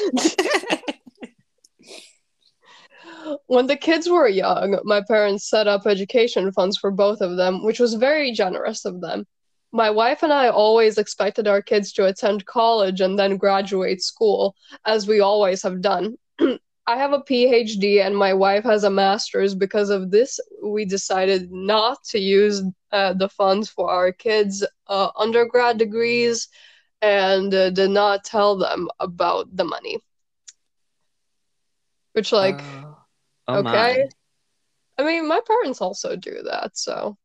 when 3.47 3.69
the 3.69 3.77
kids 3.77 4.09
were 4.09 4.27
young, 4.27 4.81
my 4.85 5.03
parents 5.07 5.49
set 5.49 5.69
up 5.69 5.87
education 5.87 6.51
funds 6.51 6.77
for 6.77 6.91
both 6.91 7.21
of 7.21 7.37
them, 7.37 7.65
which 7.65 7.79
was 7.79 7.95
very 7.95 8.33
generous 8.33 8.85
of 8.85 9.01
them. 9.01 9.29
My 9.71 9.91
wife 9.91 10.25
and 10.25 10.33
I 10.33 10.49
always 10.49 10.99
expected 10.99 11.47
our 11.47 11.63
kids 11.63 11.93
to 11.93 12.07
attend 12.07 12.47
college 12.47 13.01
and 13.01 13.17
then 13.17 13.37
graduate 13.37 14.03
school, 14.03 14.57
as 14.85 15.07
we 15.07 15.21
always 15.21 15.63
have 15.63 15.81
done. 15.81 16.17
I 16.87 16.97
have 16.97 17.13
a 17.13 17.21
PhD 17.21 18.05
and 18.05 18.17
my 18.17 18.35
wife 18.35 18.65
has 18.65 18.85
a 18.85 18.91
master's. 18.91 19.55
Because 19.55 19.91
of 19.91 20.11
this, 20.11 20.39
we 20.63 20.85
decided 20.85 21.51
not 21.51 22.03
to 22.11 22.19
use 22.19 22.63
uh, 22.93 23.15
the 23.15 23.29
funds 23.29 23.71
for 23.71 23.91
our 23.91 24.13
kids' 24.13 24.65
uh, 24.87 25.09
undergrad 25.17 25.79
degrees 25.79 26.49
and 27.01 27.55
uh, 27.55 27.71
did 27.71 27.91
not 27.91 28.25
tell 28.25 28.57
them 28.57 28.89
about 29.01 29.55
the 29.57 29.65
money. 29.65 29.99
Which, 32.13 32.33
like, 32.33 32.61
oh 33.49 33.59
okay. 33.61 34.09
I 34.99 35.03
mean, 35.03 35.27
my 35.27 35.41
parents 35.47 35.81
also 35.81 36.17
do 36.17 36.43
that, 36.45 36.77
so. 36.77 37.17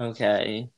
Okay. 0.00 0.68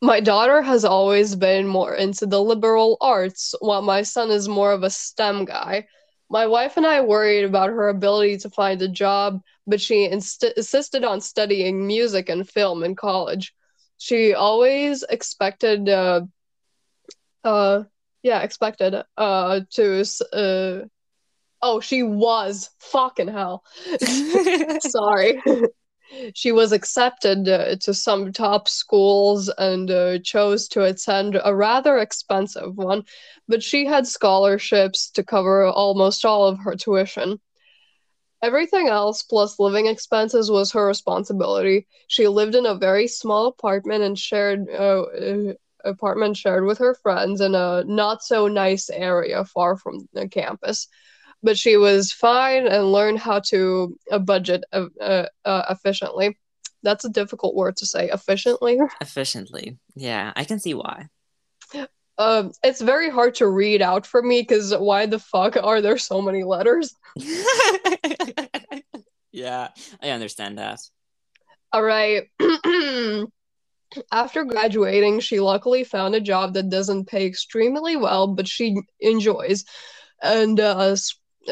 My 0.00 0.20
daughter 0.20 0.62
has 0.62 0.84
always 0.84 1.34
been 1.36 1.66
more 1.66 1.94
into 1.94 2.26
the 2.26 2.40
liberal 2.42 2.96
arts, 3.00 3.54
while 3.60 3.82
my 3.82 4.02
son 4.02 4.30
is 4.30 4.48
more 4.48 4.72
of 4.72 4.82
a 4.82 4.90
STEM 4.90 5.44
guy. 5.44 5.86
My 6.30 6.46
wife 6.46 6.76
and 6.76 6.86
I 6.86 7.00
worried 7.00 7.44
about 7.44 7.70
her 7.70 7.88
ability 7.88 8.38
to 8.38 8.50
find 8.50 8.80
a 8.82 8.88
job, 8.88 9.40
but 9.66 9.80
she 9.80 10.04
inst- 10.04 10.44
insisted 10.44 11.04
on 11.04 11.20
studying 11.20 11.86
music 11.86 12.28
and 12.28 12.48
film 12.48 12.84
in 12.84 12.94
college. 12.96 13.54
She 13.96 14.34
always 14.34 15.02
expected, 15.04 15.88
uh, 15.88 16.22
uh, 17.44 17.84
yeah, 18.22 18.40
expected, 18.40 19.02
uh, 19.16 19.60
to, 19.70 20.04
uh, 20.32 20.84
oh, 21.62 21.80
she 21.80 22.02
was 22.02 22.70
fucking 22.78 23.28
hell. 23.28 23.64
Sorry. 24.80 25.42
she 26.34 26.52
was 26.52 26.72
accepted 26.72 27.48
uh, 27.48 27.76
to 27.76 27.94
some 27.94 28.32
top 28.32 28.68
schools 28.68 29.48
and 29.58 29.90
uh, 29.90 30.18
chose 30.18 30.68
to 30.68 30.84
attend 30.84 31.40
a 31.42 31.54
rather 31.54 31.98
expensive 31.98 32.76
one, 32.76 33.04
but 33.46 33.62
she 33.62 33.84
had 33.84 34.06
scholarships 34.06 35.10
to 35.10 35.22
cover 35.22 35.66
almost 35.66 36.24
all 36.24 36.46
of 36.46 36.58
her 36.60 36.74
tuition. 36.74 37.40
Everything 38.40 38.86
else, 38.86 39.22
plus 39.22 39.58
living 39.58 39.86
expenses, 39.86 40.50
was 40.50 40.72
her 40.72 40.86
responsibility. 40.86 41.86
She 42.06 42.28
lived 42.28 42.54
in 42.54 42.66
a 42.66 42.74
very 42.74 43.08
small 43.08 43.46
apartment 43.46 44.04
and 44.04 44.18
shared 44.18 44.68
uh, 44.70 45.02
uh 45.02 45.52
apartment 45.84 46.36
shared 46.36 46.64
with 46.64 46.78
her 46.78 46.94
friends 46.94 47.40
in 47.40 47.54
a 47.54 47.84
not 47.84 48.22
so 48.22 48.48
nice 48.48 48.90
area 48.90 49.44
far 49.44 49.76
from 49.76 50.08
the 50.12 50.28
campus 50.28 50.88
but 51.42 51.58
she 51.58 51.76
was 51.76 52.12
fine 52.12 52.66
and 52.66 52.92
learned 52.92 53.18
how 53.18 53.40
to 53.40 53.96
uh, 54.10 54.18
budget 54.18 54.64
uh, 54.72 54.86
uh, 55.00 55.26
uh, 55.44 55.62
efficiently. 55.70 56.36
That's 56.82 57.04
a 57.04 57.10
difficult 57.10 57.54
word 57.54 57.76
to 57.78 57.86
say. 57.86 58.08
Efficiently. 58.10 58.78
Efficiently. 59.00 59.78
Yeah, 59.94 60.32
I 60.36 60.44
can 60.44 60.60
see 60.60 60.74
why. 60.74 61.06
Um, 62.18 62.52
it's 62.64 62.80
very 62.80 63.10
hard 63.10 63.36
to 63.36 63.46
read 63.46 63.80
out 63.80 64.04
for 64.04 64.20
me 64.22 64.42
because 64.42 64.76
why 64.76 65.06
the 65.06 65.20
fuck 65.20 65.56
are 65.56 65.80
there 65.80 65.98
so 65.98 66.20
many 66.20 66.42
letters? 66.42 66.92
yeah, 69.30 69.68
I 70.02 70.10
understand 70.10 70.58
that. 70.58 70.80
All 71.72 71.82
right. 71.82 72.24
After 74.12 74.44
graduating, 74.44 75.20
she 75.20 75.38
luckily 75.40 75.84
found 75.84 76.14
a 76.14 76.20
job 76.20 76.54
that 76.54 76.70
doesn't 76.70 77.06
pay 77.06 77.24
extremely 77.24 77.96
well, 77.96 78.26
but 78.26 78.48
she 78.48 78.76
enjoys, 79.00 79.64
and 80.20 80.58
uh, 80.60 80.96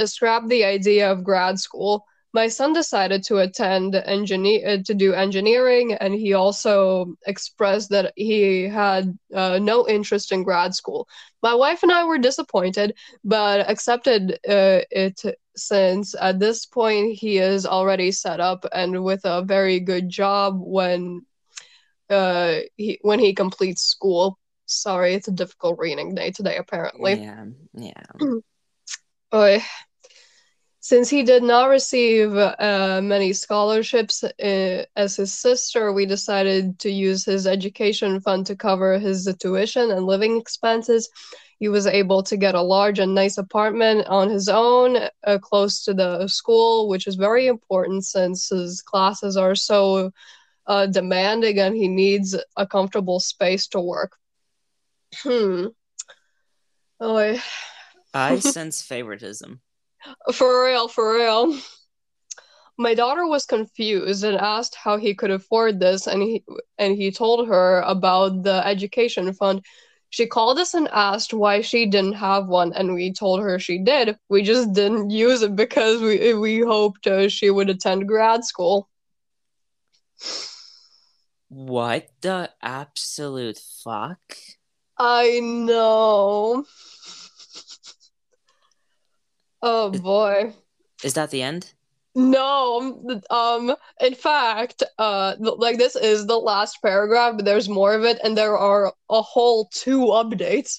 scrapped 0.05 0.49
the 0.49 0.65
idea 0.65 1.11
of 1.11 1.25
grad 1.25 1.59
school. 1.59 2.05
My 2.33 2.49
son 2.49 2.73
decided 2.73 3.23
to 3.25 3.39
attend 3.39 3.95
engineer 3.95 4.69
uh, 4.69 4.77
to 4.85 4.95
do 4.95 5.15
engineering, 5.15 5.95
and 5.95 6.15
he 6.15 6.35
also 6.35 7.15
expressed 7.27 7.91
that 7.91 8.13
he 8.17 8.65
had 8.69 9.17
uh, 9.35 9.59
no 9.61 9.87
interest 9.89 10.33
in 10.33 10.43
grad 10.43 10.75
school. 10.75 11.09
My 11.43 11.55
wife 11.55 11.83
and 11.83 11.93
I 11.93 12.05
were 12.05 12.19
disappointed, 12.19 12.95
but 13.25 13.69
accepted 13.69 14.33
uh, 14.49 14.81
it 14.91 15.23
since 15.57 16.15
at 16.21 16.39
this 16.39 16.67
point 16.67 17.15
he 17.17 17.39
is 17.39 17.65
already 17.67 18.11
set 18.13 18.41
up 18.41 18.67
and 18.73 19.03
with 19.05 19.21
a 19.25 19.43
very 19.43 19.81
good 19.81 20.09
job 20.09 20.57
when 20.59 21.23
uh, 22.11 22.61
he 22.77 22.99
when 23.03 23.19
he 23.19 23.35
completes 23.35 23.83
school. 23.83 24.39
Sorry, 24.67 25.15
it's 25.15 25.29
a 25.29 25.33
difficult 25.33 25.79
reading 25.79 26.15
day 26.15 26.31
today, 26.31 26.57
apparently. 26.57 27.21
Yeah, 27.21 27.47
yeah. 27.75 28.13
Since 30.87 31.11
he 31.11 31.25
did 31.25 31.43
not 31.43 31.69
receive 31.69 32.37
uh, 32.37 33.01
many 33.03 33.33
scholarships 33.33 34.23
uh, 34.23 34.85
as 34.95 35.17
his 35.17 35.33
sister, 35.33 35.93
we 35.93 36.07
decided 36.07 36.79
to 36.79 36.91
use 36.93 37.25
his 37.25 37.45
education 37.45 38.21
fund 38.21 38.47
to 38.47 38.55
cover 38.55 38.97
his 38.97 39.29
tuition 39.41 39.91
and 39.91 40.07
living 40.07 40.37
expenses. 40.37 41.09
He 41.59 41.67
was 41.67 41.89
able 41.89 42.23
to 42.23 42.37
get 42.37 42.55
a 42.55 42.63
large 42.63 43.01
and 43.01 43.17
nice 43.17 43.37
apartment 43.37 44.07
on 44.07 44.31
his 44.31 44.49
own, 44.49 44.97
uh, 45.27 45.39
close 45.43 45.83
to 45.87 45.93
the 45.93 46.29
school, 46.29 46.89
which 46.89 47.09
is 47.09 47.17
very 47.17 47.49
important 47.49 48.05
since 48.05 48.51
his 48.51 48.81
classes 48.81 49.37
are 49.37 49.57
so 49.57 50.13
uh, 50.69 50.87
demanding 50.87 51.59
and 51.59 51.75
he 51.75 51.89
needs 51.89 52.37
a 52.57 52.65
comfortable 52.65 53.19
space 53.19 53.67
to 53.67 53.81
work. 53.81 54.13
Hmm. 55.17 55.67
Oh, 57.01 57.41
I 58.15 58.39
sense 58.39 58.83
favoritism. 58.83 59.63
For 60.33 60.65
real, 60.65 60.89
for 60.89 61.15
real. 61.15 61.59
My 62.79 62.95
daughter 62.95 63.27
was 63.27 63.47
confused 63.47 64.23
and 64.23 64.37
asked 64.37 64.75
how 64.75 64.99
he 64.99 65.15
could 65.15 65.31
afford 65.31 65.81
this, 65.81 66.07
and 66.07 66.23
he 66.23 66.45
and 66.79 66.95
he 66.95 67.11
told 67.11 67.49
her 67.49 67.81
about 67.81 68.43
the 68.43 68.67
education 68.67 69.33
fund. 69.33 69.65
She 70.11 70.27
called 70.27 70.59
us 70.59 70.75
and 70.75 70.89
asked 70.93 71.33
why 71.33 71.63
she 71.63 71.87
didn't 71.87 72.15
have 72.15 72.47
one, 72.49 72.73
and 72.75 72.95
we 72.95 73.13
told 73.13 73.41
her 73.41 73.59
she 73.59 73.79
did. 73.79 74.17
We 74.29 74.43
just 74.43 74.73
didn't 74.73 75.11
use 75.11 75.43
it 75.43 75.57
because 75.57 76.03
we 76.03 76.35
we 76.35 76.61
hoped 76.61 77.07
uh, 77.07 77.29
she 77.29 77.51
would 77.51 77.71
attend 77.71 78.09
grad 78.09 78.45
school. 78.45 78.89
What 81.49 82.09
the 82.21 82.51
absolute 82.61 83.59
fuck? 83.59 84.21
I 84.99 85.41
know. 85.41 86.65
Oh 89.69 89.91
boy. 89.91 90.55
Is 91.03 91.15
that 91.15 91.33
the 91.33 91.43
end? 91.43 91.75
No, 92.15 93.21
um, 93.31 93.75
in 94.01 94.15
fact, 94.15 94.85
uh, 94.97 95.35
like 95.41 95.77
this 95.77 95.97
is 95.97 96.27
the 96.27 96.39
last 96.39 96.81
paragraph, 96.83 97.35
but 97.35 97.45
there's 97.45 97.69
more 97.69 97.93
of 97.93 98.05
it, 98.05 98.21
and 98.23 98.39
there 98.39 98.57
are 98.57 98.95
a 99.11 99.21
whole 99.21 99.69
two 99.75 100.03
updates. 100.07 100.79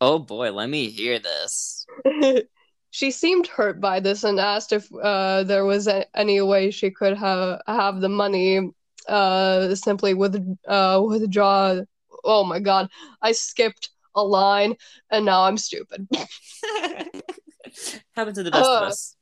Oh 0.00 0.18
boy, 0.18 0.50
let 0.50 0.68
me 0.68 0.90
hear 0.90 1.20
this. 1.20 1.86
she 2.90 3.12
seemed 3.12 3.46
hurt 3.46 3.80
by 3.80 4.00
this 4.00 4.24
and 4.24 4.40
asked 4.40 4.72
if 4.72 4.88
uh, 5.00 5.44
there 5.44 5.64
was 5.64 5.86
a- 5.86 6.06
any 6.18 6.40
way 6.40 6.72
she 6.72 6.90
could 6.90 7.16
have 7.16 7.60
have 7.68 8.00
the 8.00 8.08
money 8.08 8.68
uh, 9.08 9.76
simply 9.76 10.12
with 10.12 10.34
uh, 10.66 11.00
withdraw. 11.06 11.76
Oh 12.24 12.42
my 12.42 12.58
god, 12.58 12.90
I 13.22 13.30
skipped 13.30 13.90
a 14.16 14.24
line, 14.24 14.74
and 15.12 15.24
now 15.24 15.44
I'm 15.44 15.56
stupid. 15.56 16.08
Happened 18.14 18.36
to 18.36 18.42
the 18.42 18.50
best 18.50 18.70
uh, 18.70 18.76
of 18.76 18.88
us. 18.88 19.16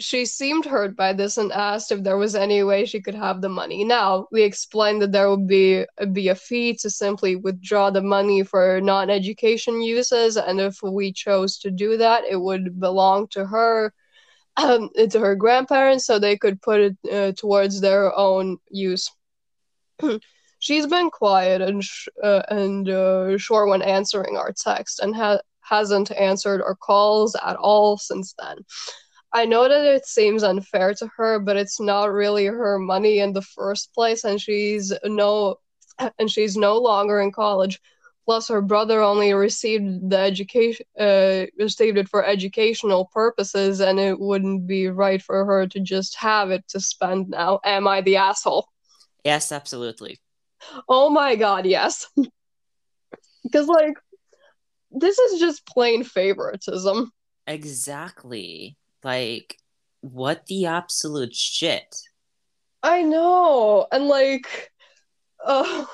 She 0.00 0.26
seemed 0.26 0.64
hurt 0.64 0.96
by 0.96 1.12
this 1.12 1.38
and 1.38 1.50
asked 1.50 1.90
if 1.90 2.04
there 2.04 2.16
was 2.16 2.36
any 2.36 2.62
way 2.62 2.84
she 2.84 3.00
could 3.00 3.16
have 3.16 3.40
the 3.40 3.48
money. 3.48 3.84
Now, 3.84 4.28
we 4.30 4.42
explained 4.42 5.02
that 5.02 5.10
there 5.10 5.28
would 5.28 5.48
be, 5.48 5.84
be 6.12 6.28
a 6.28 6.36
fee 6.36 6.74
to 6.74 6.88
simply 6.88 7.34
withdraw 7.34 7.90
the 7.90 8.00
money 8.02 8.44
for 8.44 8.80
non 8.80 9.10
education 9.10 9.82
uses, 9.82 10.36
and 10.36 10.60
if 10.60 10.80
we 10.82 11.12
chose 11.12 11.58
to 11.58 11.70
do 11.72 11.96
that, 11.96 12.24
it 12.30 12.40
would 12.40 12.78
belong 12.78 13.26
to 13.28 13.44
her. 13.46 13.92
Um, 14.56 14.90
to 15.10 15.20
her 15.20 15.36
grandparents, 15.36 16.04
so 16.06 16.18
they 16.18 16.36
could 16.36 16.60
put 16.62 16.80
it 16.80 16.96
uh, 17.12 17.32
towards 17.32 17.80
their 17.80 18.12
own 18.16 18.58
use. 18.70 19.08
She's 20.60 20.86
been 20.86 21.10
quiet 21.10 21.62
and 21.62 21.84
sh- 21.84 22.08
uh, 22.22 22.42
and 22.48 22.88
uh, 22.88 23.38
short 23.38 23.68
when 23.68 23.82
answering 23.82 24.36
our 24.36 24.52
text, 24.52 25.00
and 25.00 25.14
ha- 25.14 25.40
hasn't 25.68 26.10
answered 26.12 26.62
our 26.62 26.76
calls 26.76 27.36
at 27.44 27.56
all 27.56 27.98
since 27.98 28.34
then. 28.38 28.58
I 29.32 29.44
know 29.44 29.68
that 29.68 29.84
it 29.84 30.06
seems 30.06 30.42
unfair 30.42 30.94
to 30.94 31.10
her, 31.16 31.38
but 31.38 31.56
it's 31.56 31.80
not 31.80 32.12
really 32.12 32.46
her 32.46 32.78
money 32.78 33.18
in 33.18 33.32
the 33.32 33.42
first 33.42 33.92
place, 33.94 34.24
and 34.24 34.40
she's 34.40 34.92
no 35.04 35.56
and 36.18 36.30
she's 36.30 36.56
no 36.56 36.78
longer 36.78 37.20
in 37.20 37.32
college. 37.32 37.80
Plus, 38.24 38.48
her 38.48 38.60
brother 38.60 39.00
only 39.00 39.32
received 39.32 40.10
the 40.10 40.18
education, 40.18 40.84
uh, 41.00 41.46
received 41.58 41.96
it 41.96 42.08
for 42.10 42.24
educational 42.24 43.06
purposes, 43.06 43.80
and 43.80 43.98
it 43.98 44.20
wouldn't 44.20 44.66
be 44.66 44.88
right 44.88 45.22
for 45.22 45.46
her 45.46 45.66
to 45.66 45.80
just 45.80 46.14
have 46.16 46.50
it 46.50 46.62
to 46.68 46.78
spend 46.78 47.30
now. 47.30 47.58
Am 47.64 47.88
I 47.88 48.02
the 48.02 48.16
asshole? 48.16 48.68
Yes, 49.24 49.50
absolutely. 49.50 50.20
Oh 50.88 51.08
my 51.08 51.36
god, 51.36 51.66
yes. 51.66 52.06
Because, 53.44 53.66
like, 53.66 53.94
this 54.90 55.18
is 55.18 55.40
just 55.40 55.66
plain 55.66 56.04
favoritism. 56.04 57.12
Exactly. 57.46 58.76
Like, 59.02 59.56
what 60.00 60.46
the 60.46 60.66
absolute 60.66 61.34
shit? 61.34 61.94
I 62.82 63.02
know. 63.02 63.86
And, 63.90 64.06
like, 64.06 64.70
uh, 65.44 65.84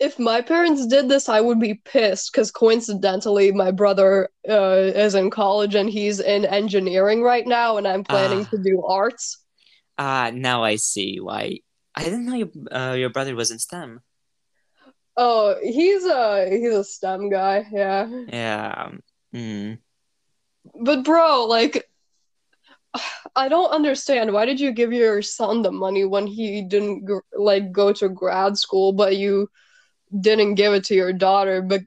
if 0.00 0.18
my 0.18 0.40
parents 0.40 0.86
did 0.86 1.08
this, 1.08 1.28
I 1.28 1.40
would 1.40 1.60
be 1.60 1.74
pissed 1.84 2.32
because 2.32 2.50
coincidentally, 2.50 3.52
my 3.52 3.70
brother 3.70 4.28
uh, 4.48 4.90
is 4.94 5.14
in 5.14 5.30
college 5.30 5.74
and 5.74 5.88
he's 5.88 6.18
in 6.20 6.44
engineering 6.44 7.22
right 7.22 7.46
now, 7.46 7.76
and 7.76 7.86
I'm 7.86 8.04
planning 8.04 8.46
Ah. 8.46 8.50
to 8.50 8.58
do 8.62 8.82
arts. 8.84 9.38
Ah, 9.98 10.30
now 10.32 10.64
I 10.64 10.76
see 10.76 11.20
why. 11.20 11.58
I 11.94 12.04
didn't 12.04 12.24
know 12.26 12.34
your, 12.34 12.48
uh, 12.72 12.94
your 12.94 13.10
brother 13.10 13.36
was 13.36 13.50
in 13.50 13.58
STEM. 13.58 14.00
Oh, 15.16 15.56
he's 15.62 16.04
a 16.04 16.48
he's 16.48 16.74
a 16.74 16.84
STEM 16.84 17.30
guy, 17.30 17.66
yeah. 17.70 18.08
Yeah. 18.28 18.90
Mm. 19.34 19.78
But 20.80 21.04
bro, 21.04 21.44
like, 21.44 21.88
I 23.36 23.48
don't 23.48 23.70
understand. 23.70 24.32
Why 24.32 24.44
did 24.44 24.60
you 24.60 24.72
give 24.72 24.92
your 24.92 25.22
son 25.22 25.62
the 25.62 25.72
money 25.72 26.04
when 26.04 26.26
he 26.26 26.62
didn't 26.62 27.04
gr- 27.04 27.20
like 27.36 27.72
go 27.72 27.92
to 27.94 28.08
grad 28.08 28.56
school, 28.56 28.92
but 28.92 29.16
you 29.16 29.48
didn't 30.20 30.54
give 30.56 30.74
it 30.74 30.84
to 30.84 30.94
your 30.94 31.12
daughter? 31.12 31.62
But 31.62 31.82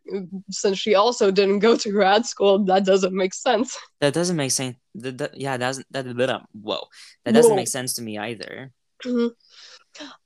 since 0.50 0.78
she 0.78 0.96
also 0.96 1.32
didn't 1.32 1.60
go 1.60 1.78
to 1.78 1.92
grad 1.92 2.26
school, 2.26 2.64
that 2.66 2.86
doesn't 2.86 3.14
make 3.14 3.34
sense. 3.34 3.78
That 4.02 4.14
doesn't 4.14 4.36
make 4.36 4.52
sense. 4.52 4.78
That, 4.96 5.18
that, 5.20 5.40
yeah, 5.40 5.58
that 5.58 5.66
doesn't. 5.66 5.88
That, 5.92 6.18
that, 6.18 6.42
whoa. 6.54 6.88
That 7.24 7.34
doesn't 7.34 7.52
Whoa. 7.52 7.56
make 7.56 7.68
sense 7.68 7.94
to 7.96 8.02
me 8.02 8.18
either. 8.18 8.72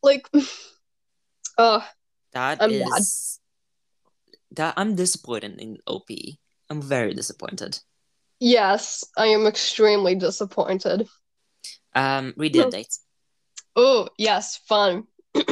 like, 0.02 0.30
uh, 1.58 1.82
That 2.34 2.62
I'm 2.62 2.72
is- 2.72 2.80
mad. 2.90 3.02
That 4.58 4.74
I'm 4.78 4.96
disappointed 4.96 5.60
in 5.60 5.78
OP. 5.86 6.10
I'm 6.70 6.82
very 6.82 7.14
disappointed. 7.14 7.80
yes, 8.40 9.04
I 9.18 9.28
am 9.28 9.46
extremely 9.48 10.16
disappointed. 10.16 11.08
Um, 11.94 12.34
read 12.38 12.54
the 12.54 12.60
No. 12.60 12.70
updates. 12.70 13.00
Oh, 13.76 14.10
yes, 14.18 14.58
fun. 14.68 15.08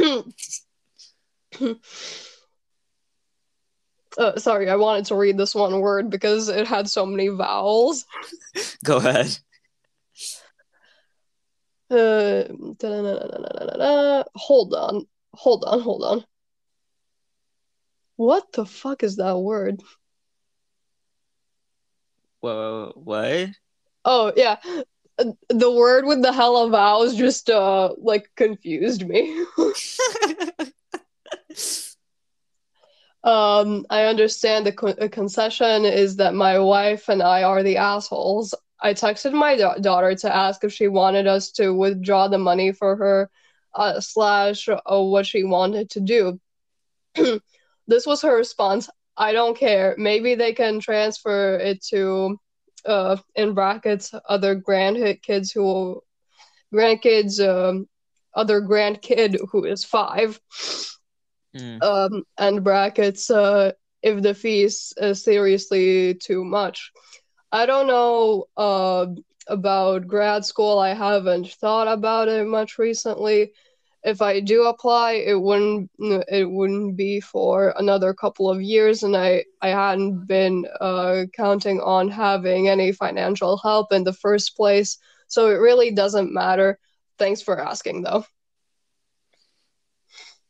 Uh, 4.18 4.36
sorry, 4.40 4.68
I 4.70 4.76
wanted 4.78 5.06
to 5.06 5.16
read 5.16 5.38
this 5.38 5.54
one 5.54 5.80
word 5.80 6.10
because 6.10 6.50
it 6.50 6.66
had 6.66 6.90
so 6.90 7.06
many 7.06 7.28
vowels. 7.28 8.04
Go 8.84 8.98
ahead. 8.98 9.38
Uh, 11.92 12.46
hold 14.36 14.74
on, 14.74 15.06
hold 15.36 15.64
on, 15.66 15.80
hold 15.82 16.04
on. 16.04 16.26
What 18.18 18.52
the 18.52 18.66
fuck 18.66 19.04
is 19.04 19.18
that 19.18 19.38
word? 19.38 19.82
Whoa, 22.42 22.92
what? 22.96 23.50
Oh, 24.06 24.32
yeah. 24.36 24.58
The 25.50 25.72
word 25.72 26.06
with 26.06 26.22
the 26.22 26.32
hella 26.32 26.70
vowels 26.70 27.16
just 27.16 27.50
uh 27.50 27.94
like 27.98 28.30
confused 28.36 29.08
me. 29.08 29.46
Um, 33.24 33.86
I 33.90 34.06
understand 34.06 34.66
the 34.66 34.72
co 34.72 34.88
uh, 34.88 35.10
concession 35.10 35.84
is 35.84 36.16
that 36.16 36.34
my 36.34 36.60
wife 36.60 37.10
and 37.10 37.22
I 37.22 37.44
are 37.44 37.62
the 37.62 37.76
assholes. 37.76 38.54
I 38.82 38.94
texted 38.94 39.34
my 39.34 39.58
da 39.58 39.76
daughter 39.76 40.16
to 40.16 40.34
ask 40.34 40.64
if 40.64 40.72
she 40.72 40.88
wanted 40.88 41.28
us 41.28 41.52
to 41.54 41.74
withdraw 41.74 42.30
the 42.30 42.38
money 42.38 42.72
for 42.72 42.96
her, 42.96 43.30
uh, 43.76 44.00
slash, 44.00 44.70
uh, 44.70 44.80
what 44.86 45.26
she 45.26 45.44
wanted 45.44 45.90
to 45.92 46.00
do. 46.00 46.40
This 47.88 48.06
was 48.06 48.22
her 48.22 48.36
response. 48.36 48.90
I 49.18 49.34
don't 49.34 49.58
care. 49.58 49.96
Maybe 49.98 50.36
they 50.36 50.54
can 50.54 50.80
transfer 50.80 51.56
it 51.58 51.84
to, 51.90 52.38
uh, 52.86 53.18
in 53.36 53.54
brackets, 53.54 54.14
other 54.30 54.56
grandkids 54.56 55.54
who, 55.54 56.02
grandkids, 56.74 57.40
um, 57.40 57.88
other 58.36 58.62
grandkid 58.62 59.38
who 59.52 59.66
is 59.66 59.84
five 59.84 60.40
Mm. 61.56 61.82
um, 61.82 62.24
and 62.38 62.64
brackets 62.64 63.30
uh, 63.30 63.72
if 64.02 64.22
the 64.22 64.34
fees 64.34 64.94
is 64.98 65.24
seriously 65.24 66.14
too 66.16 66.44
much. 66.44 66.92
I 67.52 67.66
don't 67.66 67.88
know 67.88 68.46
uh, 68.58 69.08
about 69.48 70.08
grad 70.08 70.46
school. 70.46 70.80
I 70.80 70.94
haven't 70.94 71.48
thought 71.48 71.88
about 71.88 72.28
it 72.28 72.46
much 72.46 72.78
recently. 72.78 73.52
If 74.04 74.22
I 74.22 74.40
do 74.40 74.66
apply, 74.66 75.14
it 75.14 75.40
wouldn't 75.42 75.92
it 76.00 76.50
wouldn't 76.50 76.96
be 76.96 77.20
for 77.20 77.74
another 77.78 78.14
couple 78.14 78.50
of 78.50 78.62
years, 78.62 79.04
and 79.04 79.16
I 79.18 79.46
I 79.62 79.70
hadn't 79.70 80.28
been 80.28 80.66
uh, 80.80 81.26
counting 81.36 81.82
on 81.82 82.10
having 82.10 82.70
any 82.70 82.92
financial 82.92 83.58
help 83.58 83.92
in 83.92 84.04
the 84.04 84.14
first 84.14 84.56
place. 84.56 84.98
So 85.28 85.50
it 85.50 85.56
really 85.56 85.92
doesn't 85.92 86.34
matter. 86.34 86.80
Thanks 87.20 87.42
for 87.42 87.60
asking, 87.60 88.04
though. 88.04 88.26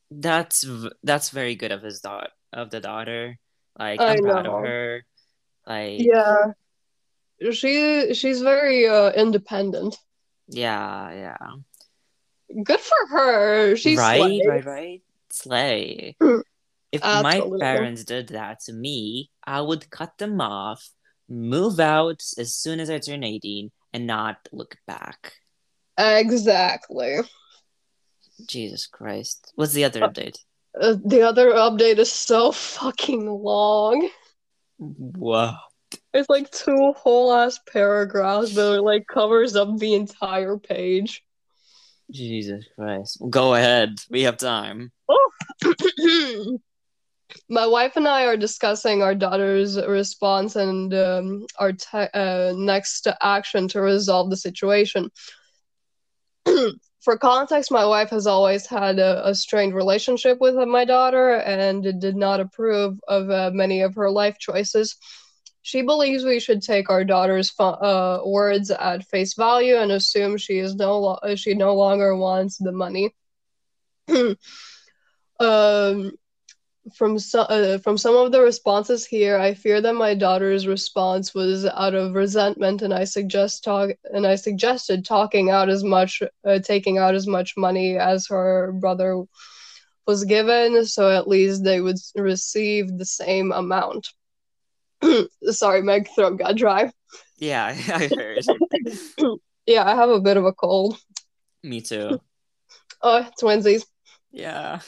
That's 0.09 0.65
that's 1.03 1.29
very 1.31 1.55
good 1.55 1.71
of 1.71 1.81
his 1.81 1.99
daughter 1.99 2.29
of 2.53 2.69
the 2.69 2.79
daughter. 2.79 3.37
Like 3.77 4.01
I 4.01 4.13
I'm 4.13 4.21
proud 4.21 4.45
of 4.45 4.57
her. 4.59 5.03
Like 5.67 5.99
Yeah, 5.99 6.53
she 7.51 8.13
she's 8.13 8.41
very 8.41 8.87
uh, 8.87 9.11
independent. 9.11 9.97
yeah, 10.47 11.11
yeah. 11.11 11.37
Good 12.63 12.79
for 12.79 13.07
her. 13.09 13.75
She's 13.75 13.97
right, 13.97 14.17
slay. 14.19 14.41
right, 14.47 14.65
right. 14.65 15.01
Slay. 15.29 16.15
If 16.89 17.03
my 17.03 17.09
Absolutely. 17.19 17.59
parents 17.59 18.05
did 18.05 18.29
that 18.29 18.61
to 18.61 18.73
me, 18.73 19.29
I 19.45 19.59
would 19.59 19.89
cut 19.89 20.17
them 20.17 20.39
off, 20.39 20.89
move 21.27 21.81
out 21.81 22.23
as 22.37 22.55
soon 22.55 22.79
as 22.79 22.89
I 22.89 22.99
turn 22.99 23.25
18, 23.25 23.71
and 23.91 24.07
not 24.07 24.37
look 24.53 24.77
back. 24.87 25.33
Exactly. 25.97 27.17
Jesus 28.47 28.87
Christ. 28.87 29.51
What's 29.55 29.73
the 29.73 29.83
other 29.83 30.05
Uh, 30.05 30.07
update? 30.09 30.37
Uh, 30.79 30.95
the 31.03 31.23
other 31.23 31.51
update 31.51 31.97
is 31.97 32.11
so 32.11 32.53
fucking 32.53 33.29
long. 33.29 34.09
Wow. 34.79 35.57
It's 36.13 36.29
like 36.29 36.49
two 36.51 36.93
whole 36.95 37.33
ass 37.33 37.59
paragraphs, 37.71 38.53
but 38.53 38.77
it 38.77 38.81
like 38.81 39.07
covers 39.07 39.57
up 39.57 39.77
the 39.77 39.93
entire 39.93 40.57
page. 40.57 41.23
Jesus 42.11 42.65
Christ. 42.75 43.21
Go 43.29 43.55
ahead. 43.55 43.99
We 44.09 44.23
have 44.23 44.37
time. 44.37 44.91
My 47.49 47.67
wife 47.67 47.97
and 47.97 48.07
I 48.07 48.25
are 48.25 48.37
discussing 48.37 49.01
our 49.01 49.13
daughter's 49.13 49.77
response 49.77 50.55
and 50.55 50.93
um, 50.93 51.45
our 51.59 51.73
te- 51.73 52.09
uh, 52.13 52.53
next 52.55 53.07
action 53.21 53.67
to 53.69 53.81
resolve 53.81 54.29
the 54.29 54.37
situation. 54.37 55.11
For 57.01 57.17
context, 57.17 57.71
my 57.71 57.85
wife 57.85 58.09
has 58.09 58.27
always 58.27 58.65
had 58.65 58.99
a, 58.99 59.27
a 59.27 59.35
strained 59.35 59.75
relationship 59.75 60.39
with 60.41 60.55
my 60.55 60.83
daughter 60.83 61.35
and 61.35 61.83
did 62.01 62.15
not 62.15 62.39
approve 62.39 62.99
of 63.07 63.29
uh, 63.29 63.51
many 63.53 63.81
of 63.81 63.95
her 63.95 64.09
life 64.09 64.37
choices. 64.39 64.97
She 65.67 65.81
believes 65.81 66.23
we 66.23 66.39
should 66.39 66.61
take 66.61 66.89
our 66.89 67.03
daughter's 67.03 67.49
fu- 67.49 67.63
uh, 67.63 68.21
words 68.25 68.71
at 68.71 69.03
face 69.03 69.33
value 69.33 69.75
and 69.75 69.91
assume 69.91 70.37
she 70.37 70.59
is 70.59 70.75
no 70.75 70.97
lo- 70.97 71.35
she 71.35 71.55
no 71.55 71.75
longer 71.75 72.15
wants 72.15 72.57
the 72.57 72.71
money. 72.71 73.13
um, 75.41 76.11
from 76.95 77.19
so, 77.19 77.41
uh, 77.41 77.79
from 77.79 77.97
some 77.97 78.15
of 78.15 78.31
the 78.31 78.41
responses 78.41 79.05
here, 79.05 79.37
I 79.37 79.55
fear 79.55 79.81
that 79.81 79.93
my 79.93 80.13
daughter's 80.15 80.67
response 80.67 81.33
was 81.35 81.65
out 81.65 81.95
of 81.95 82.15
resentment, 82.15 82.81
and 82.81 82.93
I 82.93 83.03
suggest 83.03 83.65
talk 83.65 83.91
and 84.13 84.25
I 84.25 84.35
suggested 84.35 85.03
talking 85.03 85.49
out 85.49 85.67
as 85.67 85.83
much, 85.83 86.23
uh, 86.47 86.59
taking 86.59 86.97
out 86.97 87.13
as 87.13 87.27
much 87.27 87.57
money 87.57 87.97
as 87.97 88.27
her 88.27 88.71
brother 88.71 89.25
was 90.07 90.23
given, 90.23 90.85
so 90.85 91.11
at 91.11 91.27
least 91.27 91.65
they 91.65 91.81
would 91.81 91.97
receive 92.15 92.97
the 92.97 93.05
same 93.05 93.51
amount. 93.51 94.07
Sorry, 95.43 95.81
my 95.81 96.01
throat 96.15 96.37
got 96.37 96.55
dry. 96.55 96.91
Yeah, 97.37 97.67
I 97.87 98.07
heard. 98.07 98.45
Yeah, 99.69 99.83
I 99.83 99.95
have 99.95 100.09
a 100.09 100.21
bit 100.21 100.37
of 100.37 100.45
a 100.45 100.53
cold. 100.53 100.97
Me 101.63 101.81
too. 101.81 102.21
Oh, 102.99 103.17
it's 103.17 103.43
twinsies. 103.43 103.85
Yeah. 104.31 104.79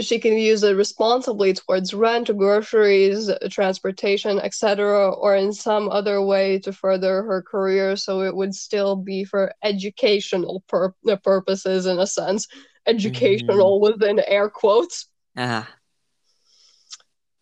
she 0.00 0.18
can 0.18 0.36
use 0.36 0.64
it 0.64 0.72
responsibly 0.72 1.52
towards 1.52 1.94
rent, 1.94 2.36
groceries, 2.36 3.30
transportation, 3.50 4.40
etc., 4.40 5.10
or 5.12 5.36
in 5.36 5.52
some 5.52 5.88
other 5.90 6.20
way 6.20 6.58
to 6.60 6.72
further 6.72 7.22
her 7.22 7.40
career. 7.42 7.94
So 7.94 8.22
it 8.22 8.34
would 8.34 8.52
still 8.52 8.96
be 8.96 9.22
for 9.22 9.52
educational 9.62 10.64
pur- 10.66 10.94
purposes, 11.22 11.86
in 11.86 12.00
a 12.00 12.06
sense. 12.06 12.48
Educational 12.86 13.80
within 13.80 14.20
air 14.26 14.50
quotes. 14.50 15.06
Ah. 15.36 15.68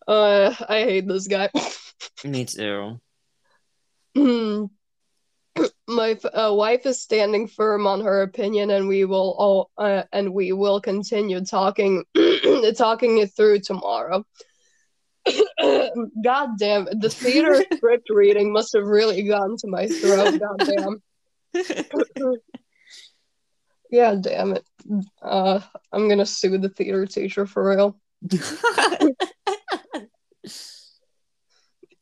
Uh, 0.09 0.55
I 0.67 0.79
hate 0.79 1.07
this 1.07 1.27
guy. 1.27 1.49
Me 2.25 2.43
too. 2.43 2.99
My 5.87 6.13
uh, 6.33 6.51
wife 6.53 6.87
is 6.87 6.99
standing 6.99 7.47
firm 7.47 7.85
on 7.85 8.01
her 8.01 8.23
opinion, 8.23 8.71
and 8.71 8.87
we 8.87 9.05
will 9.05 9.35
all 9.37 9.69
uh, 9.77 10.03
and 10.11 10.33
we 10.33 10.51
will 10.51 10.81
continue 10.81 11.45
talking 11.45 12.05
talking 12.75 13.19
it 13.19 13.35
through 13.35 13.59
tomorrow. 13.59 14.25
God 15.59 16.49
damn 16.57 16.87
it. 16.87 16.99
The 17.01 17.11
theater 17.11 17.63
script 17.75 18.09
reading 18.09 18.51
must 18.51 18.73
have 18.73 18.87
really 18.87 19.21
gotten 19.27 19.57
to 19.57 19.67
my 19.67 19.85
throat. 19.85 20.39
God 20.39 20.65
damn. 20.65 21.03
yeah, 23.91 24.15
damn 24.19 24.55
it. 24.55 24.65
Uh, 25.21 25.59
I'm 25.91 26.09
gonna 26.09 26.25
sue 26.25 26.57
the 26.57 26.69
theater 26.69 27.05
teacher 27.05 27.45
for 27.45 27.69
real. 27.69 27.99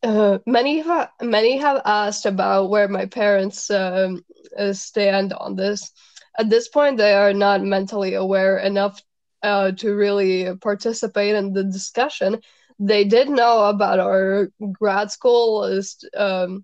Uh, 0.04 0.40
many 0.46 0.80
ha- 0.80 1.12
many 1.22 1.58
have 1.58 1.82
asked 1.86 2.26
about 2.26 2.70
where 2.70 2.88
my 2.88 3.06
parents 3.06 3.70
um, 3.72 4.24
uh, 4.58 4.74
stand 4.74 5.34
on 5.34 5.56
this. 5.56 5.92
At 6.38 6.50
this 6.50 6.68
point, 6.68 6.98
they 6.98 7.14
are 7.14 7.34
not 7.34 7.64
mentally 7.64 8.14
aware 8.14 8.60
enough 8.60 9.02
uh, 9.44 9.72
to 9.72 9.96
really 9.96 10.56
participate 10.58 11.36
in 11.36 11.54
the 11.54 11.64
discussion. 11.64 12.40
They 12.80 13.06
did 13.06 13.30
know 13.30 13.66
about 13.66 14.00
our 14.00 14.52
grad 14.72 15.12
school 15.12 15.62
list. 15.62 16.08
Um, 16.16 16.64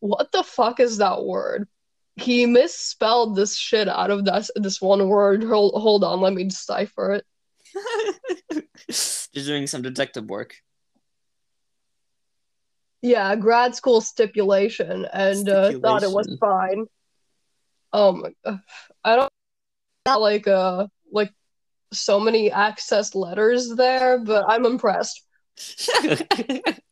what 0.00 0.30
the 0.32 0.42
fuck 0.42 0.78
is 0.80 0.98
that 0.98 1.24
word? 1.24 1.68
He 2.16 2.44
misspelled 2.44 3.34
this 3.34 3.56
shit 3.56 3.88
out 3.88 4.10
of 4.10 4.26
this 4.26 4.50
this 4.56 4.80
one 4.80 5.08
word. 5.08 5.42
Hold, 5.42 5.80
hold 5.80 6.04
on, 6.04 6.20
let 6.20 6.34
me 6.34 6.44
decipher 6.44 7.12
it. 7.12 8.66
Just 8.90 9.32
doing 9.32 9.66
some 9.66 9.80
detective 9.80 10.28
work. 10.28 10.56
Yeah, 13.02 13.34
grad 13.34 13.74
school 13.74 14.00
stipulation, 14.00 15.06
and 15.12 15.48
uh, 15.48 15.72
thought 15.80 16.04
it 16.04 16.10
was 16.10 16.36
fine. 16.38 16.86
Um, 17.92 18.24
I 19.04 19.28
don't 20.06 20.20
like 20.20 20.46
uh 20.46 20.86
like 21.10 21.32
so 21.92 22.18
many 22.20 22.50
access 22.50 23.14
letters 23.14 23.74
there, 23.74 24.18
but 24.18 24.44
I'm 24.48 24.64
impressed. 24.66 25.22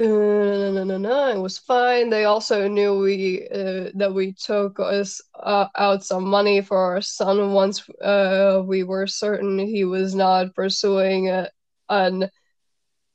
Uh, 0.00 0.04
no, 0.04 0.72
no, 0.72 0.84
no, 0.84 0.98
no, 0.98 1.28
it 1.28 1.38
was 1.38 1.58
fine. 1.58 2.10
They 2.10 2.24
also 2.24 2.66
knew 2.66 2.98
we 2.98 3.46
uh, 3.48 3.90
that 3.94 4.12
we 4.12 4.32
took 4.32 4.80
us 4.80 5.20
uh, 5.34 5.66
out 5.76 6.02
some 6.02 6.24
money 6.24 6.60
for 6.60 6.78
our 6.78 7.02
son 7.02 7.52
once 7.52 7.88
uh, 8.02 8.62
we 8.64 8.82
were 8.82 9.06
certain 9.06 9.58
he 9.58 9.84
was 9.84 10.14
not 10.14 10.54
pursuing 10.54 11.28
a, 11.28 11.50
an 11.88 12.30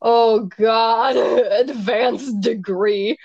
oh 0.02 0.46
god 0.58 1.16
advanced 1.68 2.42
degree, 2.42 3.18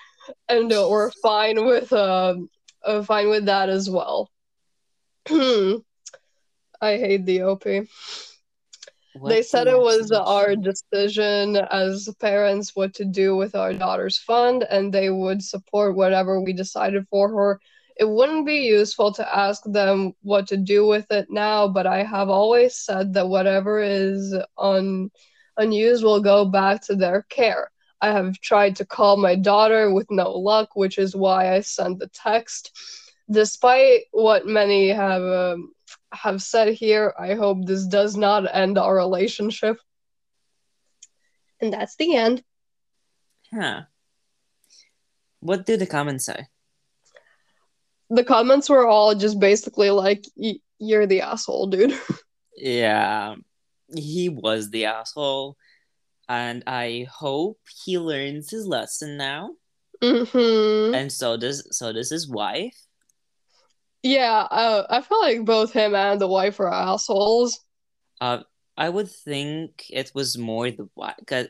and 0.49 0.73
uh, 0.73 0.87
we're 0.91 1.11
fine 1.11 1.65
with 1.67 1.93
um 1.93 2.49
uh, 2.85 3.03
fine 3.03 3.29
with 3.29 3.47
that 3.47 3.69
as 3.69 3.89
well. 3.91 4.31
I 5.31 5.83
hate 6.99 7.25
the 7.27 7.43
OP. 7.43 7.87
What 9.13 9.31
They 9.31 9.43
said 9.43 9.67
it 9.69 9.79
was 9.79 10.11
our 10.13 10.57
decision 10.57 11.57
as 11.57 12.09
parents 12.21 12.73
what 12.75 12.95
to 12.95 13.05
do 13.05 13.37
with 13.37 13.55
our 13.55 13.73
daughter's 13.73 14.19
fund, 14.19 14.65
and 14.69 14.93
they 14.93 15.11
would 15.11 15.43
support 15.43 15.95
whatever 15.97 16.41
we 16.41 16.53
decided 16.53 17.07
for 17.09 17.29
her. 17.31 17.61
It 17.97 18.09
wouldn't 18.09 18.47
be 18.47 18.57
useful 18.67 19.13
to 19.15 19.37
ask 19.37 19.63
them 19.65 20.15
what 20.23 20.47
to 20.49 20.57
do 20.57 20.87
with 20.87 21.11
it 21.11 21.27
now, 21.31 21.69
but 21.69 21.87
I 21.87 22.03
have 22.05 22.29
always 22.29 22.75
said 22.77 23.15
that 23.15 23.29
whatever 23.29 23.81
is 23.81 24.35
un- 24.59 25.11
unused 25.57 26.05
will 26.05 26.21
go 26.21 26.45
back 26.45 26.83
to 26.83 26.97
their 26.97 27.23
care. 27.29 27.71
I 28.01 28.09
have 28.11 28.39
tried 28.41 28.77
to 28.77 28.85
call 28.87 29.17
my 29.17 29.37
daughter 29.37 29.93
with 29.93 30.11
no 30.11 30.33
luck, 30.33 30.75
which 30.75 30.99
is 30.99 31.15
why 31.15 31.55
I 31.55 31.61
sent 31.61 31.99
the 32.01 32.09
text. 32.09 32.73
Despite 33.31 34.03
what 34.11 34.47
many 34.47 34.89
have 34.89 35.23
um, 35.23 35.73
have 36.13 36.43
said 36.43 36.75
here, 36.75 37.15
I 37.19 37.35
hope 37.35 37.65
this 37.65 37.87
does 37.87 38.17
not 38.17 38.53
end 38.53 38.77
our 38.77 38.95
relationship. 38.95 39.79
And 41.61 41.73
that's 41.73 41.95
the 41.97 42.17
end. 42.17 42.43
Huh. 43.55 43.83
What 45.41 45.65
do 45.67 45.77
the 45.77 45.87
comments 45.87 46.27
say? 46.27 46.47
The 48.11 48.25
comments 48.25 48.69
were 48.69 48.87
all 48.87 49.15
just 49.15 49.39
basically 49.39 49.91
like, 49.91 50.25
"Y- 50.37 50.61
"You're 50.79 51.07
the 51.07 51.21
asshole, 51.23 51.69
dude." 51.69 51.99
Yeah, 52.55 53.37
he 53.97 54.29
was 54.29 54.71
the 54.71 54.87
asshole, 54.87 55.57
and 56.29 56.63
I 56.67 57.07
hope 57.13 57.61
he 57.85 57.99
learns 57.99 58.51
his 58.51 58.67
lesson 58.67 59.17
now. 59.17 59.51
hmm 60.03 60.95
And 60.95 61.13
so 61.13 61.37
does 61.37 61.67
so 61.77 61.93
does 61.93 62.11
his 62.11 62.29
wife. 62.29 62.77
Yeah, 64.03 64.49
uh, 64.51 64.87
I 64.91 65.01
feel 65.01 65.21
like 65.21 65.45
both 65.45 65.73
him 65.73 65.95
and 65.95 66.21
the 66.21 66.27
wife 66.27 66.59
are 66.61 66.73
assholes. 66.73 67.61
Uh, 68.21 68.43
I 68.77 68.89
would 68.89 69.11
think 69.11 69.85
it 69.91 70.13
was 70.15 70.39
more 70.39 70.71
the 70.71 70.89
wife, 70.95 71.15
because 71.19 71.49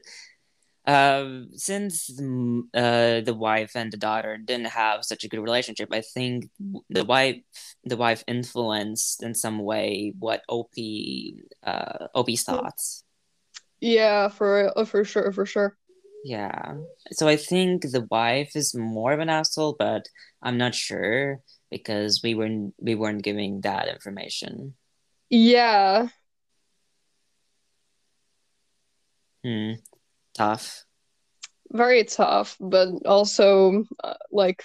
uh, 0.86 1.42
since 1.54 2.10
uh, 2.74 3.20
the 3.20 3.34
wife 3.36 3.72
and 3.76 3.92
the 3.92 3.96
daughter 3.96 4.36
didn't 4.36 4.66
have 4.66 5.04
such 5.04 5.24
a 5.24 5.28
good 5.28 5.40
relationship, 5.40 5.88
I 5.92 6.00
think 6.02 6.50
the 6.90 7.04
wife 7.04 7.36
the 7.84 7.96
wife 7.96 8.24
influenced 8.26 9.22
in 9.22 9.34
some 9.34 9.58
way 9.60 10.12
what 10.18 10.42
OP 10.48 11.42
uh 11.64 12.08
OP's 12.14 12.42
thoughts. 12.42 13.04
Yeah, 13.80 14.28
for 14.28 14.76
uh, 14.78 14.84
for 14.84 15.04
sure, 15.04 15.32
for 15.32 15.46
sure. 15.46 15.76
Yeah, 16.24 16.74
so 17.10 17.26
I 17.26 17.36
think 17.36 17.82
the 17.82 18.06
wife 18.10 18.54
is 18.54 18.74
more 18.74 19.12
of 19.12 19.20
an 19.20 19.28
asshole, 19.28 19.74
but 19.78 20.06
I'm 20.42 20.56
not 20.56 20.74
sure 20.74 21.40
because 21.70 22.22
we 22.22 22.34
weren't 22.34 22.74
we 22.78 22.94
weren't 22.94 23.22
giving 23.22 23.62
that 23.62 23.88
information. 23.88 24.74
Yeah, 25.30 26.08
Hmm, 29.44 29.72
tough. 30.34 30.84
very 31.70 32.04
tough, 32.04 32.56
but 32.60 32.88
also 33.06 33.84
uh, 34.04 34.14
like 34.30 34.62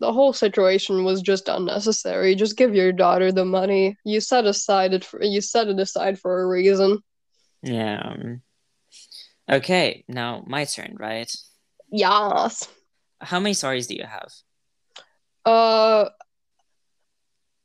the 0.00 0.12
whole 0.12 0.32
situation 0.32 1.04
was 1.04 1.22
just 1.22 1.48
unnecessary. 1.48 2.34
Just 2.34 2.56
give 2.56 2.74
your 2.74 2.92
daughter 2.92 3.32
the 3.32 3.44
money. 3.44 3.96
You 4.04 4.20
set 4.20 4.46
aside 4.46 4.94
it 4.94 5.04
for, 5.04 5.22
you 5.22 5.40
set 5.40 5.68
it 5.68 5.78
aside 5.78 6.18
for 6.18 6.40
a 6.40 6.46
reason. 6.46 7.00
Yeah. 7.62 8.14
Okay, 9.50 10.04
now 10.08 10.42
my 10.46 10.64
turn, 10.64 10.96
right? 10.98 11.30
Yes. 11.90 12.68
How 13.20 13.40
many 13.40 13.54
stories 13.54 13.86
do 13.86 13.94
you 13.94 14.04
have? 14.04 14.30
Uh, 15.44 16.08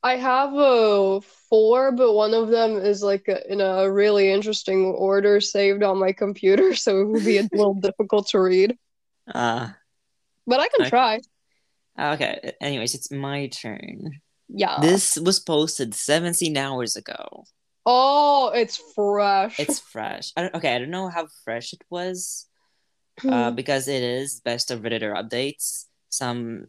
I 0.05 0.17
have 0.17 0.53
uh 0.53 1.19
four, 1.49 1.91
but 1.91 2.13
one 2.13 2.33
of 2.35 2.49
them 2.49 2.77
is 2.77 3.01
like 3.01 3.27
a, 3.27 3.41
in 3.51 3.59
a 3.59 3.89
really 3.91 4.31
interesting 4.31 4.85
order 4.85 5.41
saved 5.41 5.81
on 5.81 5.97
my 5.97 6.13
computer, 6.13 6.75
so 6.83 7.01
it 7.01 7.07
would 7.07 7.25
be 7.25 7.37
a 7.39 7.49
little 7.51 7.73
difficult 7.87 8.27
to 8.29 8.39
read. 8.39 8.77
Uh, 9.25 9.69
But 10.45 10.59
I 10.59 10.67
can 10.69 10.81
Okay. 10.81 10.89
try. 10.89 11.13
okay. 11.97 12.53
Anyways, 12.61 12.93
it's 12.93 13.09
my 13.09 13.47
turn. 13.47 14.21
Yeah. 14.47 14.77
This 14.79 15.17
was 15.17 15.39
posted 15.39 15.95
17 15.95 16.55
hours 16.55 16.95
ago. 16.95 17.45
Oh, 17.85 18.51
it's 18.53 18.77
fresh. 18.77 19.59
It's 19.59 19.79
fresh. 19.79 20.33
I 20.37 20.41
don't, 20.41 20.55
okay, 20.55 20.75
I 20.75 20.79
don't 20.79 20.93
know 20.93 21.09
how 21.09 21.25
fresh 21.43 21.73
it 21.73 21.81
was, 21.89 22.45
uh, 23.25 23.51
because 23.51 23.87
it 23.87 24.03
is 24.03 24.41
best 24.41 24.69
of 24.69 24.81
Redditor 24.81 25.17
updates. 25.17 25.85
Some 26.09 26.67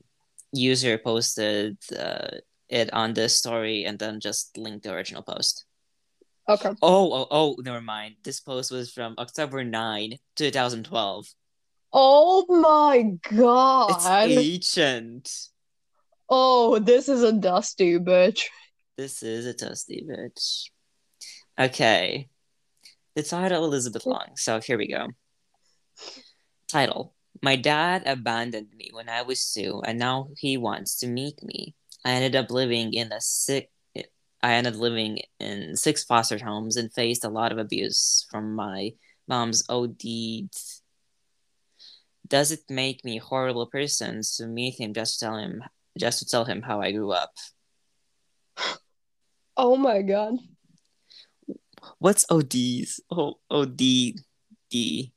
user 0.52 0.96
posted 0.96 1.76
uh, 1.92 2.40
it 2.68 2.92
on 2.92 3.14
this 3.14 3.36
story 3.36 3.84
and 3.84 3.98
then 3.98 4.20
just 4.20 4.56
link 4.58 4.82
the 4.82 4.92
original 4.92 5.22
post. 5.22 5.64
okay. 6.48 6.70
Oh, 6.82 7.12
oh, 7.12 7.26
oh, 7.30 7.56
never 7.58 7.80
mind. 7.80 8.16
This 8.24 8.40
post 8.40 8.70
was 8.70 8.92
from 8.92 9.14
October 9.18 9.64
9, 9.64 10.14
2012. 10.36 11.26
Oh 11.92 12.44
my 12.48 13.02
god. 13.34 13.90
It's 13.90 14.06
ancient. 14.06 15.30
Oh, 16.28 16.78
this 16.78 17.08
is 17.08 17.22
a 17.22 17.32
dusty 17.32 17.98
bitch. 17.98 18.44
This 18.96 19.22
is 19.22 19.46
a 19.46 19.54
dusty 19.54 20.04
bitch. 20.08 20.70
Okay. 21.58 22.28
The 23.14 23.22
title 23.22 23.72
is 23.72 23.86
a 23.86 23.90
bit 23.90 24.04
long, 24.06 24.32
so 24.36 24.60
here 24.60 24.76
we 24.76 24.88
go. 24.88 25.08
Title 26.68 27.14
My 27.42 27.56
dad 27.56 28.02
abandoned 28.06 28.68
me 28.76 28.90
when 28.92 29.08
I 29.08 29.22
was 29.22 29.52
two, 29.52 29.82
and 29.86 29.98
now 29.98 30.28
he 30.36 30.56
wants 30.56 30.98
to 31.00 31.06
meet 31.06 31.42
me. 31.42 31.74
I 32.06 32.12
ended 32.12 32.36
up 32.36 32.52
living 32.52 32.94
in 32.94 33.10
a 33.10 33.20
sick. 33.20 33.68
I 34.40 34.52
ended 34.52 34.74
up 34.74 34.80
living 34.80 35.22
in 35.40 35.74
six 35.74 36.04
foster 36.04 36.38
homes 36.38 36.76
and 36.76 36.92
faced 36.92 37.24
a 37.24 37.28
lot 37.28 37.50
of 37.50 37.58
abuse 37.58 38.28
from 38.30 38.54
my 38.54 38.92
mom's 39.26 39.64
OD. 39.68 40.48
Does 42.28 42.52
it 42.52 42.60
make 42.70 43.04
me 43.04 43.18
a 43.18 43.22
horrible 43.22 43.66
person 43.66 44.20
to 44.36 44.46
meet 44.46 44.78
him 44.78 44.94
just 44.94 45.18
to 45.18 45.24
tell 45.24 45.36
him 45.36 45.64
just 45.98 46.20
to 46.20 46.26
tell 46.26 46.44
him 46.44 46.62
how 46.62 46.80
I 46.80 46.92
grew 46.92 47.10
up? 47.10 47.32
Oh 49.58 49.74
my 49.74 50.02
god. 50.02 50.34
What's 51.98 52.26
ODs? 52.30 53.00
Oh, 53.10 53.38
OD. 53.50 53.78
D. 54.68 55.12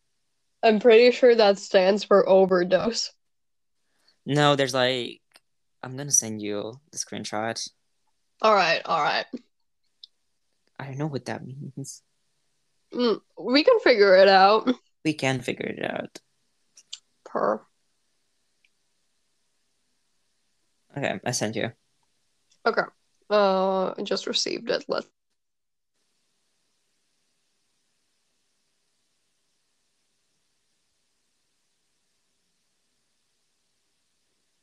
I'm 0.63 0.79
pretty 0.79 1.11
sure 1.11 1.35
that 1.35 1.59
stands 1.59 2.05
for 2.05 2.27
overdose. 2.27 3.11
No, 4.25 4.55
there's 4.55 4.73
like. 4.73 5.19
I'm 5.81 5.95
gonna 5.95 6.11
send 6.11 6.41
you 6.41 6.79
the 6.91 6.97
screenshot. 6.97 7.69
All 8.41 8.53
right, 8.55 8.81
all 8.85 9.01
right. 9.01 9.25
I 10.79 10.85
don't 10.85 10.97
know 10.97 11.07
what 11.07 11.25
that 11.25 11.45
means. 11.45 12.01
Mm, 12.93 13.21
we 13.37 13.63
can 13.63 13.79
figure 13.79 14.15
it 14.15 14.27
out. 14.27 14.69
We 15.05 15.13
can 15.13 15.39
figure 15.39 15.65
it 15.65 15.83
out. 15.83 16.19
Per. 17.23 17.61
Okay, 20.97 21.19
I 21.25 21.31
sent 21.31 21.55
you. 21.55 21.71
Okay. 22.65 22.81
Uh, 23.29 23.93
I 23.97 24.01
just 24.03 24.27
received 24.27 24.69
it. 24.69 24.83
Let. 24.87 25.05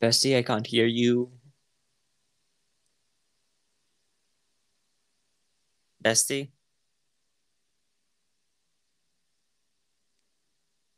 Bestie, 0.01 0.37
I 0.37 0.43
can't 0.43 0.65
hear 0.67 0.85
you. 0.85 1.31
Bestie? 6.03 6.51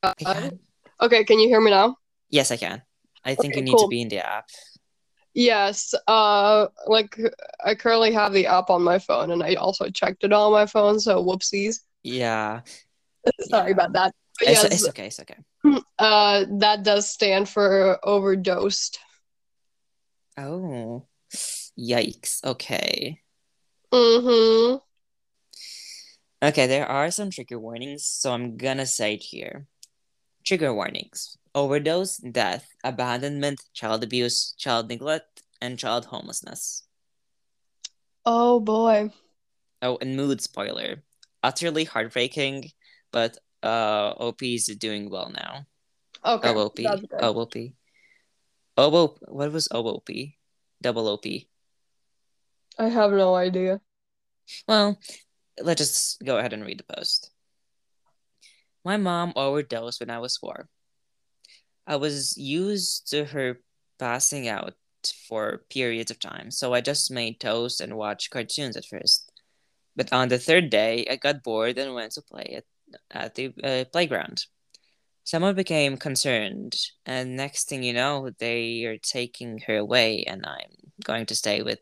Uh, 0.04 0.14
can. 0.20 0.60
okay, 1.02 1.24
can 1.24 1.40
you 1.40 1.48
hear 1.48 1.62
me 1.62 1.72
now? 1.72 1.96
Yes, 2.30 2.52
I 2.52 2.58
can. 2.58 2.82
I 3.24 3.36
think 3.36 3.54
Okay, 3.54 3.60
you 3.60 3.64
need 3.66 3.76
cool. 3.78 3.86
to 3.86 3.90
be 3.90 4.02
in 4.02 4.10
the 4.10 4.26
app. 4.26 4.50
Yes. 5.34 5.94
Uh, 6.08 6.68
like 6.88 7.18
I 7.64 7.76
currently 7.76 8.12
have 8.14 8.34
the 8.34 8.48
app 8.48 8.70
on 8.70 8.82
my 8.84 9.00
phone, 9.00 9.32
and 9.32 9.44
I 9.44 9.56
also 9.56 9.90
checked 9.90 10.24
it 10.24 10.34
on 10.34 10.52
my 10.52 10.66
phone. 10.66 11.00
So 11.00 11.24
whoopsies. 11.24 11.80
Yeah. 12.04 12.62
Sorry 13.42 13.70
Yeah. 13.70 13.74
about 13.74 13.94
that. 13.94 14.14
It's, 14.42 14.64
yes, 14.64 14.66
it's 14.66 14.90
okay, 14.90 15.08
it's 15.08 15.20
okay. 15.20 15.38
uh, 16.00 16.46
that 16.60 16.84
does 16.84 17.10
stand 17.10 17.50
for 17.50 18.00
overdosed. 18.04 19.00
Oh. 20.38 21.08
Yikes. 21.78 22.44
Okay. 22.44 23.22
Mm-hmm. 23.92 24.78
Okay, 26.42 26.68
there 26.68 26.86
are 26.88 27.12
some 27.12 27.32
trigger 27.32 27.60
warnings, 27.60 28.06
so 28.06 28.32
I'm 28.32 28.56
gonna 28.56 28.86
say 28.86 29.16
it 29.16 29.24
here. 29.24 29.68
Trigger 30.46 30.74
warnings 30.74 31.38
overdose, 31.56 32.18
death, 32.18 32.70
abandonment, 32.84 33.60
child 33.74 34.04
abuse, 34.04 34.54
child 34.58 34.88
neglect, 34.88 35.44
and 35.62 35.78
child 35.78 36.06
homelessness. 36.06 36.84
Oh 38.26 38.60
boy. 38.60 39.12
Oh, 39.82 39.98
and 40.02 40.16
mood 40.16 40.42
spoiler. 40.42 41.04
Utterly 41.44 41.86
heartbreaking, 41.86 42.72
but 43.12 43.38
uh 43.64 44.14
OP 44.18 44.44
is 44.44 44.66
doing 44.78 45.10
well 45.10 45.32
now. 45.32 45.66
Okay, 46.26 46.54
OOP. 46.54 46.80
OOP. 47.24 47.56
OOP. 48.80 49.20
What 49.28 49.52
was 49.52 49.68
OOP? 49.74 50.10
Double 50.82 51.08
OP. 51.08 51.26
I 52.78 52.88
have 52.88 53.12
no 53.12 53.36
idea. 53.36 53.82
Well, 54.68 55.00
let's 55.62 55.80
just 55.82 56.24
go 56.24 56.38
ahead 56.38 56.54
and 56.54 56.66
read 56.66 56.80
the 56.80 56.96
post. 56.96 57.32
My 58.86 58.98
mom 58.98 59.34
overdosed 59.36 60.00
when 60.00 60.10
I 60.10 60.20
was 60.20 60.38
four. 60.38 60.70
I 61.86 61.98
was 61.98 62.38
used 62.38 63.10
to 63.12 63.26
her 63.26 63.60
passing 63.98 64.48
out 64.48 64.76
for 65.28 65.64
periods 65.70 66.12
of 66.12 66.20
time, 66.20 66.52
so 66.52 66.74
I 66.74 66.82
just 66.82 67.12
made 67.12 67.40
toast 67.40 67.82
and 67.82 67.98
watched 67.98 68.32
cartoons 68.32 68.78
at 68.78 68.86
first. 68.86 69.32
But 69.96 70.14
on 70.14 70.30
the 70.30 70.40
third 70.40 70.70
day, 70.70 71.06
I 71.10 71.18
got 71.18 71.44
bored 71.44 71.78
and 71.78 71.94
went 71.94 72.14
to 72.14 72.22
play 72.22 72.54
at, 72.58 72.64
at 73.12 73.36
the 73.36 73.54
uh, 73.64 73.86
playground. 73.92 74.46
Someone 75.24 75.56
became 75.56 75.98
concerned, 75.98 76.76
and 77.06 77.36
next 77.36 77.70
thing 77.70 77.84
you 77.84 77.94
know, 77.94 78.32
they 78.40 78.86
are 78.86 78.98
taking 78.98 79.60
her 79.68 79.78
away, 79.78 80.24
and 80.24 80.46
I'm 80.46 80.92
going 81.04 81.28
to 81.28 81.36
stay 81.36 81.62
with 81.62 81.80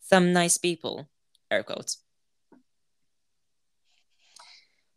some 0.00 0.32
nice 0.32 0.58
people. 0.58 1.08
Air 1.50 1.62
quotes. 1.62 1.98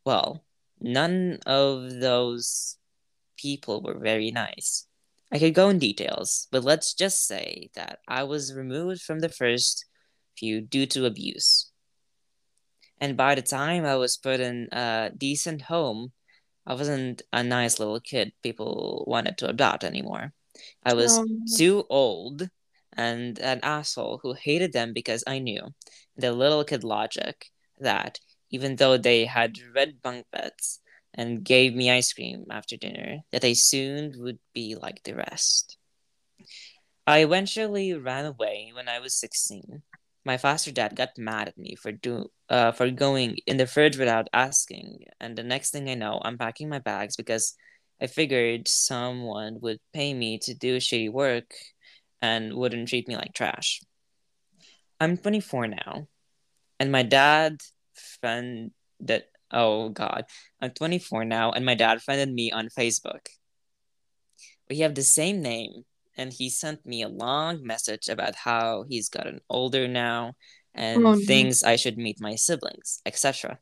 Well, 0.06 0.44
none 0.80 1.40
of 1.46 2.00
those 2.00 2.78
people 3.38 3.82
were 3.82 4.00
very 4.00 4.32
nice. 4.32 4.88
I 5.32 5.40
could 5.40 5.54
go 5.54 5.70
in 5.70 5.80
details, 5.80 6.48
but 6.52 6.64
let's 6.64 6.94
just 6.94 7.26
say 7.26 7.70
that 7.76 8.00
I 8.08 8.24
was 8.24 8.54
removed 8.54 9.02
from 9.02 9.20
the 9.20 9.30
first 9.30 9.86
few 10.38 10.62
due 10.62 10.86
to 10.88 11.06
abuse. 11.06 11.72
And 13.04 13.18
by 13.18 13.36
the 13.36 13.44
time 13.44 13.86
I 13.86 13.98
was 13.98 14.18
put 14.18 14.40
in 14.40 14.70
a 14.72 15.12
decent 15.16 15.64
home, 15.64 16.14
I 16.66 16.74
wasn't 16.76 17.22
a 17.34 17.44
nice 17.44 17.80
little 17.80 18.00
kid 18.00 18.34
people 18.44 19.04
wanted 19.08 19.38
to 19.40 19.50
adopt 19.50 19.84
anymore. 19.84 20.34
I 20.84 20.94
was 20.96 21.20
Um, 21.20 21.46
too 21.46 21.86
old 21.90 22.50
and 22.94 23.38
an 23.40 23.60
asshole 23.64 24.20
who 24.24 24.34
hated 24.34 24.74
them 24.74 24.94
because 24.94 25.24
I 25.28 25.40
knew 25.40 25.76
the 26.16 26.32
little 26.34 26.64
kid 26.66 26.84
logic 26.84 27.52
that 27.80 28.20
even 28.50 28.78
though 28.78 28.98
they 28.98 29.26
had 29.26 29.60
red 29.76 30.02
bunk 30.02 30.28
beds 30.32 30.82
and 31.14 31.44
gave 31.44 31.76
me 31.76 31.92
ice 31.92 32.14
cream 32.14 32.46
after 32.50 32.78
dinner, 32.78 33.24
that 33.32 33.46
I 33.46 33.54
soon 33.54 34.14
would 34.24 34.40
be 34.54 34.76
like 34.76 35.04
the 35.04 35.16
rest. 35.16 35.78
I 37.08 37.20
eventually 37.20 37.94
ran 37.94 38.26
away 38.26 38.72
when 38.74 38.90
I 38.90 39.00
was 39.00 39.16
16. 39.16 39.84
My 40.26 40.38
foster 40.38 40.72
dad 40.72 40.96
got 40.96 41.18
mad 41.18 41.50
at 41.50 41.58
me 41.58 41.76
for 41.76 41.92
do 41.92 42.28
uh, 42.50 42.72
for 42.72 42.90
going 42.90 43.38
in 43.46 43.58
the 43.58 43.68
fridge 43.68 43.98
without 43.98 44.30
asking, 44.34 45.06
and 45.20 45.36
the 45.36 45.44
next 45.44 45.72
thing 45.72 45.90
I 45.90 45.96
know, 45.96 46.22
I'm 46.24 46.38
packing 46.38 46.70
my 46.70 46.80
bags 46.80 47.16
because 47.16 47.56
I 48.02 48.08
figured 48.08 48.68
someone 48.68 49.60
would 49.62 49.80
pay 49.94 50.14
me 50.14 50.38
to 50.40 50.54
do 50.54 50.78
shitty 50.78 51.12
work 51.12 51.54
and 52.22 52.54
wouldn't 52.54 52.90
treat 52.90 53.08
me 53.08 53.16
like 53.16 53.34
trash. 53.34 53.82
I'm 55.00 55.18
24 55.18 55.68
now, 55.68 56.08
and 56.80 56.92
my 56.92 57.04
dad 57.04 57.62
friend 58.22 58.72
that 59.02 59.26
oh 59.52 59.90
god, 59.90 60.26
I'm 60.62 60.72
24 60.72 61.26
now, 61.26 61.52
and 61.52 61.66
my 61.66 61.76
dad 61.76 62.02
friended 62.02 62.34
me 62.34 62.52
on 62.52 62.70
Facebook. 62.70 63.28
We 64.70 64.80
have 64.80 64.96
the 64.96 65.04
same 65.04 65.42
name, 65.42 65.84
and 66.16 66.32
he 66.32 66.50
sent 66.50 66.86
me 66.86 67.02
a 67.02 67.10
long 67.10 67.66
message 67.66 68.10
about 68.10 68.36
how 68.36 68.86
he's 68.88 69.10
gotten 69.10 69.40
older 69.50 69.88
now 69.88 70.34
and 70.74 71.06
Oh, 71.06 71.14
no. 71.14 71.20
thinks 71.20 71.64
I 71.64 71.76
should 71.76 71.98
meet 71.98 72.22
my 72.22 72.36
siblings, 72.36 73.02
etc. 73.06 73.60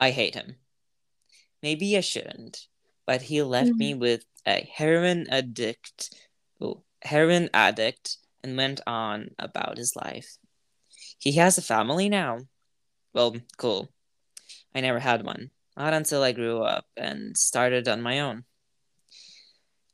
I 0.00 0.10
hate 0.10 0.34
him. 0.34 0.56
Maybe 1.62 1.96
I 1.96 2.00
shouldn't, 2.00 2.66
but 3.06 3.22
he 3.22 3.42
left 3.42 3.72
me 3.74 3.94
mm. 3.94 3.98
with 3.98 4.24
a 4.46 4.68
heroin 4.72 5.26
addict, 5.30 6.14
oh, 6.60 6.82
heroin 7.02 7.50
addict, 7.52 8.16
and 8.44 8.56
went 8.56 8.80
on 8.86 9.30
about 9.38 9.76
his 9.76 9.96
life. 9.96 10.36
He 11.18 11.32
has 11.32 11.58
a 11.58 11.62
family 11.62 12.08
now. 12.08 12.38
Well, 13.12 13.36
cool. 13.56 13.92
I 14.74 14.80
never 14.80 15.00
had 15.00 15.24
one, 15.24 15.50
not 15.76 15.94
until 15.94 16.22
I 16.22 16.32
grew 16.32 16.62
up 16.62 16.86
and 16.96 17.36
started 17.36 17.88
on 17.88 18.00
my 18.00 18.20
own. 18.20 18.44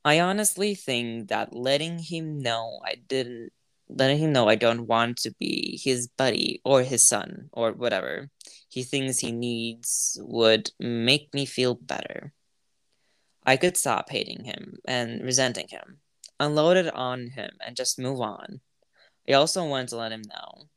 I 0.05 0.19
honestly 0.19 0.75
think 0.75 1.29
that 1.29 1.55
letting 1.55 1.97
him 1.97 2.39
know 2.39 2.79
I 2.85 2.95
didn't 3.07 3.51
letting 3.89 4.19
him 4.19 4.31
know 4.31 4.47
I 4.47 4.55
don't 4.55 4.87
want 4.87 5.17
to 5.17 5.33
be 5.39 5.79
his 5.83 6.07
buddy 6.07 6.61
or 6.63 6.83
his 6.83 7.07
son 7.07 7.49
or 7.51 7.71
whatever 7.71 8.29
he 8.69 8.83
thinks 8.83 9.19
he 9.19 9.31
needs 9.31 10.17
would 10.21 10.71
make 10.79 11.33
me 11.33 11.45
feel 11.45 11.75
better. 11.75 12.33
I 13.45 13.57
could 13.57 13.77
stop 13.77 14.09
hating 14.09 14.43
him 14.43 14.77
and 14.87 15.23
resenting 15.23 15.67
him, 15.69 16.01
unload 16.39 16.77
it 16.77 16.93
on 16.93 17.29
him, 17.29 17.51
and 17.65 17.75
just 17.75 17.99
move 17.99 18.21
on. 18.21 18.61
I 19.29 19.33
also 19.33 19.65
want 19.65 19.89
to 19.89 19.97
let 19.97 20.11
him 20.11 20.23
know, 20.27 20.67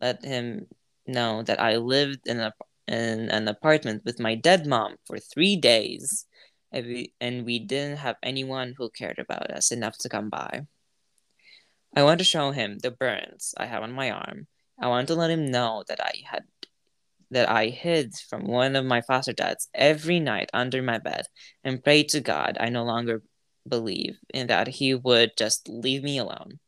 let 0.00 0.24
him 0.24 0.66
know 1.06 1.42
that 1.42 1.60
I 1.60 1.76
lived 1.76 2.26
in, 2.26 2.40
a, 2.40 2.52
in 2.88 3.28
an 3.28 3.48
apartment 3.48 4.02
with 4.04 4.18
my 4.18 4.34
dead 4.34 4.66
mom 4.66 4.96
for 5.04 5.18
three 5.18 5.56
days 5.56 6.26
and 6.72 6.86
we, 6.86 7.12
and 7.20 7.44
we 7.44 7.58
didn't 7.58 7.98
have 7.98 8.16
anyone 8.22 8.74
who 8.76 8.90
cared 8.90 9.18
about 9.18 9.50
us 9.50 9.70
enough 9.70 9.98
to 9.98 10.08
come 10.08 10.30
by. 10.30 10.66
I 11.94 12.02
want 12.02 12.18
to 12.18 12.24
show 12.24 12.50
him 12.52 12.78
the 12.78 12.90
burns 12.90 13.54
I 13.58 13.66
have 13.66 13.82
on 13.82 13.92
my 13.92 14.10
arm. 14.10 14.46
I 14.80 14.88
want 14.88 15.08
to 15.08 15.14
let 15.14 15.30
him 15.30 15.50
know 15.50 15.84
that 15.88 16.00
I 16.00 16.12
had 16.24 16.44
that 17.30 17.48
I 17.48 17.68
hid 17.68 18.14
from 18.28 18.44
one 18.44 18.76
of 18.76 18.84
my 18.84 19.00
foster 19.00 19.32
dads 19.32 19.68
every 19.74 20.20
night 20.20 20.50
under 20.52 20.82
my 20.82 20.98
bed 20.98 21.26
and 21.64 21.82
prayed 21.82 22.10
to 22.10 22.20
God 22.20 22.58
I 22.60 22.68
no 22.68 22.84
longer 22.84 23.22
believe 23.66 24.18
in 24.34 24.48
that 24.48 24.68
he 24.68 24.94
would 24.94 25.32
just 25.38 25.68
leave 25.68 26.02
me 26.02 26.18
alone. 26.18 26.58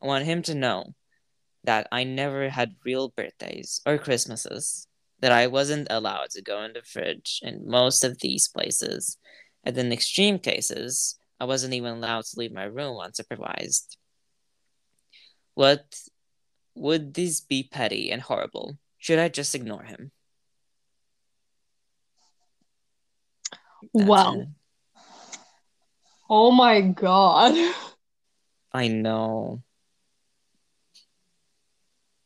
I 0.00 0.06
want 0.06 0.26
him 0.26 0.42
to 0.42 0.54
know 0.54 0.94
that 1.64 1.88
I 1.90 2.04
never 2.04 2.50
had 2.50 2.76
real 2.84 3.08
birthdays 3.08 3.80
or 3.86 3.98
Christmases, 3.98 4.86
that 5.24 5.32
I 5.32 5.46
wasn't 5.46 5.86
allowed 5.88 6.28
to 6.32 6.42
go 6.42 6.62
in 6.64 6.74
the 6.74 6.82
fridge 6.82 7.40
in 7.42 7.66
most 7.66 8.04
of 8.04 8.20
these 8.20 8.46
places, 8.46 9.16
and 9.64 9.74
in 9.78 9.90
extreme 9.90 10.38
cases, 10.38 11.18
I 11.40 11.46
wasn't 11.46 11.72
even 11.72 11.94
allowed 11.94 12.26
to 12.26 12.38
leave 12.38 12.52
my 12.52 12.64
room 12.64 12.98
unsupervised. 12.98 13.96
What 15.54 15.98
would 16.74 17.14
this 17.14 17.40
be 17.40 17.62
petty 17.62 18.10
and 18.10 18.20
horrible? 18.20 18.76
Should 18.98 19.18
I 19.18 19.30
just 19.30 19.54
ignore 19.54 19.84
him? 19.84 20.12
That's 23.94 24.06
Wow. 24.06 24.34
it. 24.34 24.48
Oh 26.28 26.50
my 26.50 26.82
god. 26.82 27.54
I 28.74 28.88
know. 28.88 29.62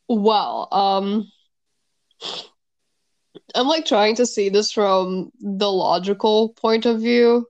Well, 0.08 0.66
Um 0.72 1.30
I'm 3.54 3.66
like 3.66 3.86
trying 3.86 4.14
to 4.16 4.26
see 4.26 4.48
this 4.48 4.72
from 4.72 5.30
the 5.40 5.70
logical 5.70 6.50
point 6.50 6.86
of 6.86 7.00
view, 7.00 7.46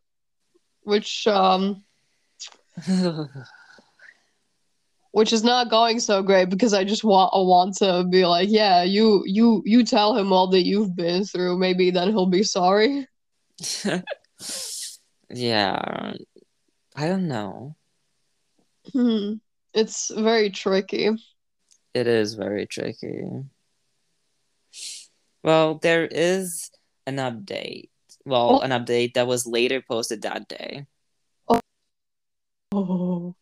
which 0.83 1.27
um 1.27 1.85
which 5.13 5.33
is 5.33 5.43
not 5.43 5.71
going 5.71 5.99
so 6.01 6.23
great 6.23 6.49
because 6.51 6.73
I 6.73 6.85
just 6.85 7.03
want 7.05 7.33
I 7.35 7.39
want 7.39 7.77
to 7.79 8.05
be 8.09 8.27
like, 8.27 8.49
yeah, 8.51 8.83
you 8.83 9.23
you 9.27 9.63
you 9.65 9.85
tell 9.85 10.17
him 10.17 10.33
all 10.33 10.47
that 10.49 10.65
you've 10.65 10.95
been 10.95 11.25
through, 11.25 11.59
maybe 11.59 11.91
then 11.91 12.09
he'll 12.09 12.27
be 12.27 12.45
sorry. 12.45 13.07
yeah. 15.31 16.15
I 16.97 17.07
don't 17.07 17.29
know. 17.29 17.77
Hmm. 18.93 19.35
It's 19.75 20.11
very 20.15 20.51
tricky. 20.51 21.11
It 21.95 22.07
is 22.07 22.35
very 22.35 22.67
tricky. 22.67 23.25
Well, 25.43 25.77
there 25.79 26.07
is 26.07 26.71
an 27.07 27.17
update. 27.17 27.91
Well, 28.25 28.57
Oh. 28.57 28.61
an 28.61 28.71
update 28.71 29.15
that 29.15 29.27
was 29.27 29.47
later 29.47 29.81
posted 29.81 30.23
that 30.23 30.49
day. 30.49 30.87
Oh. 32.73 33.35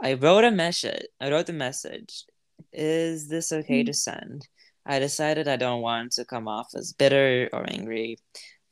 I 0.00 0.14
wrote 0.14 0.44
a 0.44 0.50
message. 0.50 1.06
I 1.20 1.30
wrote 1.30 1.46
the 1.46 1.52
message. 1.52 2.24
Is 2.72 3.28
this 3.28 3.52
okay 3.52 3.82
to 3.84 3.92
send? 3.92 4.48
I 4.86 4.98
decided 4.98 5.48
I 5.48 5.56
don't 5.56 5.82
want 5.82 6.12
to 6.12 6.24
come 6.24 6.48
off 6.48 6.68
as 6.74 6.92
bitter 6.92 7.50
or 7.52 7.68
angry, 7.68 8.16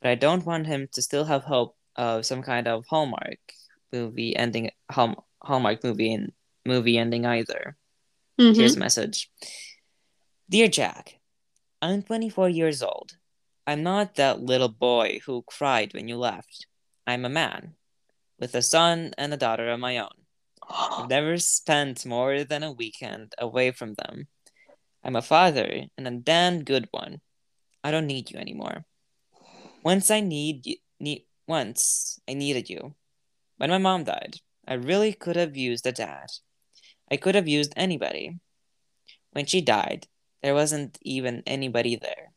but 0.01 0.09
I 0.09 0.15
don't 0.15 0.45
want 0.45 0.65
him 0.65 0.87
to 0.93 1.01
still 1.01 1.25
have 1.25 1.43
hope 1.43 1.75
of 1.95 2.25
some 2.25 2.41
kind 2.41 2.67
of 2.67 2.85
Hallmark 2.87 3.37
movie 3.93 4.35
ending. 4.35 4.71
Hall, 4.89 5.27
Hallmark 5.43 5.83
movie 5.83 6.13
and 6.13 6.31
movie 6.65 6.97
ending 6.97 7.25
either. 7.25 7.77
Mhm. 8.39 8.55
Here's 8.55 8.75
a 8.75 8.79
message. 8.79 9.29
Dear 10.49 10.67
Jack, 10.67 11.16
I'm 11.79 12.01
24 12.01 12.49
years 12.49 12.81
old. 12.81 13.17
I'm 13.67 13.83
not 13.83 14.15
that 14.15 14.41
little 14.41 14.69
boy 14.69 15.19
who 15.25 15.43
cried 15.43 15.93
when 15.93 16.07
you 16.07 16.17
left. 16.17 16.65
I'm 17.05 17.23
a 17.23 17.29
man 17.29 17.75
with 18.39 18.55
a 18.55 18.63
son 18.63 19.13
and 19.15 19.31
a 19.31 19.37
daughter 19.37 19.69
of 19.69 19.79
my 19.79 19.99
own. 19.99 20.25
I've 20.67 21.09
never 21.09 21.37
spent 21.37 22.03
more 22.03 22.43
than 22.43 22.63
a 22.63 22.71
weekend 22.71 23.33
away 23.37 23.69
from 23.69 23.93
them. 23.93 24.27
I'm 25.03 25.15
a 25.15 25.21
father 25.21 25.83
and 25.97 26.07
a 26.07 26.11
damn 26.11 26.63
good 26.63 26.87
one. 26.89 27.21
I 27.83 27.91
don't 27.91 28.07
need 28.07 28.31
you 28.31 28.39
anymore. 28.39 28.83
Once 29.83 30.09
I 30.09 30.19
need 30.19 30.65
you, 30.65 30.77
need 30.99 31.25
once 31.47 32.19
I 32.27 32.33
needed 32.33 32.71
you. 32.71 32.95
When 33.57 33.69
my 33.69 33.77
mom 33.77 34.03
died, 34.03 34.37
I 34.67 34.73
really 34.73 35.13
could 35.13 35.35
have 35.35 35.55
used 35.55 35.85
a 35.85 35.91
dad. 35.91 36.27
I 37.11 37.17
could 37.17 37.35
have 37.35 37.47
used 37.47 37.73
anybody. 37.75 38.39
When 39.31 39.45
she 39.45 39.61
died, 39.61 40.07
there 40.41 40.53
wasn't 40.53 40.97
even 41.01 41.43
anybody 41.45 41.95
there. 41.95 42.33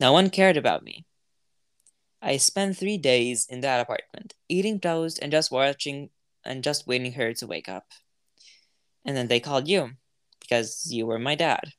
No 0.00 0.12
one 0.12 0.30
cared 0.30 0.56
about 0.56 0.82
me. 0.82 1.06
I 2.20 2.38
spent 2.38 2.76
three 2.76 2.98
days 2.98 3.46
in 3.48 3.60
that 3.60 3.80
apartment, 3.80 4.34
eating 4.48 4.80
toast 4.80 5.18
and 5.20 5.30
just 5.30 5.50
watching 5.50 6.10
and 6.44 6.64
just 6.64 6.86
waiting 6.86 7.12
her 7.12 7.34
to 7.34 7.46
wake 7.46 7.68
up. 7.68 7.86
And 9.04 9.16
then 9.16 9.28
they 9.28 9.40
called 9.40 9.68
you 9.68 9.90
because 10.40 10.90
you 10.90 11.06
were 11.06 11.18
my 11.18 11.34
dad. 11.34 11.72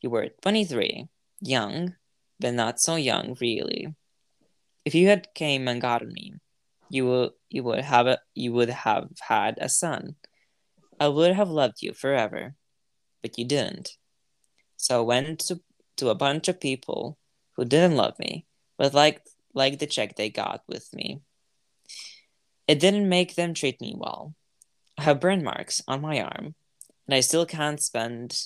You 0.00 0.10
were 0.10 0.28
23, 0.42 1.08
young, 1.40 1.94
but 2.40 2.54
not 2.54 2.80
so 2.80 2.96
young 2.96 3.36
really. 3.40 3.94
If 4.84 4.94
you 4.94 5.08
had 5.08 5.32
came 5.34 5.68
and 5.68 5.80
gotten 5.80 6.12
me, 6.12 6.34
you 6.90 7.06
would 7.06 7.30
you 7.48 7.64
would 7.64 7.80
have 7.80 8.06
a, 8.06 8.18
you 8.34 8.52
would 8.52 8.70
have 8.70 9.08
had 9.20 9.58
a 9.60 9.68
son. 9.68 10.16
I 11.00 11.08
would 11.08 11.34
have 11.34 11.48
loved 11.48 11.82
you 11.82 11.92
forever, 11.92 12.54
but 13.24 13.38
you 13.38 13.44
didn't. 13.46 13.96
So 14.76 14.98
I 14.98 15.02
went 15.02 15.40
to, 15.46 15.62
to 15.96 16.10
a 16.10 16.14
bunch 16.14 16.46
of 16.46 16.60
people 16.60 17.16
who 17.56 17.64
didn't 17.64 17.96
love 17.96 18.18
me, 18.18 18.44
but 18.76 18.92
liked 18.92 19.30
like 19.54 19.78
the 19.78 19.86
check 19.86 20.14
they 20.14 20.28
got 20.28 20.62
with 20.68 20.92
me. 20.92 21.22
It 22.68 22.80
didn't 22.80 23.08
make 23.08 23.34
them 23.34 23.54
treat 23.54 23.80
me 23.80 23.94
well. 23.96 24.34
I 24.98 25.04
have 25.04 25.20
burn 25.20 25.42
marks 25.42 25.82
on 25.88 26.02
my 26.02 26.20
arm, 26.20 26.54
and 27.06 27.14
I 27.14 27.20
still 27.20 27.46
can't 27.46 27.80
spend 27.80 28.44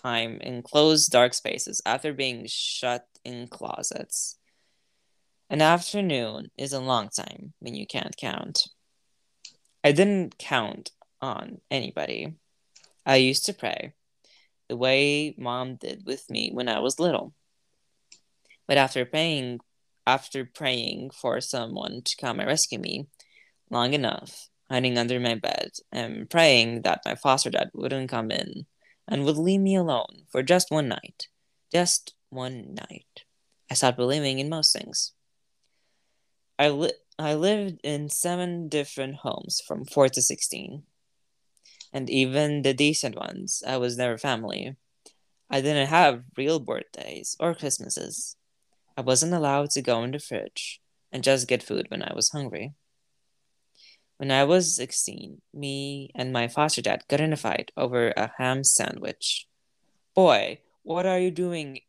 time 0.00 0.38
in 0.40 0.62
closed, 0.62 1.10
dark 1.10 1.34
spaces 1.34 1.82
after 1.84 2.12
being 2.12 2.46
shut 2.46 3.08
in 3.24 3.48
closets. 3.48 4.38
An 5.50 5.60
afternoon 5.60 6.52
is 6.56 6.72
a 6.72 6.78
long 6.78 7.08
time 7.08 7.54
when 7.58 7.74
you 7.74 7.88
can't 7.88 8.16
count. 8.16 8.68
I 9.82 9.90
didn't 9.90 10.38
count 10.38 10.92
on 11.20 11.60
anybody. 11.72 12.34
I 13.06 13.16
used 13.16 13.46
to 13.46 13.54
pray 13.54 13.94
the 14.68 14.76
way 14.76 15.34
mom 15.38 15.76
did 15.76 16.04
with 16.04 16.28
me 16.28 16.50
when 16.52 16.68
I 16.68 16.80
was 16.80 16.98
little. 16.98 17.32
But 18.66 18.78
after 18.78 19.04
praying 19.04 19.60
after 20.06 20.44
praying 20.44 21.10
for 21.10 21.40
someone 21.40 22.02
to 22.04 22.16
come 22.16 22.38
and 22.38 22.48
rescue 22.48 22.78
me 22.78 23.08
long 23.70 23.92
enough, 23.92 24.48
hiding 24.70 24.98
under 24.98 25.18
my 25.18 25.34
bed 25.34 25.70
and 25.90 26.30
praying 26.30 26.82
that 26.82 27.02
my 27.04 27.14
foster 27.14 27.50
dad 27.50 27.70
wouldn't 27.74 28.10
come 28.10 28.30
in 28.30 28.66
and 29.08 29.24
would 29.24 29.36
leave 29.36 29.60
me 29.60 29.74
alone 29.76 30.24
for 30.28 30.42
just 30.42 30.70
one 30.70 30.88
night. 30.88 31.28
Just 31.72 32.14
one 32.30 32.74
night. 32.74 33.24
I 33.70 33.74
stopped 33.74 33.96
believing 33.96 34.38
in 34.38 34.48
most 34.48 34.72
things. 34.72 35.12
I 36.58 36.68
li- 36.68 36.92
I 37.18 37.34
lived 37.34 37.80
in 37.82 38.08
seven 38.08 38.68
different 38.68 39.16
homes 39.16 39.60
from 39.66 39.84
4 39.84 40.08
to 40.10 40.22
16. 40.22 40.82
And 41.96 42.10
even 42.10 42.60
the 42.60 42.74
decent 42.74 43.16
ones, 43.16 43.62
I 43.66 43.78
was 43.78 43.96
never 43.96 44.18
family. 44.18 44.76
I 45.48 45.62
didn't 45.62 45.86
have 45.86 46.24
real 46.36 46.60
birthdays 46.60 47.38
or 47.40 47.54
Christmases. 47.54 48.36
I 48.98 49.00
wasn't 49.00 49.32
allowed 49.32 49.70
to 49.70 49.80
go 49.80 50.04
in 50.04 50.10
the 50.10 50.18
fridge 50.18 50.82
and 51.10 51.24
just 51.24 51.48
get 51.48 51.62
food 51.62 51.86
when 51.88 52.02
I 52.02 52.12
was 52.14 52.28
hungry. 52.28 52.74
When 54.18 54.30
I 54.30 54.44
was 54.44 54.76
16, 54.76 55.40
me 55.54 56.10
and 56.14 56.34
my 56.34 56.48
foster 56.48 56.82
dad 56.82 57.04
got 57.08 57.22
in 57.22 57.32
a 57.32 57.36
fight 57.38 57.72
over 57.78 58.10
a 58.10 58.30
ham 58.36 58.62
sandwich. 58.62 59.48
Boy, 60.14 60.58
what 60.82 61.06
are 61.06 61.18
you 61.18 61.30
doing 61.30 61.80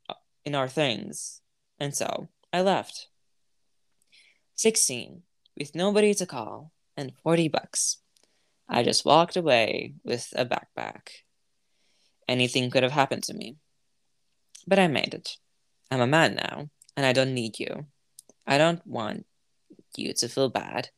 in 0.46 0.56
our 0.56 0.70
things? 0.70 1.42
And 1.82 1.94
so 1.94 2.30
I 2.54 2.62
left. 2.62 3.10
16, 4.56 5.24
with 5.58 5.76
nobody 5.76 6.14
to 6.14 6.26
call 6.26 6.72
and 6.96 7.12
40 7.24 7.50
bucks. 7.50 7.98
I 8.70 8.84
just 8.84 9.06
walked 9.06 9.38
away 9.38 9.94
with 10.04 10.34
a 10.36 10.46
backpack. 10.46 11.10
Anything 12.28 12.70
could 12.70 12.84
have 12.84 12.92
happened 12.92 13.24
to 13.24 13.34
me. 13.34 13.58
But 14.68 14.80
I 14.80 14.88
made 14.88 15.14
it. 15.14 15.38
I'm 15.90 16.02
a 16.02 16.08
man 16.08 16.36
now, 16.36 16.70
and 16.98 17.06
I 17.06 17.14
don't 17.14 17.34
need 17.34 17.60
you. 17.60 17.86
I 18.46 18.58
don't 18.58 18.86
want 18.86 19.26
you 19.96 20.14
to 20.14 20.28
feel 20.28 20.50
bad. 20.50 20.90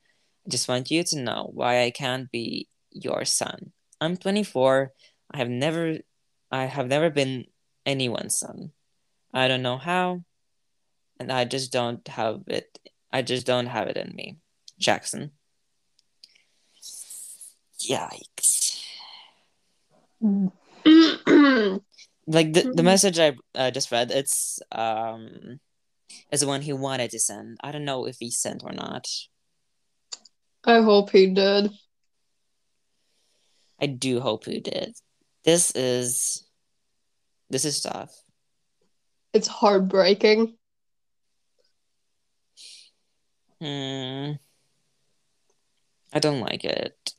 I 0.45 0.49
just 0.49 0.67
want 0.67 0.89
you 0.89 1.03
to 1.03 1.20
know 1.20 1.51
why 1.53 1.84
I 1.84 1.91
can't 1.91 2.32
be 2.32 2.67
your 2.91 3.26
son. 3.26 3.72
I'm 4.01 4.17
24. 4.17 4.91
I 5.32 5.38
have 5.38 5.49
never 5.49 5.99
I 6.51 6.65
have 6.65 6.88
never 6.88 7.11
been 7.11 7.45
anyone's 7.86 8.39
son. 8.39 8.72
I 9.34 9.47
don't 9.47 9.61
know 9.61 9.78
how, 9.78 10.24
and 11.20 11.32
I 11.32 11.45
just 11.45 11.72
don't 11.72 12.07
have 12.07 12.41
it. 12.47 12.80
I 13.11 13.22
just 13.22 13.45
don't 13.45 13.67
have 13.67 13.88
it 13.88 13.97
in 13.97 14.15
me. 14.15 14.38
Jackson. 14.80 15.32
Yikes. 17.82 18.84
Like 22.27 22.53
the, 22.53 22.61
the 22.61 22.82
Mhm. 22.82 22.84
message 22.84 23.19
I 23.19 23.36
uh, 23.55 23.71
just 23.71 23.91
read, 23.91 24.11
it's 24.11 24.59
um 24.71 25.59
is 26.32 26.41
the 26.41 26.47
one 26.47 26.61
he 26.61 26.73
wanted 26.73 27.11
to 27.11 27.19
send. 27.19 27.57
I 27.63 27.71
don't 27.71 27.86
know 27.86 28.05
if 28.05 28.17
he 28.19 28.30
sent 28.30 28.63
or 28.63 28.71
not. 28.71 29.07
I 30.63 30.82
hope 30.82 31.09
he 31.11 31.27
did. 31.27 31.71
I 33.80 33.86
do 33.88 34.19
hope 34.19 34.45
he 34.45 34.59
did. 34.59 34.95
This 35.43 35.71
is 35.71 36.45
this 37.49 37.65
is 37.65 37.82
tough. 37.82 38.13
It's 39.34 39.47
heartbreaking. 39.47 40.57
Hmm. 43.61 44.34
I 46.13 46.19
don't 46.19 46.41
like 46.41 46.63
it. 46.65 47.13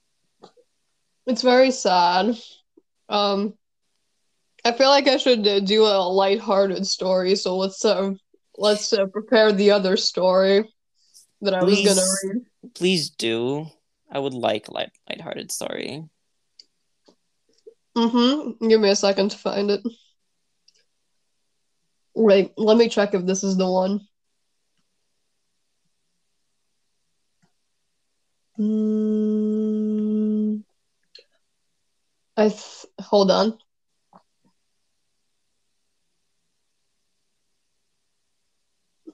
It's 1.31 1.43
very 1.43 1.71
sad. 1.71 2.37
Um, 3.09 3.55
I 4.65 4.73
feel 4.73 4.89
like 4.89 5.07
I 5.07 5.17
should 5.17 5.47
uh, 5.47 5.61
do 5.61 5.85
a 5.85 6.03
lighthearted 6.03 6.85
story, 6.85 7.37
so 7.37 7.57
let's 7.57 7.85
uh, 7.85 8.15
let's 8.59 8.93
uh, 8.93 9.07
prepare 9.07 9.53
the 9.53 9.71
other 9.71 9.97
story 9.97 10.69
that 11.43 11.55
I 11.55 11.63
was 11.63 11.85
gonna 11.85 12.03
read. 12.25 12.75
Please 12.75 13.11
do. 13.11 13.67
I 14.11 14.19
would 14.19 14.35
like 14.35 14.67
a 14.67 14.75
light 14.75 14.91
lighthearted 15.09 15.53
story. 15.53 16.03
Mm-hmm. 17.97 18.67
Give 18.67 18.81
me 18.81 18.91
a 18.91 18.97
second 18.97 19.31
to 19.31 19.39
find 19.39 19.71
it. 19.71 19.83
Wait, 22.17 22.53
let 22.57 22.77
me 22.77 22.89
check 22.89 23.15
if 23.15 23.25
this 23.25 23.45
is 23.45 23.57
the 23.57 23.71
one. 23.71 24.01
Mm, 28.59 29.20
I 32.41 32.49
th- 32.49 32.87
hold 33.03 33.31
on. 33.31 33.59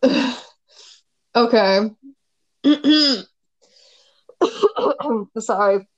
okay. 1.35 1.91
Sorry. 5.41 5.89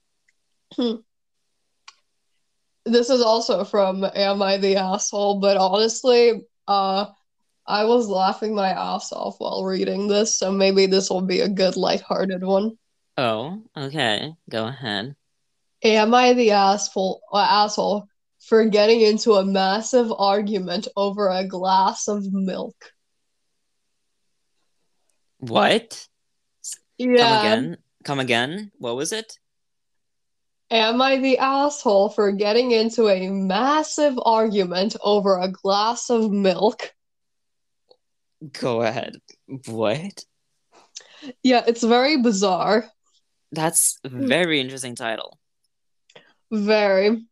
this 2.86 3.10
is 3.10 3.20
also 3.20 3.64
from 3.64 4.04
Am 4.04 4.40
I 4.40 4.56
the 4.56 4.76
Asshole? 4.76 5.40
But 5.40 5.58
honestly, 5.58 6.46
uh, 6.66 7.04
I 7.66 7.84
was 7.84 8.08
laughing 8.08 8.54
my 8.54 8.70
ass 8.70 9.12
off 9.12 9.34
while 9.36 9.66
reading 9.66 10.08
this, 10.08 10.38
so 10.38 10.50
maybe 10.50 10.86
this 10.86 11.10
will 11.10 11.20
be 11.20 11.40
a 11.40 11.48
good 11.50 11.76
lighthearted 11.76 12.42
one. 12.42 12.78
Oh, 13.18 13.62
okay. 13.76 14.32
Go 14.48 14.68
ahead. 14.68 15.14
Am 15.82 16.12
I 16.14 16.32
the 16.32 16.50
asshole 16.52 17.20
uh, 17.32 17.38
asshole 17.38 18.08
for 18.40 18.66
getting 18.66 19.00
into 19.00 19.34
a 19.34 19.44
massive 19.44 20.12
argument 20.16 20.88
over 20.96 21.28
a 21.28 21.46
glass 21.46 22.08
of 22.08 22.32
milk? 22.32 22.74
What? 25.38 26.06
Come 26.98 27.16
Yeah. 27.16 27.40
again? 27.40 27.76
Come 28.04 28.20
again? 28.20 28.72
What 28.78 28.96
was 28.96 29.12
it? 29.12 29.38
Am 30.70 31.00
I 31.00 31.16
the 31.16 31.38
asshole 31.38 32.10
for 32.10 32.30
getting 32.32 32.72
into 32.72 33.08
a 33.08 33.30
massive 33.30 34.18
argument 34.22 34.96
over 35.02 35.38
a 35.38 35.48
glass 35.50 36.10
of 36.10 36.30
milk? 36.30 36.92
Go 38.60 38.82
ahead. 38.82 39.16
What? 39.66 40.24
Yeah, 41.42 41.64
it's 41.66 41.82
very 41.82 42.20
bizarre. 42.20 42.84
That's 43.52 43.98
very 44.04 44.60
interesting 44.60 44.94
title. 44.94 45.37
Very. 46.50 47.26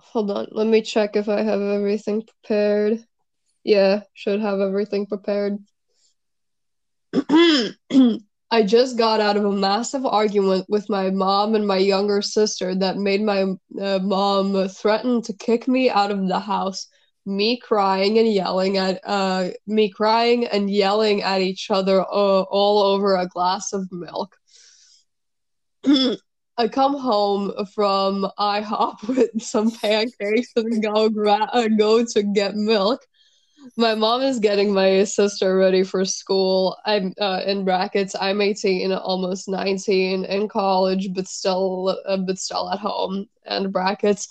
Hold 0.00 0.30
on, 0.30 0.48
let 0.50 0.66
me 0.66 0.82
check 0.82 1.16
if 1.16 1.28
I 1.28 1.42
have 1.42 1.60
everything 1.60 2.22
prepared. 2.22 3.04
Yeah, 3.64 4.02
should 4.14 4.40
have 4.40 4.60
everything 4.60 5.06
prepared. 5.06 5.58
I 8.52 8.64
just 8.64 8.98
got 8.98 9.20
out 9.20 9.36
of 9.36 9.44
a 9.44 9.52
massive 9.52 10.04
argument 10.04 10.66
with 10.68 10.88
my 10.90 11.10
mom 11.10 11.54
and 11.54 11.66
my 11.66 11.76
younger 11.76 12.20
sister 12.22 12.74
that 12.74 12.96
made 12.96 13.22
my 13.22 13.54
uh, 13.80 14.00
mom 14.00 14.68
threaten 14.68 15.22
to 15.22 15.32
kick 15.34 15.68
me 15.68 15.88
out 15.88 16.10
of 16.10 16.26
the 16.26 16.40
house. 16.40 16.88
Me 17.26 17.58
crying 17.58 18.18
and 18.18 18.32
yelling 18.32 18.78
at 18.78 19.00
uh, 19.04 19.50
me 19.66 19.90
crying 19.90 20.46
and 20.46 20.70
yelling 20.70 21.22
at 21.22 21.40
each 21.40 21.70
other 21.70 22.00
uh, 22.00 22.04
all 22.42 22.82
over 22.82 23.14
a 23.16 23.28
glass 23.28 23.72
of 23.72 23.86
milk. 23.92 24.34
I 26.60 26.68
come 26.68 26.94
home 26.94 27.52
from 27.74 28.26
IHOP 28.38 29.08
with 29.08 29.40
some 29.40 29.70
pancakes 29.70 30.52
and 30.56 30.82
go 30.82 31.08
gra- 31.08 31.48
uh, 31.54 31.68
go 31.68 32.04
to 32.04 32.22
get 32.22 32.54
milk. 32.54 33.06
My 33.78 33.94
mom 33.94 34.20
is 34.20 34.38
getting 34.38 34.74
my 34.74 35.04
sister 35.04 35.56
ready 35.56 35.84
for 35.84 36.04
school. 36.04 36.76
I'm 36.84 37.14
uh, 37.18 37.40
in 37.46 37.64
brackets. 37.64 38.14
I'm 38.20 38.42
18, 38.42 38.92
almost 38.92 39.48
19, 39.48 40.26
in 40.26 40.48
college, 40.48 41.14
but 41.14 41.28
still, 41.28 41.98
uh, 42.06 42.18
but 42.18 42.38
still 42.38 42.70
at 42.70 42.78
home. 42.78 43.26
And 43.46 43.72
brackets. 43.72 44.28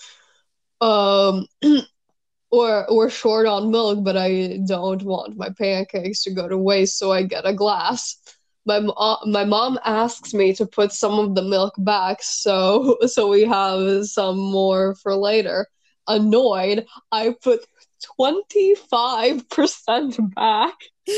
Um, 0.81 1.47
or 2.51 2.85
we're 2.91 3.09
short 3.09 3.47
on 3.47 3.71
milk, 3.71 4.03
but 4.03 4.17
I 4.17 4.59
don't 4.67 5.01
want 5.01 5.35
my 5.35 5.49
pancakes 5.57 6.21
to 6.25 6.31
go 6.35 6.47
to 6.47 6.59
waste, 6.59 6.99
so 6.99 7.11
I 7.11 7.23
get 7.23 7.47
a 7.47 7.53
glass. 7.53 8.17
My 8.65 8.79
mo- 8.79 8.93
uh, 8.93 9.17
my 9.25 9.45
mom 9.45 9.79
asks 9.85 10.33
me 10.33 10.53
to 10.55 10.65
put 10.65 10.91
some 10.91 11.17
of 11.19 11.35
the 11.35 11.41
milk 11.41 11.73
back, 11.79 12.21
so 12.21 12.97
so 13.07 13.29
we 13.29 13.43
have 13.43 14.05
some 14.05 14.37
more 14.37 14.95
for 14.95 15.15
later. 15.15 15.67
Annoyed, 16.07 16.85
I 17.11 17.35
put 17.41 17.61
25% 18.19 20.35
back. 20.35 20.75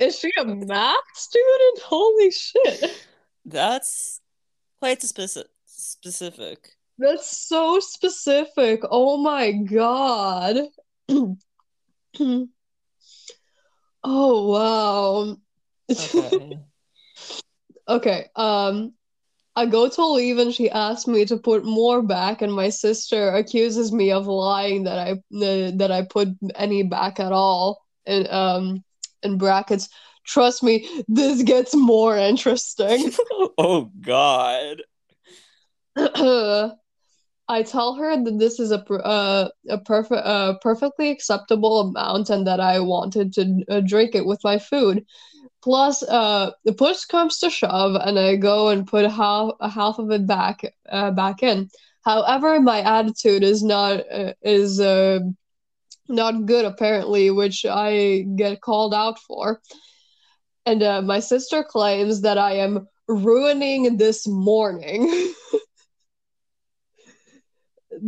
Is 0.00 0.18
she 0.18 0.30
a 0.38 0.44
math 0.44 0.96
student? 1.14 1.80
Holy 1.84 2.30
shit. 2.30 3.06
That's 3.44 4.20
quite 4.78 5.02
specific. 5.02 5.50
Specific. 5.66 6.70
That's 6.98 7.48
so 7.48 7.80
specific. 7.80 8.82
Oh 8.88 9.16
my 9.16 9.52
god. 9.52 10.68
oh 14.04 14.48
wow. 14.50 15.36
Okay. 15.90 16.58
okay, 17.88 18.26
um 18.36 18.94
I 19.54 19.66
go 19.66 19.88
to 19.88 20.06
leave 20.06 20.38
and 20.38 20.54
she 20.54 20.70
asks 20.70 21.06
me 21.06 21.26
to 21.26 21.36
put 21.36 21.64
more 21.64 22.02
back, 22.02 22.40
and 22.40 22.52
my 22.52 22.70
sister 22.70 23.28
accuses 23.28 23.92
me 23.92 24.10
of 24.10 24.26
lying 24.26 24.84
that 24.84 24.98
I 24.98 25.12
uh, 25.12 25.72
that 25.76 25.90
I 25.90 26.02
put 26.02 26.28
any 26.54 26.82
back 26.82 27.20
at 27.20 27.32
all. 27.32 27.84
And 28.06 28.26
um, 28.28 28.82
in 29.22 29.36
brackets, 29.36 29.90
trust 30.24 30.62
me, 30.62 31.04
this 31.06 31.42
gets 31.42 31.74
more 31.74 32.16
interesting. 32.16 33.12
oh 33.58 33.90
God. 34.00 34.82
I 37.48 37.62
tell 37.62 37.94
her 37.94 38.22
that 38.22 38.38
this 38.38 38.60
is 38.60 38.70
a 38.70 38.80
uh, 38.92 39.48
a 39.68 39.78
perfect 39.78 40.24
uh, 40.24 40.58
perfectly 40.60 41.10
acceptable 41.10 41.80
amount 41.80 42.30
and 42.30 42.46
that 42.46 42.60
I 42.60 42.80
wanted 42.80 43.32
to 43.34 43.64
uh, 43.68 43.80
drink 43.80 44.14
it 44.14 44.26
with 44.26 44.40
my 44.44 44.58
food. 44.58 45.04
Plus, 45.62 46.02
uh, 46.02 46.50
the 46.64 46.72
push 46.72 47.04
comes 47.04 47.38
to 47.38 47.50
shove, 47.50 47.94
and 47.96 48.18
I 48.18 48.36
go 48.36 48.68
and 48.68 48.86
put 48.86 49.10
half 49.10 49.52
half 49.60 49.98
of 49.98 50.10
it 50.10 50.26
back 50.26 50.62
uh, 50.90 51.10
back 51.10 51.42
in. 51.42 51.68
However, 52.04 52.60
my 52.60 52.80
attitude 52.80 53.42
is 53.42 53.62
not 53.62 54.00
uh, 54.10 54.32
is 54.42 54.80
uh, 54.80 55.20
not 56.08 56.46
good 56.46 56.64
apparently, 56.64 57.30
which 57.30 57.64
I 57.64 58.24
get 58.36 58.60
called 58.60 58.94
out 58.94 59.18
for. 59.18 59.60
And 60.64 60.82
uh, 60.82 61.02
my 61.02 61.20
sister 61.20 61.64
claims 61.64 62.22
that 62.22 62.38
I 62.38 62.52
am 62.54 62.86
ruining 63.08 63.96
this 63.96 64.26
morning. 64.28 65.32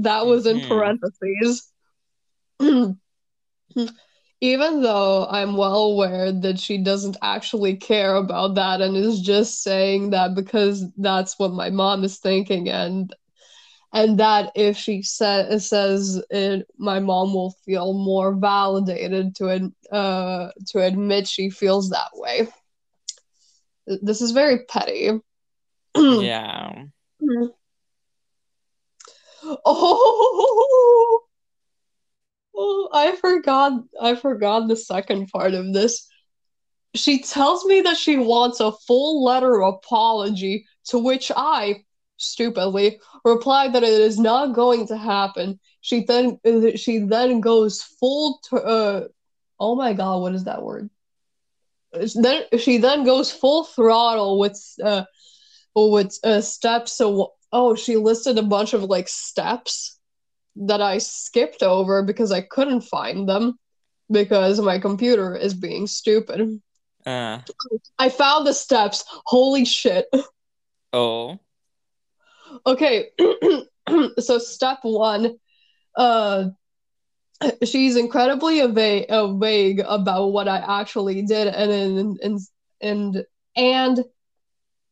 that 0.02 0.26
was 0.26 0.46
in 0.46 0.60
Mhm. 0.60 0.62
parentheses. 0.62 1.72
Even 4.40 4.82
though 4.82 5.26
I'm 5.26 5.56
well 5.56 5.84
aware 5.84 6.30
that 6.32 6.58
she 6.60 6.78
doesn't 6.78 7.16
actually 7.22 7.76
care 7.76 8.16
about 8.16 8.54
that 8.56 8.80
and 8.80 8.96
is 8.96 9.20
just 9.20 9.62
saying 9.62 10.10
that 10.10 10.34
because 10.34 10.84
that's 10.98 11.38
what 11.38 11.52
my 11.52 11.70
mom 11.70 12.04
is 12.04 12.18
thinking 12.18 12.68
and 12.68 13.14
and 13.92 14.18
that 14.18 14.50
if 14.54 14.76
she 14.76 15.02
sa- 15.02 15.58
says 15.58 16.22
it, 16.30 16.66
my 16.78 16.98
mom 17.00 17.32
will 17.34 17.50
feel 17.64 17.92
more 17.94 18.34
validated 18.34 19.34
to 19.36 19.50
ad- 19.50 19.72
uh, 19.92 20.50
to 20.68 20.80
admit 20.80 21.26
she 21.28 21.48
feels 21.50 21.90
that 21.90 22.10
way. 22.14 22.48
This 23.86 24.20
is 24.20 24.32
very 24.32 24.64
petty. 24.66 25.10
Yeah. 26.08 26.86
Oh, 29.44 31.20
oh, 32.56 32.88
I 32.92 33.16
forgot. 33.16 33.72
I 34.00 34.14
forgot 34.14 34.68
the 34.68 34.76
second 34.76 35.28
part 35.28 35.54
of 35.54 35.72
this. 35.72 36.08
She 36.94 37.22
tells 37.22 37.64
me 37.64 37.80
that 37.82 37.96
she 37.96 38.16
wants 38.16 38.60
a 38.60 38.72
full 38.72 39.24
letter 39.24 39.60
apology, 39.60 40.66
to 40.86 40.98
which 40.98 41.32
I, 41.34 41.84
stupidly, 42.18 43.00
reply 43.24 43.68
that 43.68 43.82
it 43.82 43.88
is 43.88 44.18
not 44.18 44.54
going 44.54 44.86
to 44.88 44.96
happen. 44.96 45.58
She 45.80 46.04
then 46.04 46.38
she 46.76 46.98
then 46.98 47.40
goes 47.40 47.82
full 47.82 48.40
uh, 48.52 49.02
oh 49.58 49.74
my 49.74 49.92
god, 49.92 50.22
what 50.22 50.34
is 50.34 50.44
that 50.44 50.62
word? 50.62 50.88
Then 51.92 52.44
she 52.58 52.78
then 52.78 53.04
goes 53.04 53.30
full 53.30 53.64
throttle 53.64 54.38
with 54.38 54.60
uh 54.82 55.04
with 55.74 56.18
uh, 56.24 56.40
steps. 56.40 57.00
Oh, 57.54 57.76
she 57.76 57.96
listed 57.96 58.36
a 58.36 58.42
bunch 58.42 58.74
of 58.74 58.82
like 58.82 59.08
steps 59.08 59.96
that 60.56 60.82
I 60.82 60.98
skipped 60.98 61.62
over 61.62 62.02
because 62.02 62.32
I 62.32 62.40
couldn't 62.40 62.80
find 62.80 63.28
them 63.28 63.56
because 64.10 64.60
my 64.60 64.80
computer 64.80 65.36
is 65.36 65.54
being 65.54 65.86
stupid. 65.86 66.60
Uh. 67.06 67.38
I 67.96 68.08
found 68.08 68.44
the 68.44 68.54
steps. 68.54 69.04
Holy 69.24 69.64
shit. 69.64 70.06
Oh. 70.92 71.38
Okay, 72.66 73.10
so 74.18 74.38
step 74.38 74.78
one, 74.82 75.36
uh, 75.96 76.46
she's 77.64 77.96
incredibly 77.96 78.60
ava- 78.60 79.10
uh, 79.12 79.32
vague 79.34 79.80
about 79.80 80.28
what 80.28 80.48
I 80.48 80.58
actually 80.80 81.22
did, 81.22 81.48
and 81.48 81.70
and 81.72 82.18
and 82.20 82.40
and 82.80 83.24
and 83.56 84.04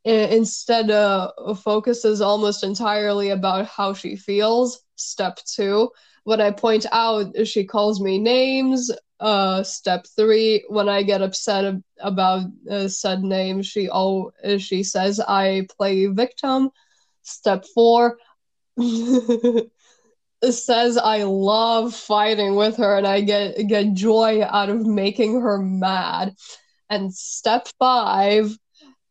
instead 0.05 0.91
uh, 0.91 1.31
focuses 1.55 2.21
almost 2.21 2.65
entirely 2.65 3.31
about 3.31 3.67
how 3.67 3.93
she 3.95 4.17
feels. 4.17 4.81
Step 4.97 5.39
two, 5.45 5.91
when 6.25 6.41
I 6.41 6.51
point 6.51 6.87
out, 6.93 7.47
she 7.47 7.65
calls 7.65 8.01
me 8.01 8.19
names. 8.19 8.91
Uh, 9.21 9.63
step 9.63 10.07
three, 10.17 10.65
when 10.69 10.89
I 10.89 11.03
get 11.03 11.23
upset 11.23 11.75
about 12.01 12.47
uh, 12.71 12.89
said 12.89 13.23
name, 13.23 13.63
she 13.63 13.89
oh 13.91 14.33
she 14.59 14.83
says 14.83 15.21
I 15.21 15.67
play 15.77 16.07
victim. 16.07 16.71
Step 17.23 17.65
four 17.75 18.19
says 20.51 20.97
I 20.99 21.23
love 21.25 21.95
fighting 21.95 22.55
with 22.57 22.77
her 22.79 22.97
and 22.97 23.07
I 23.07 23.21
get 23.21 23.67
get 23.69 23.95
joy 23.95 24.43
out 24.43 24.69
of 24.71 24.85
making 24.87 25.41
her 25.41 25.59
mad. 25.59 26.35
And 26.91 27.15
step 27.15 27.69
five, 27.79 28.57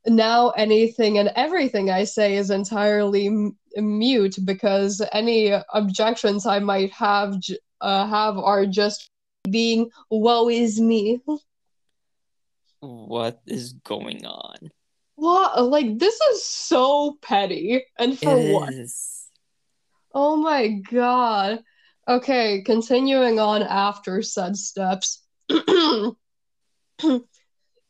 now 0.07 0.49
anything 0.51 1.17
and 1.17 1.31
everything 1.35 1.89
I 1.89 2.03
say 2.05 2.35
is 2.37 2.49
entirely 2.49 3.27
m- 3.27 3.57
mute 3.77 4.37
because 4.45 5.01
any 5.11 5.53
objections 5.73 6.45
I 6.45 6.59
might 6.59 6.91
have 6.91 7.35
uh, 7.81 8.07
have 8.07 8.37
are 8.37 8.65
just 8.65 9.09
being 9.49 9.89
woe 10.09 10.49
is 10.49 10.79
me. 10.79 11.19
What 12.79 13.41
is 13.45 13.73
going 13.73 14.25
on? 14.25 14.71
What? 15.15 15.63
Like 15.65 15.99
this 15.99 16.19
is 16.33 16.43
so 16.45 17.17
petty, 17.21 17.83
and 17.99 18.17
for 18.17 18.37
It 18.37 18.53
what? 18.53 18.69
is. 18.73 19.27
Oh 20.13 20.35
my 20.35 20.67
god. 20.67 21.63
Okay, 22.07 22.63
continuing 22.65 23.39
on 23.39 23.61
after 23.61 24.21
said 24.23 24.57
steps. 24.57 25.21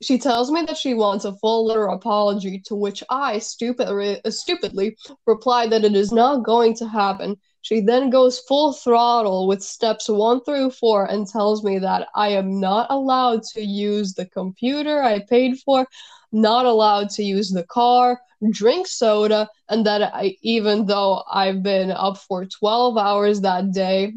she 0.01 0.17
tells 0.17 0.51
me 0.51 0.63
that 0.63 0.77
she 0.77 0.93
wants 0.93 1.25
a 1.25 1.35
full 1.35 1.65
letter 1.65 1.87
apology, 1.87 2.59
to 2.65 2.75
which 2.75 3.03
I 3.09 3.39
stupidly, 3.39 4.19
stupidly 4.29 4.97
reply 5.25 5.67
that 5.67 5.85
it 5.85 5.95
is 5.95 6.11
not 6.11 6.43
going 6.43 6.75
to 6.75 6.87
happen. 6.87 7.37
She 7.61 7.79
then 7.81 8.09
goes 8.09 8.39
full 8.39 8.73
throttle 8.73 9.47
with 9.47 9.61
steps 9.61 10.09
one 10.09 10.43
through 10.43 10.71
four 10.71 11.05
and 11.05 11.27
tells 11.27 11.63
me 11.63 11.77
that 11.79 12.07
I 12.15 12.29
am 12.29 12.59
not 12.59 12.87
allowed 12.89 13.43
to 13.53 13.61
use 13.61 14.13
the 14.13 14.25
computer 14.25 15.03
I 15.03 15.19
paid 15.19 15.59
for, 15.59 15.87
not 16.31 16.65
allowed 16.65 17.09
to 17.11 17.23
use 17.23 17.51
the 17.51 17.63
car, 17.63 18.19
drink 18.49 18.87
soda, 18.87 19.47
and 19.69 19.85
that 19.85 20.01
I, 20.01 20.37
even 20.41 20.87
though 20.87 21.23
I've 21.31 21.61
been 21.61 21.91
up 21.91 22.17
for 22.17 22.45
12 22.45 22.97
hours 22.97 23.41
that 23.41 23.71
day, 23.71 24.13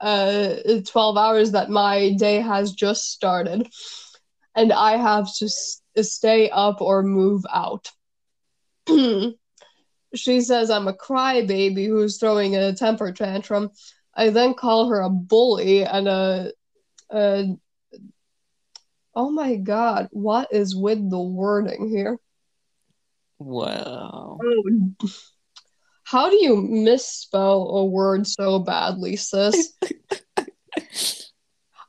uh, 0.00 0.54
12 0.86 1.16
hours 1.16 1.52
that 1.52 1.68
my 1.68 2.12
day 2.14 2.40
has 2.40 2.72
just 2.72 3.10
started, 3.10 3.68
and 4.58 4.72
I 4.72 4.96
have 4.96 5.32
to 5.36 5.44
s- 5.44 5.80
stay 6.00 6.50
up 6.50 6.80
or 6.80 7.04
move 7.04 7.44
out. 7.54 7.92
she 8.88 10.40
says 10.40 10.68
I'm 10.68 10.88
a 10.88 10.92
crybaby 10.92 11.86
who's 11.86 12.18
throwing 12.18 12.56
a 12.56 12.74
temper 12.74 13.12
tantrum. 13.12 13.70
I 14.14 14.30
then 14.30 14.54
call 14.54 14.88
her 14.88 15.00
a 15.00 15.10
bully 15.10 15.84
and 15.84 16.08
a, 16.08 16.52
a 17.12 17.56
oh 19.14 19.30
my 19.30 19.54
god, 19.54 20.08
what 20.10 20.48
is 20.50 20.74
with 20.74 21.08
the 21.08 21.20
wording 21.20 21.88
here? 21.88 22.18
Wow. 23.38 24.40
Oh, 24.44 24.90
how 26.02 26.30
do 26.30 26.36
you 26.36 26.56
misspell 26.56 27.68
a 27.68 27.84
word 27.84 28.26
so 28.26 28.58
badly, 28.60 29.16
sis? 29.16 29.74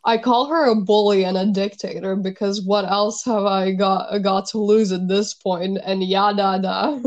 I 0.09 0.17
call 0.17 0.47
her 0.47 0.65
a 0.65 0.75
bully 0.75 1.23
and 1.23 1.37
a 1.37 1.45
dictator 1.45 2.15
because 2.15 2.63
what 2.63 2.83
else 2.83 3.23
have 3.25 3.45
I 3.45 3.73
got 3.73 4.17
got 4.23 4.47
to 4.47 4.57
lose 4.57 4.91
at 4.91 5.07
this 5.07 5.35
point? 5.35 5.77
And 5.83 6.03
yada 6.03 6.59
da. 6.59 6.99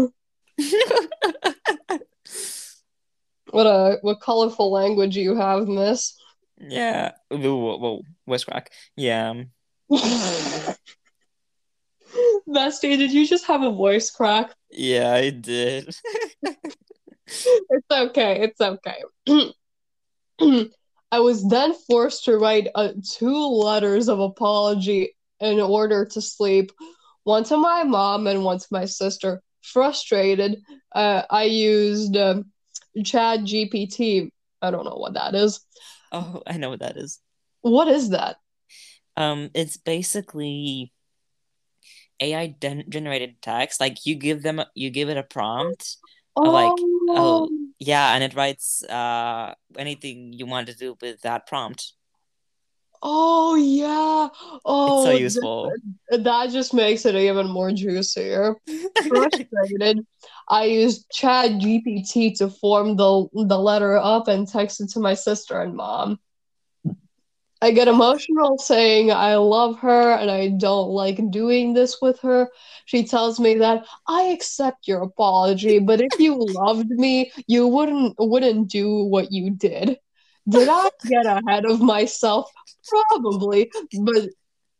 What 3.51 3.67
a 3.67 3.99
what 4.03 4.21
colorful 4.21 4.71
language 4.71 5.17
you 5.17 5.35
have, 5.35 5.67
miss. 5.67 6.15
yeah. 6.59 7.11
Whoa, 7.29 8.03
whoa, 8.27 8.39
crack. 8.47 8.71
Yeah. 8.97 9.43
Bestie, 12.49 12.97
did 12.97 13.13
you 13.13 13.27
just 13.27 13.47
have 13.47 13.63
a 13.63 13.73
voice 13.73 14.11
crack? 14.13 14.55
Yeah, 14.71 15.13
I 15.13 15.31
did. 15.31 15.93
It's 17.27 17.91
okay. 17.91 18.43
It's 18.43 18.61
okay. 18.61 19.03
I 21.13 21.21
was 21.21 21.47
then 21.47 21.75
forced 21.75 22.25
to 22.25 22.39
write 22.39 22.69
uh, 22.75 22.95
two 23.07 23.47
letters 23.47 24.09
of 24.09 24.19
apology 24.19 25.15
in 25.41 25.61
order 25.61 26.07
to 26.07 26.23
sleep, 26.23 26.73
one 27.25 27.45
to 27.45 27.59
my 27.59 27.83
mom 27.83 28.27
and 28.27 28.43
one 28.43 28.59
to 28.59 28.67
my 28.71 28.87
sister. 28.87 29.43
Frustrated, 29.63 30.63
uh, 30.93 31.23
I 31.29 31.45
used 31.45 32.17
uh, 32.17 32.43
Chat 33.05 33.41
GPT. 33.41 34.31
I 34.63 34.71
don't 34.71 34.87
know 34.87 34.97
what 34.97 35.15
that 35.15 35.35
is. 35.35 35.61
Oh, 36.13 36.43
I 36.47 36.57
know 36.57 36.71
what 36.71 36.81
that 36.81 36.97
is. 36.97 37.21
What 37.61 37.89
is 37.89 38.11
that? 38.11 38.37
Um, 39.15 39.51
it's 39.55 39.77
basically 39.77 40.95
AI 42.21 42.57
gen- 42.59 42.87
generated 42.89 43.37
text. 43.43 43.81
Like 43.81 44.07
you 44.07 44.15
give 44.15 44.43
them, 44.43 44.63
you 44.75 44.89
give 44.89 45.11
it 45.11 45.19
a 45.19 45.23
prompt. 45.23 45.99
Oh, 46.35 46.51
like, 46.51 46.73
oh. 47.11 47.51
Yeah, 47.85 48.15
and 48.15 48.23
it 48.23 48.35
writes 48.35 48.85
uh 48.85 49.55
anything 49.77 50.33
you 50.33 50.47
want 50.47 50.69
to 50.69 50.75
do 50.75 50.97
with 51.01 51.21
that 51.23 51.47
prompt. 51.47 51.93
oh 53.03 53.55
yeah. 53.57 54.29
Oh, 54.65 54.87
It's 54.89 55.03
so 55.03 55.11
th- 55.11 55.21
useful. 55.21 55.73
that 56.11 56.51
just 56.51 56.75
makes 56.75 57.05
it 57.07 57.15
even 57.15 57.49
more 57.49 57.73
juicier. 57.73 58.57
Frustrated, 59.09 60.07
I 60.49 60.65
used 60.67 61.11
Chat 61.13 61.61
GPT 61.61 62.33
to 62.39 62.49
form 62.49 62.97
the 62.97 63.27
the 63.33 63.59
letter 63.59 63.97
up 63.97 64.29
and 64.29 64.47
text 64.49 64.81
it 64.81 64.91
to 64.91 65.01
my 65.01 65.15
sister 65.15 65.61
and 65.61 65.75
mom. 65.75 66.19
I 67.63 67.71
get 67.71 67.87
emotional 67.87 68.59
saying 68.59 69.13
I 69.13 69.37
love 69.37 69.79
her 69.79 70.15
and 70.15 70.29
I 70.29 70.49
don't 70.49 70.89
like 70.89 71.31
doing 71.31 71.75
this 71.75 72.03
with 72.03 72.19
her. 72.21 72.49
She 72.87 73.05
tells 73.05 73.39
me 73.39 73.55
that 73.59 73.87
I 74.09 74.25
accept 74.25 74.89
your 74.89 75.03
apology, 75.03 75.79
but 75.79 76.01
if 76.01 76.19
you 76.19 76.35
loved 76.39 76.91
me, 76.91 77.31
you 77.47 77.69
wouldn't 77.69 78.17
wouldn't 78.19 78.69
do 78.69 79.05
what 79.05 79.31
you 79.31 79.53
did. 79.53 79.97
Did 80.49 80.69
I 80.69 80.91
get 81.07 81.25
ahead 81.25 81.65
of 81.65 81.81
myself? 81.81 82.51
Probably, 82.89 83.71
but 84.01 84.31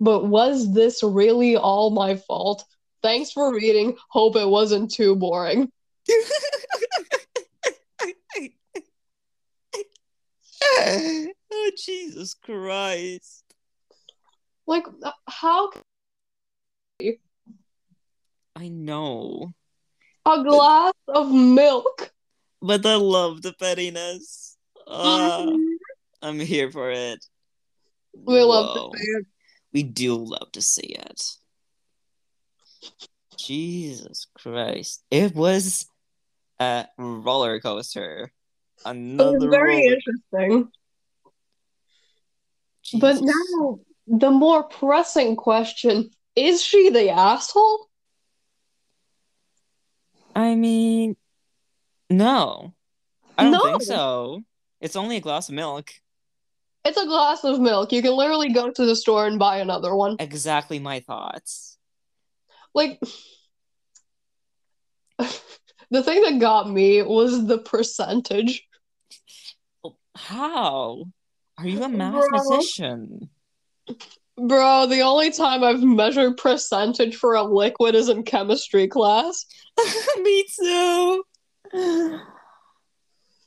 but 0.01 0.27
was 0.27 0.75
this 0.75 1.05
really 1.05 1.57
all 1.57 1.91
my 1.91 2.17
fault? 2.17 2.65
Thanks 3.01 3.31
for 3.31 3.55
reading. 3.55 3.97
Hope 4.11 4.35
it 4.35 4.49
wasn't 4.49 4.91
too 4.91 5.15
boring. 5.15 5.71
oh 11.53 11.71
Jesus 11.77 12.35
Christ. 12.35 13.45
Like 14.67 14.87
how 15.29 15.71
can 15.71 15.83
I 18.55 18.69
know. 18.69 19.53
a 20.27 20.43
glass 20.43 20.93
of 21.09 21.31
milk? 21.31 22.13
But 22.61 22.87
I 22.87 22.95
love 22.95 23.43
the 23.43 23.53
pettiness. 23.55 24.57
Uh, 24.87 25.57
I'm 26.23 26.39
here 26.39 26.71
for 26.71 26.91
it. 26.91 27.25
We 28.15 28.41
love 28.43 28.93
to 28.93 28.99
see 28.99 29.05
it. 29.05 29.27
We 29.73 29.83
do 29.83 30.15
love 30.17 30.53
to 30.53 30.63
see 30.63 30.95
it. 30.95 31.23
Jesus 33.37 34.27
Christ. 34.35 35.03
It 35.11 35.35
was 35.35 35.87
a 36.61 36.87
roller 36.99 37.59
coaster. 37.61 38.31
It 38.85 38.89
Another 38.89 39.33
was 39.33 39.45
very 39.51 39.77
roller 39.77 39.95
interesting. 39.95 40.69
But 42.95 43.21
now, 43.23 43.79
the 44.07 44.31
more 44.31 44.65
pressing 44.65 45.37
question 45.37 46.11
is 46.35 46.63
she 46.63 46.91
the 46.91 47.11
asshole? 47.11 47.89
I 50.35 50.55
mean, 50.55 51.17
no. 52.09 52.75
I 53.39 53.45
don't 53.45 53.53
No. 53.53 53.63
think 53.63 53.83
so. 53.83 54.43
It's 54.81 54.97
only 54.97 55.17
a 55.17 55.21
glass 55.21 55.49
of 55.49 55.55
milk. 55.55 55.91
It's 56.85 56.99
a 56.99 57.07
glass 57.07 57.45
of 57.45 57.61
milk. 57.61 57.93
You 57.93 58.03
can 58.03 58.13
literally 58.17 58.53
go 58.53 58.71
to 58.71 58.87
the 58.87 58.97
store 58.97 59.27
and 59.27 59.39
buy 59.39 59.59
another 59.59 59.95
one. 59.95 60.17
Exactly 60.19 60.79
my 60.79 61.01
thoughts. 61.01 61.79
Like, 62.75 63.01
the 65.19 66.03
thing 66.03 66.23
that 66.23 66.41
got 66.41 66.69
me 66.69 67.03
was 67.03 67.47
the 67.47 67.59
percentage. 67.59 68.67
How? 70.17 71.05
Are 71.63 71.69
you 71.69 71.85
a 71.85 71.89
Bro. 71.89 71.97
mathematician? 71.97 73.31
Bro, 74.37 74.87
the 74.87 75.03
only 75.03 75.31
time 75.31 75.63
I've 75.63 75.83
measured 75.83 76.37
percentage 76.37 77.15
for 77.15 77.35
a 77.35 77.43
liquid 77.45 77.95
is 77.95 78.09
in 78.09 78.25
chemistry 78.25 78.89
class. 78.89 79.47
Me 80.19 80.45
too. 80.59 81.25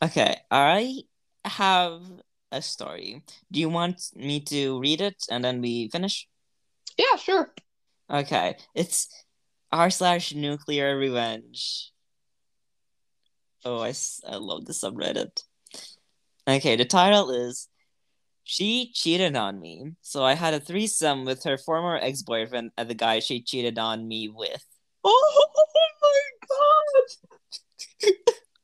Okay, 0.02 0.38
I 0.50 1.02
have 1.44 2.04
a 2.54 2.62
story. 2.62 3.22
Do 3.52 3.60
you 3.60 3.68
want 3.68 4.02
me 4.16 4.40
to 4.42 4.80
read 4.80 5.02
it 5.02 5.26
and 5.30 5.44
then 5.44 5.60
we 5.62 5.90
finish? 5.90 6.26
Yeah, 6.98 7.18
sure. 7.18 7.54
Okay, 8.10 8.56
it's 8.74 9.10
r 9.74 9.90
slash 9.90 10.34
nuclear 10.34 10.96
revenge. 10.98 11.92
Oh, 13.66 13.82
I, 13.82 13.94
I 14.26 14.38
love 14.38 14.64
the 14.66 14.74
subreddit. 14.74 15.44
Okay, 16.48 16.78
the 16.78 16.86
title 16.86 17.32
is 17.32 17.68
She 18.48 18.92
Cheated 18.94 19.36
on 19.36 19.60
Me. 19.60 19.94
So 20.02 20.24
I 20.24 20.36
had 20.36 20.54
a 20.54 20.60
threesome 20.60 21.26
with 21.26 21.44
her 21.44 21.58
former 21.58 21.98
ex 21.98 22.22
boyfriend 22.22 22.72
and 22.78 22.88
the 22.88 22.94
guy 22.94 23.20
she 23.20 23.42
cheated 23.42 23.78
on 23.78 24.08
me 24.08 24.30
with. 24.30 24.64
Oh 25.08 25.46
my 26.04 27.02
god! 28.02 28.12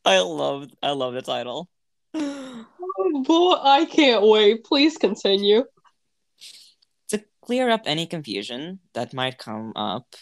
I 0.06 0.20
love 0.20 0.70
I 0.82 0.92
love 0.92 1.14
the 1.14 1.22
title. 1.22 1.70
Oh 2.14 3.24
boy, 3.26 3.56
I 3.62 3.86
can't 3.86 4.24
wait. 4.24 4.64
Please 4.64 4.98
continue. 4.98 5.66
To 7.10 7.24
clear 7.44 7.70
up 7.70 7.82
any 7.86 8.06
confusion 8.06 8.80
that 8.94 9.14
might 9.14 9.38
come 9.38 9.74
up, 9.76 10.16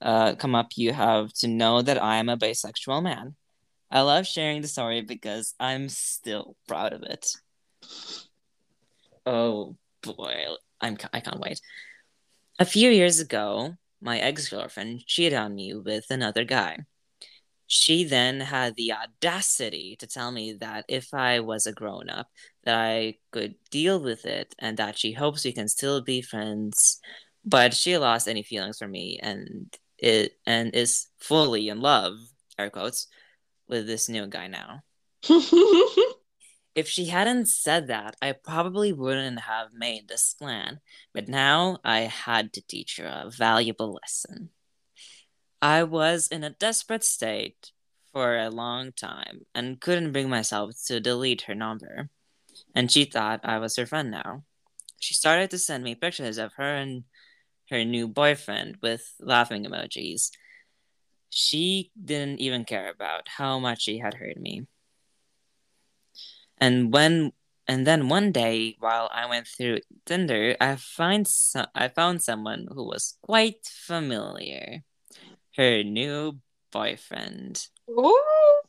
uh, 0.00 0.34
come 0.34 0.54
up, 0.54 0.72
you 0.76 0.92
have 0.92 1.32
to 1.34 1.48
know 1.48 1.82
that 1.82 2.02
I 2.02 2.16
am 2.16 2.28
a 2.28 2.36
bisexual 2.36 3.02
man. 3.02 3.36
I 3.90 4.02
love 4.02 4.26
sharing 4.26 4.62
the 4.62 4.68
story 4.68 5.02
because 5.02 5.54
I'm 5.60 5.88
still 5.88 6.56
proud 6.66 6.92
of 6.92 7.02
it. 7.02 7.36
Oh 9.26 9.76
boy, 10.02 10.46
I'm 10.80 10.96
I 11.12 11.20
can't 11.20 11.40
wait. 11.40 11.60
A 12.58 12.64
few 12.64 12.90
years 12.90 13.20
ago, 13.20 13.76
my 14.00 14.18
ex-girlfriend 14.18 15.06
cheated 15.06 15.38
on 15.38 15.54
me 15.54 15.74
with 15.74 16.06
another 16.10 16.44
guy. 16.44 16.78
She 17.66 18.04
then 18.04 18.40
had 18.40 18.76
the 18.76 18.92
audacity 18.92 19.96
to 19.98 20.06
tell 20.06 20.30
me 20.30 20.52
that 20.54 20.84
if 20.88 21.14
I 21.14 21.40
was 21.40 21.66
a 21.66 21.72
grown 21.72 22.10
up, 22.10 22.28
that 22.64 22.76
I 22.76 23.16
could 23.30 23.54
deal 23.70 24.00
with 24.02 24.26
it 24.26 24.54
and 24.58 24.76
that 24.76 24.98
she 24.98 25.12
hopes 25.12 25.44
we 25.44 25.52
can 25.52 25.68
still 25.68 26.02
be 26.02 26.20
friends, 26.20 27.00
but 27.44 27.72
she 27.74 27.96
lost 27.96 28.28
any 28.28 28.42
feelings 28.42 28.78
for 28.78 28.88
me 28.88 29.18
and 29.22 29.74
it 29.98 30.32
and 30.46 30.74
is 30.74 31.06
fully 31.18 31.68
in 31.68 31.80
love, 31.80 32.14
air 32.58 32.70
quotes, 32.70 33.06
with 33.68 33.86
this 33.86 34.08
new 34.08 34.26
guy 34.26 34.48
now. 34.48 34.82
if 36.74 36.88
she 36.88 37.06
hadn't 37.06 37.48
said 37.48 37.88
that, 37.88 38.16
I 38.22 38.32
probably 38.32 38.92
wouldn't 38.92 39.40
have 39.40 39.72
made 39.74 40.08
this 40.08 40.34
plan. 40.34 40.80
But 41.12 41.28
now 41.28 41.78
I 41.84 42.00
had 42.00 42.52
to 42.54 42.66
teach 42.66 42.96
her 42.96 43.06
a 43.06 43.30
valuable 43.30 43.98
lesson. 44.02 44.50
I 45.60 45.84
was 45.84 46.28
in 46.28 46.44
a 46.44 46.50
desperate 46.50 47.04
state 47.04 47.72
for 48.12 48.36
a 48.36 48.50
long 48.50 48.92
time 48.92 49.46
and 49.54 49.80
couldn't 49.80 50.12
bring 50.12 50.28
myself 50.28 50.72
to 50.86 51.00
delete 51.00 51.42
her 51.42 51.54
number. 51.54 52.08
And 52.74 52.90
she 52.90 53.04
thought 53.04 53.40
I 53.44 53.58
was 53.58 53.76
her 53.76 53.86
friend 53.86 54.10
now. 54.10 54.44
She 54.98 55.14
started 55.14 55.50
to 55.50 55.58
send 55.58 55.84
me 55.84 55.94
pictures 55.94 56.38
of 56.38 56.54
her 56.54 56.74
and 56.74 57.04
her 57.70 57.84
new 57.84 58.08
boyfriend 58.08 58.78
with 58.82 59.14
laughing 59.20 59.64
emojis 59.64 60.30
she 61.34 61.90
didn't 62.04 62.40
even 62.40 62.64
care 62.64 62.90
about 62.90 63.26
how 63.26 63.58
much 63.58 63.82
she 63.82 63.98
had 63.98 64.14
hurt 64.14 64.36
me. 64.36 64.66
And 66.62 66.92
when 66.92 67.32
and 67.66 67.84
then 67.84 68.08
one 68.08 68.30
day 68.30 68.76
while 68.78 69.10
I 69.12 69.26
went 69.26 69.48
through 69.48 69.80
Tinder, 70.06 70.56
I 70.60 70.76
find 70.76 71.26
so- 71.26 71.66
I 71.74 71.88
found 71.88 72.22
someone 72.22 72.68
who 72.70 72.84
was 72.84 73.18
quite 73.20 73.66
familiar. 73.66 74.84
Her 75.56 75.82
new 75.82 76.38
boyfriend. 76.70 77.66
Ooh. 77.90 78.62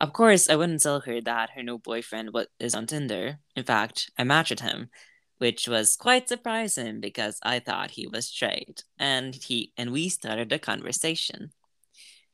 Of 0.00 0.12
course, 0.12 0.50
I 0.50 0.56
wouldn't 0.56 0.82
tell 0.82 1.00
her 1.02 1.20
that 1.20 1.50
her 1.50 1.62
new 1.62 1.78
boyfriend 1.78 2.32
was, 2.32 2.48
is 2.58 2.74
on 2.74 2.88
Tinder. 2.88 3.38
In 3.54 3.62
fact, 3.62 4.10
I 4.18 4.24
matched 4.24 4.58
him, 4.58 4.90
which 5.38 5.68
was 5.68 5.94
quite 5.94 6.28
surprising 6.28 7.00
because 7.00 7.38
I 7.44 7.60
thought 7.60 7.92
he 7.92 8.08
was 8.08 8.26
straight, 8.26 8.82
and 8.98 9.36
he 9.36 9.72
and 9.76 9.92
we 9.92 10.08
started 10.08 10.50
a 10.50 10.58
conversation. 10.58 11.52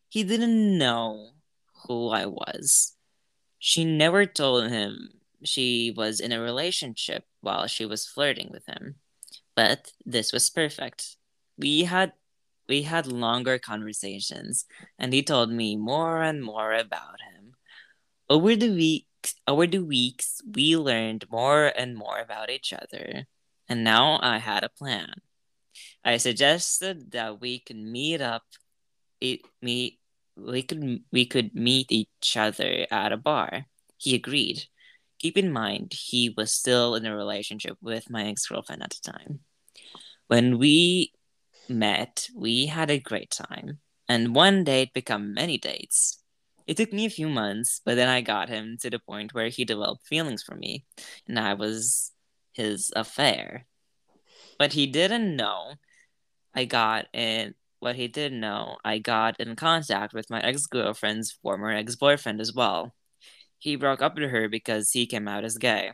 He 0.08 0.24
didn't 0.24 0.78
know 0.78 1.32
who 1.84 2.08
I 2.08 2.24
was. 2.24 2.95
She 3.58 3.84
never 3.84 4.26
told 4.26 4.70
him 4.70 5.20
she 5.44 5.92
was 5.96 6.20
in 6.20 6.32
a 6.32 6.40
relationship 6.40 7.24
while 7.40 7.66
she 7.66 7.86
was 7.86 8.06
flirting 8.06 8.50
with 8.50 8.66
him. 8.66 8.96
But 9.54 9.92
this 10.04 10.32
was 10.32 10.50
perfect. 10.50 11.16
We 11.58 11.84
had 11.84 12.12
we 12.68 12.82
had 12.82 13.06
longer 13.06 13.58
conversations 13.58 14.66
and 14.98 15.12
he 15.12 15.22
told 15.22 15.50
me 15.50 15.76
more 15.76 16.22
and 16.22 16.42
more 16.42 16.74
about 16.74 17.20
him. 17.20 17.54
Over 18.28 18.56
the 18.56 18.70
week 18.70 19.06
over 19.46 19.66
the 19.66 19.80
weeks, 19.80 20.40
we 20.48 20.76
learned 20.76 21.26
more 21.30 21.66
and 21.76 21.96
more 21.96 22.18
about 22.18 22.50
each 22.50 22.72
other, 22.72 23.26
and 23.68 23.82
now 23.82 24.18
I 24.22 24.38
had 24.38 24.64
a 24.64 24.68
plan. 24.68 25.14
I 26.04 26.18
suggested 26.18 27.12
that 27.12 27.40
we 27.40 27.58
could 27.58 27.76
meet 27.76 28.20
up, 28.20 28.44
meet, 29.60 29.98
we 30.36 30.62
could 30.62 31.00
we 31.12 31.26
could 31.26 31.54
meet 31.54 31.90
each 31.90 32.36
other 32.36 32.86
at 32.90 33.12
a 33.12 33.16
bar. 33.16 33.66
He 33.96 34.14
agreed. 34.14 34.64
Keep 35.18 35.38
in 35.38 35.50
mind, 35.50 35.94
he 35.94 36.34
was 36.36 36.52
still 36.52 36.94
in 36.94 37.06
a 37.06 37.16
relationship 37.16 37.78
with 37.80 38.10
my 38.10 38.26
ex 38.26 38.46
girlfriend 38.46 38.82
at 38.82 38.90
the 38.90 39.12
time. 39.12 39.40
When 40.28 40.58
we 40.58 41.12
met, 41.68 42.28
we 42.34 42.66
had 42.66 42.90
a 42.90 42.98
great 42.98 43.30
time, 43.30 43.78
and 44.08 44.34
one 44.34 44.64
date 44.64 44.92
became 44.92 45.32
many 45.32 45.56
dates. 45.56 46.22
It 46.66 46.76
took 46.76 46.92
me 46.92 47.06
a 47.06 47.10
few 47.10 47.28
months, 47.28 47.80
but 47.84 47.94
then 47.94 48.08
I 48.08 48.20
got 48.20 48.48
him 48.48 48.76
to 48.80 48.90
the 48.90 48.98
point 48.98 49.32
where 49.32 49.48
he 49.48 49.64
developed 49.64 50.06
feelings 50.06 50.42
for 50.42 50.54
me, 50.54 50.84
and 51.26 51.38
I 51.38 51.54
was 51.54 52.12
his 52.52 52.92
affair. 52.94 53.66
But 54.58 54.72
he 54.72 54.86
didn't 54.86 55.36
know 55.36 55.74
I 56.54 56.64
got 56.64 57.06
in 57.12 57.54
what 57.86 57.94
he 57.94 58.08
did 58.08 58.32
know, 58.32 58.78
I 58.84 58.98
got 58.98 59.38
in 59.38 59.54
contact 59.54 60.12
with 60.12 60.28
my 60.28 60.40
ex 60.40 60.66
girlfriend's 60.66 61.30
former 61.30 61.70
ex 61.70 61.94
boyfriend 61.94 62.40
as 62.40 62.52
well. 62.52 62.92
He 63.58 63.76
broke 63.76 64.02
up 64.02 64.16
with 64.16 64.28
her 64.28 64.48
because 64.48 64.90
he 64.90 65.06
came 65.06 65.28
out 65.28 65.44
as 65.44 65.56
gay. 65.56 65.92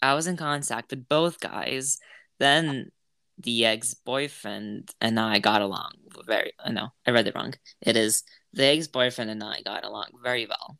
I 0.00 0.14
was 0.14 0.28
in 0.28 0.36
contact 0.36 0.90
with 0.90 1.08
both 1.08 1.40
guys. 1.40 1.98
Then 2.38 2.92
the 3.36 3.66
ex 3.66 3.94
boyfriend 3.94 4.92
and 5.00 5.18
I 5.18 5.40
got 5.40 5.60
along 5.60 5.90
very. 6.24 6.52
No, 6.70 6.90
I 7.04 7.10
read 7.10 7.26
it 7.26 7.34
wrong. 7.34 7.54
It 7.82 7.96
is 7.96 8.22
the 8.52 8.66
ex 8.66 8.86
boyfriend 8.86 9.32
and 9.32 9.42
I 9.42 9.62
got 9.62 9.84
along 9.84 10.10
very 10.22 10.46
well. 10.46 10.78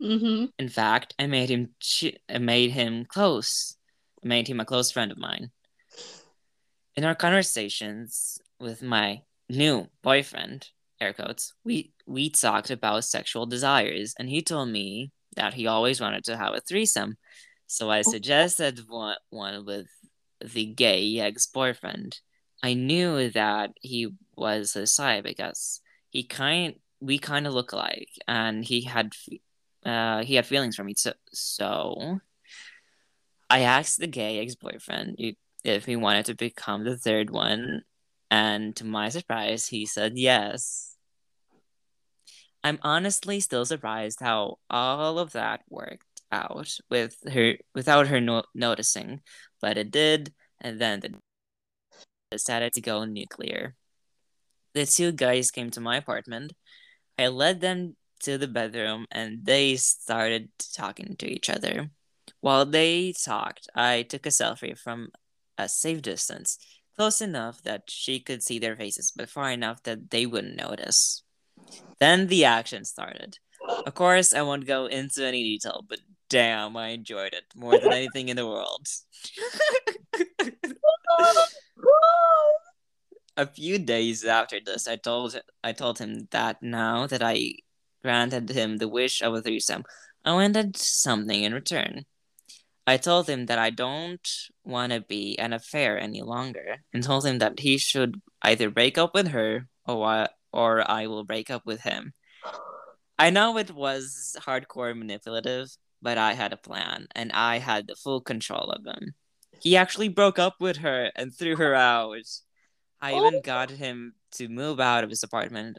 Mm-hmm. 0.00 0.46
In 0.58 0.68
fact, 0.70 1.14
I 1.18 1.26
made 1.26 1.50
him. 1.50 1.74
I 2.30 2.38
made 2.38 2.70
him 2.70 3.04
close. 3.04 3.76
I 4.24 4.26
made 4.26 4.48
him 4.48 4.60
a 4.60 4.64
close 4.64 4.90
friend 4.90 5.12
of 5.12 5.18
mine. 5.18 5.50
In 6.96 7.04
our 7.04 7.14
conversations 7.14 8.38
with 8.58 8.82
my 8.82 9.20
new 9.48 9.86
boyfriend, 10.02 10.68
air 11.00 11.12
quotes, 11.12 11.54
we 11.64 11.92
we 12.06 12.30
talked 12.30 12.70
about 12.70 13.04
sexual 13.04 13.46
desires, 13.46 14.14
and 14.18 14.28
he 14.28 14.42
told 14.42 14.68
me 14.68 15.12
that 15.36 15.54
he 15.54 15.66
always 15.66 16.00
wanted 16.00 16.24
to 16.24 16.36
have 16.36 16.54
a 16.54 16.60
threesome. 16.60 17.16
So 17.66 17.90
I 17.90 18.02
suggested 18.02 18.80
one, 18.88 19.16
one 19.30 19.64
with 19.64 19.86
the 20.40 20.66
gay 20.66 21.18
ex 21.20 21.46
boyfriend. 21.46 22.18
I 22.62 22.74
knew 22.74 23.30
that 23.30 23.72
he 23.80 24.08
was 24.36 24.72
his 24.72 24.92
side 24.92 25.24
because 25.24 25.80
he 26.10 26.24
kind 26.24 26.74
we 27.00 27.18
kind 27.18 27.46
of 27.46 27.54
look 27.54 27.72
alike, 27.72 28.10
and 28.26 28.64
he 28.64 28.82
had 28.82 29.12
uh, 29.84 30.22
he 30.24 30.34
had 30.36 30.46
feelings 30.46 30.76
for 30.76 30.84
me. 30.84 30.94
So 30.96 31.12
so 31.32 32.20
I 33.50 33.60
asked 33.60 33.98
the 33.98 34.06
gay 34.06 34.40
ex 34.40 34.54
boyfriend 34.54 35.16
if 35.64 35.84
he 35.84 35.96
wanted 35.96 36.26
to 36.26 36.34
become 36.34 36.84
the 36.84 36.96
third 36.96 37.30
one, 37.30 37.82
and 38.34 38.74
to 38.74 38.84
my 38.84 39.10
surprise, 39.10 39.68
he 39.68 39.86
said 39.86 40.18
yes. 40.18 40.96
I'm 42.64 42.80
honestly 42.82 43.38
still 43.38 43.64
surprised 43.64 44.18
how 44.18 44.58
all 44.68 45.20
of 45.20 45.30
that 45.32 45.60
worked 45.70 46.22
out 46.32 46.76
with 46.90 47.16
her 47.32 47.58
without 47.76 48.08
her 48.08 48.20
no- 48.20 48.42
noticing, 48.52 49.20
but 49.60 49.78
it 49.78 49.92
did, 49.92 50.34
and 50.60 50.80
then 50.80 50.98
the 50.98 51.14
decided 52.32 52.72
to 52.72 52.80
go 52.80 53.04
nuclear. 53.04 53.76
The 54.74 54.86
two 54.86 55.12
guys 55.12 55.52
came 55.52 55.70
to 55.70 55.80
my 55.80 55.98
apartment. 55.98 56.54
I 57.16 57.28
led 57.28 57.60
them 57.60 57.94
to 58.24 58.36
the 58.36 58.48
bedroom 58.48 59.06
and 59.12 59.46
they 59.46 59.76
started 59.76 60.50
talking 60.74 61.14
to 61.20 61.26
each 61.30 61.48
other. 61.48 61.90
While 62.40 62.66
they 62.66 63.12
talked, 63.12 63.68
I 63.76 64.02
took 64.02 64.26
a 64.26 64.30
selfie 64.30 64.76
from 64.76 65.10
a 65.56 65.68
safe 65.68 66.02
distance 66.02 66.58
close 66.96 67.20
enough 67.20 67.62
that 67.62 67.84
she 67.88 68.20
could 68.20 68.42
see 68.42 68.58
their 68.58 68.76
faces, 68.76 69.12
but 69.14 69.28
far 69.28 69.50
enough 69.50 69.82
that 69.84 70.10
they 70.10 70.26
wouldn't 70.26 70.56
notice. 70.56 71.22
Then 71.98 72.26
the 72.28 72.44
action 72.44 72.84
started. 72.84 73.38
Of 73.86 73.94
course, 73.94 74.34
I 74.34 74.42
won't 74.42 74.66
go 74.66 74.86
into 74.86 75.24
any 75.24 75.42
detail, 75.42 75.84
but 75.88 76.00
damn, 76.28 76.76
I 76.76 76.88
enjoyed 76.88 77.32
it 77.32 77.44
more 77.54 77.78
than 77.78 77.92
anything 77.92 78.28
in 78.28 78.36
the 78.36 78.46
world. 78.46 78.86
a 83.36 83.46
few 83.46 83.78
days 83.78 84.24
after 84.24 84.58
this, 84.64 84.86
I 84.86 84.96
told 84.96 85.40
I 85.62 85.72
told 85.72 85.98
him 85.98 86.28
that 86.30 86.62
now 86.62 87.06
that 87.06 87.22
I 87.22 87.54
granted 88.02 88.50
him 88.50 88.78
the 88.78 88.88
wish 88.88 89.22
of 89.22 89.34
a 89.34 89.42
threesome, 89.42 89.84
I 90.24 90.32
wanted 90.32 90.76
something 90.76 91.42
in 91.42 91.54
return. 91.54 92.04
I 92.86 92.98
told 92.98 93.28
him 93.28 93.46
that 93.46 93.58
I 93.58 93.70
don't 93.70 94.28
want 94.62 94.92
to 94.92 95.00
be 95.00 95.38
an 95.38 95.52
affair 95.52 95.98
any 95.98 96.20
longer 96.20 96.76
and 96.92 97.02
told 97.02 97.24
him 97.24 97.38
that 97.38 97.60
he 97.60 97.78
should 97.78 98.20
either 98.42 98.68
break 98.70 98.98
up 98.98 99.14
with 99.14 99.28
her 99.28 99.68
or 99.86 100.06
I, 100.06 100.28
or 100.52 100.90
I 100.90 101.06
will 101.06 101.24
break 101.24 101.50
up 101.50 101.64
with 101.64 101.80
him. 101.80 102.12
I 103.18 103.30
know 103.30 103.56
it 103.56 103.70
was 103.70 104.36
hardcore 104.40 104.96
manipulative, 104.96 105.68
but 106.02 106.18
I 106.18 106.34
had 106.34 106.52
a 106.52 106.58
plan 106.58 107.06
and 107.14 107.32
I 107.32 107.58
had 107.58 107.86
the 107.86 107.94
full 107.94 108.20
control 108.20 108.70
of 108.70 108.84
him. 108.84 109.14
He 109.60 109.76
actually 109.76 110.08
broke 110.08 110.38
up 110.38 110.56
with 110.60 110.78
her 110.78 111.10
and 111.16 111.34
threw 111.34 111.56
her 111.56 111.74
out. 111.74 112.18
I 113.00 113.12
oh. 113.12 113.26
even 113.26 113.40
got 113.40 113.70
him 113.70 114.14
to 114.32 114.48
move 114.48 114.78
out 114.78 115.04
of 115.04 115.10
his 115.10 115.22
apartment 115.22 115.78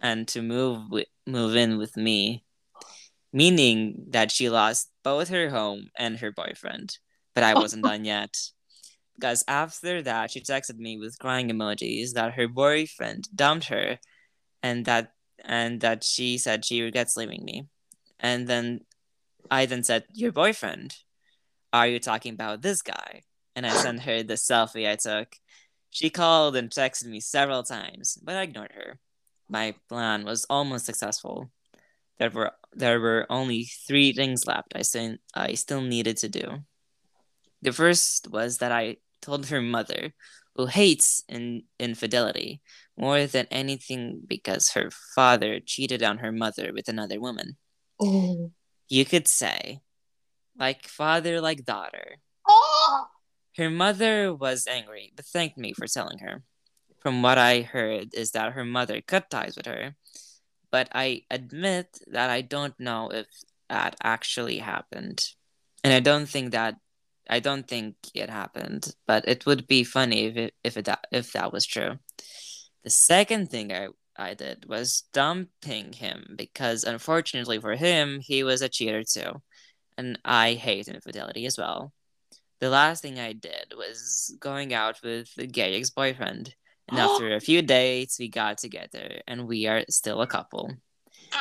and 0.00 0.26
to 0.28 0.40
move 0.40 0.84
wi- 0.84 1.06
move 1.26 1.54
in 1.54 1.76
with 1.76 1.96
me, 1.96 2.44
meaning 3.32 4.06
that 4.08 4.30
she 4.30 4.50
lost 4.50 4.90
both 5.04 5.28
her 5.28 5.50
home 5.50 5.88
and 5.96 6.18
her 6.18 6.32
boyfriend. 6.32 6.98
But 7.34 7.44
I 7.44 7.54
wasn't 7.54 7.84
done 7.84 8.04
yet. 8.04 8.36
Because 9.14 9.44
after 9.46 10.02
that, 10.02 10.30
she 10.30 10.40
texted 10.40 10.78
me 10.78 10.98
with 10.98 11.18
crying 11.18 11.50
emojis 11.50 12.12
that 12.14 12.34
her 12.34 12.48
boyfriend 12.48 13.28
dumped 13.34 13.68
her 13.68 13.98
and 14.62 14.84
that 14.86 15.12
and 15.44 15.80
that 15.80 16.04
she 16.04 16.38
said 16.38 16.64
she 16.64 16.82
regrets 16.82 17.16
leaving 17.16 17.44
me. 17.44 17.66
And 18.18 18.46
then 18.46 18.80
I 19.50 19.66
then 19.66 19.84
said, 19.84 20.04
Your 20.12 20.32
boyfriend? 20.32 20.96
Are 21.72 21.86
you 21.86 21.98
talking 21.98 22.34
about 22.34 22.62
this 22.62 22.82
guy? 22.82 23.22
And 23.54 23.66
I 23.66 23.70
sent 23.70 24.02
her 24.02 24.22
the 24.22 24.34
selfie 24.34 24.90
I 24.90 24.96
took. 24.96 25.36
She 25.90 26.10
called 26.10 26.56
and 26.56 26.70
texted 26.70 27.06
me 27.06 27.20
several 27.20 27.62
times, 27.62 28.18
but 28.22 28.36
I 28.36 28.42
ignored 28.42 28.72
her. 28.74 28.98
My 29.48 29.74
plan 29.88 30.24
was 30.24 30.46
almost 30.48 30.86
successful. 30.86 31.50
There 32.20 32.30
were 32.30 32.52
there 32.72 33.00
were 33.00 33.26
only 33.30 33.64
three 33.88 34.12
things 34.12 34.46
left 34.46 34.76
I 34.76 34.82
still 34.82 35.16
I 35.34 35.54
still 35.54 35.80
needed 35.80 36.18
to 36.18 36.28
do. 36.28 36.62
The 37.62 37.72
first 37.72 38.28
was 38.30 38.58
that 38.58 38.72
I 38.72 38.98
told 39.22 39.46
her 39.46 39.62
mother, 39.62 40.12
who 40.54 40.66
hates 40.66 41.24
in, 41.28 41.62
infidelity 41.78 42.60
more 42.96 43.26
than 43.26 43.46
anything 43.50 44.20
because 44.26 44.72
her 44.72 44.90
father 45.14 45.60
cheated 45.64 46.02
on 46.02 46.18
her 46.18 46.30
mother 46.30 46.72
with 46.74 46.88
another 46.88 47.18
woman. 47.18 47.56
Oh. 47.98 48.52
You 48.88 49.04
could 49.06 49.26
say, 49.26 49.80
like 50.58 50.86
father, 50.86 51.40
like 51.40 51.64
daughter. 51.64 52.16
Oh. 52.46 53.06
Her 53.56 53.70
mother 53.70 54.34
was 54.34 54.66
angry, 54.66 55.12
but 55.16 55.24
thanked 55.24 55.56
me 55.56 55.72
for 55.72 55.86
telling 55.86 56.18
her. 56.18 56.42
From 57.00 57.22
what 57.22 57.38
I 57.38 57.62
heard, 57.62 58.12
is 58.12 58.32
that 58.32 58.52
her 58.52 58.64
mother 58.64 59.00
cut 59.00 59.30
ties 59.30 59.56
with 59.56 59.64
her, 59.64 59.96
but 60.70 60.88
I 60.92 61.22
admit 61.30 61.98
that 62.08 62.30
I 62.30 62.42
don't 62.42 62.78
know 62.78 63.10
if 63.10 63.26
that 63.68 63.96
actually 64.02 64.58
happened, 64.58 65.24
and 65.84 65.92
I 65.92 66.00
don't 66.00 66.26
think 66.28 66.52
that 66.52 66.76
I 67.28 67.40
don't 67.40 67.66
think 67.68 67.96
it 68.14 68.30
happened. 68.30 68.94
But 69.06 69.28
it 69.28 69.46
would 69.46 69.66
be 69.66 69.84
funny 69.84 70.26
if 70.26 70.36
it, 70.36 70.54
if 70.64 70.76
it 70.76 70.88
if 71.12 71.32
that 71.32 71.52
was 71.52 71.66
true. 71.66 71.98
The 72.84 72.90
second 72.90 73.50
thing 73.50 73.72
I 73.72 73.88
I 74.16 74.34
did 74.34 74.66
was 74.68 75.04
dumping 75.12 75.92
him 75.94 76.34
because 76.36 76.84
unfortunately 76.84 77.58
for 77.60 77.74
him, 77.76 78.20
he 78.20 78.44
was 78.44 78.62
a 78.62 78.68
cheater 78.68 79.02
too, 79.04 79.42
and 79.96 80.18
I 80.24 80.54
hate 80.54 80.88
infidelity 80.88 81.46
as 81.46 81.56
well. 81.58 81.92
The 82.60 82.70
last 82.70 83.02
thing 83.02 83.18
I 83.18 83.32
did 83.32 83.72
was 83.76 84.36
going 84.38 84.74
out 84.74 85.00
with 85.02 85.34
the 85.34 85.46
gay 85.46 85.76
ex 85.76 85.90
boyfriend. 85.90 86.54
And 86.90 86.98
after 86.98 87.34
a 87.34 87.40
few 87.40 87.62
dates, 87.62 88.18
we 88.18 88.28
got 88.28 88.58
together 88.58 89.22
and 89.26 89.46
we 89.46 89.66
are 89.66 89.84
still 89.88 90.22
a 90.22 90.26
couple. 90.26 90.72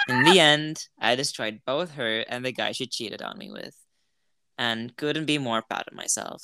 In 0.08 0.24
the 0.24 0.40
end, 0.40 0.88
I 1.00 1.16
destroyed 1.16 1.62
both 1.66 1.92
her 1.94 2.20
and 2.28 2.46
the 2.46 2.52
guy 2.52 2.72
she 2.72 2.86
cheated 2.86 3.22
on 3.22 3.38
me 3.38 3.52
with. 3.52 3.76
And 4.58 4.96
couldn't 4.96 5.26
be 5.26 5.38
more 5.38 5.62
proud 5.62 5.86
of 5.88 5.94
myself. 5.94 6.44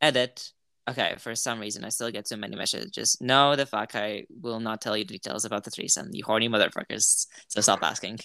Edit. 0.00 0.50
Okay, 0.90 1.14
for 1.18 1.36
some 1.36 1.60
reason, 1.60 1.84
I 1.84 1.90
still 1.90 2.10
get 2.10 2.26
too 2.26 2.36
many 2.36 2.56
messages. 2.56 3.16
No, 3.20 3.54
the 3.54 3.66
fuck, 3.66 3.94
I 3.94 4.24
will 4.28 4.58
not 4.58 4.80
tell 4.80 4.96
you 4.96 5.04
details 5.04 5.44
about 5.44 5.62
the 5.62 5.70
threesome, 5.70 6.08
you 6.12 6.24
horny 6.24 6.48
motherfuckers. 6.48 7.26
So 7.46 7.60
stop 7.60 7.82
asking. 7.82 8.18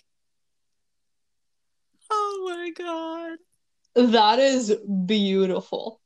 Oh 2.10 2.56
my 2.56 2.72
god. 2.72 3.38
That 4.12 4.40
is 4.40 4.76
beautiful. 5.06 6.02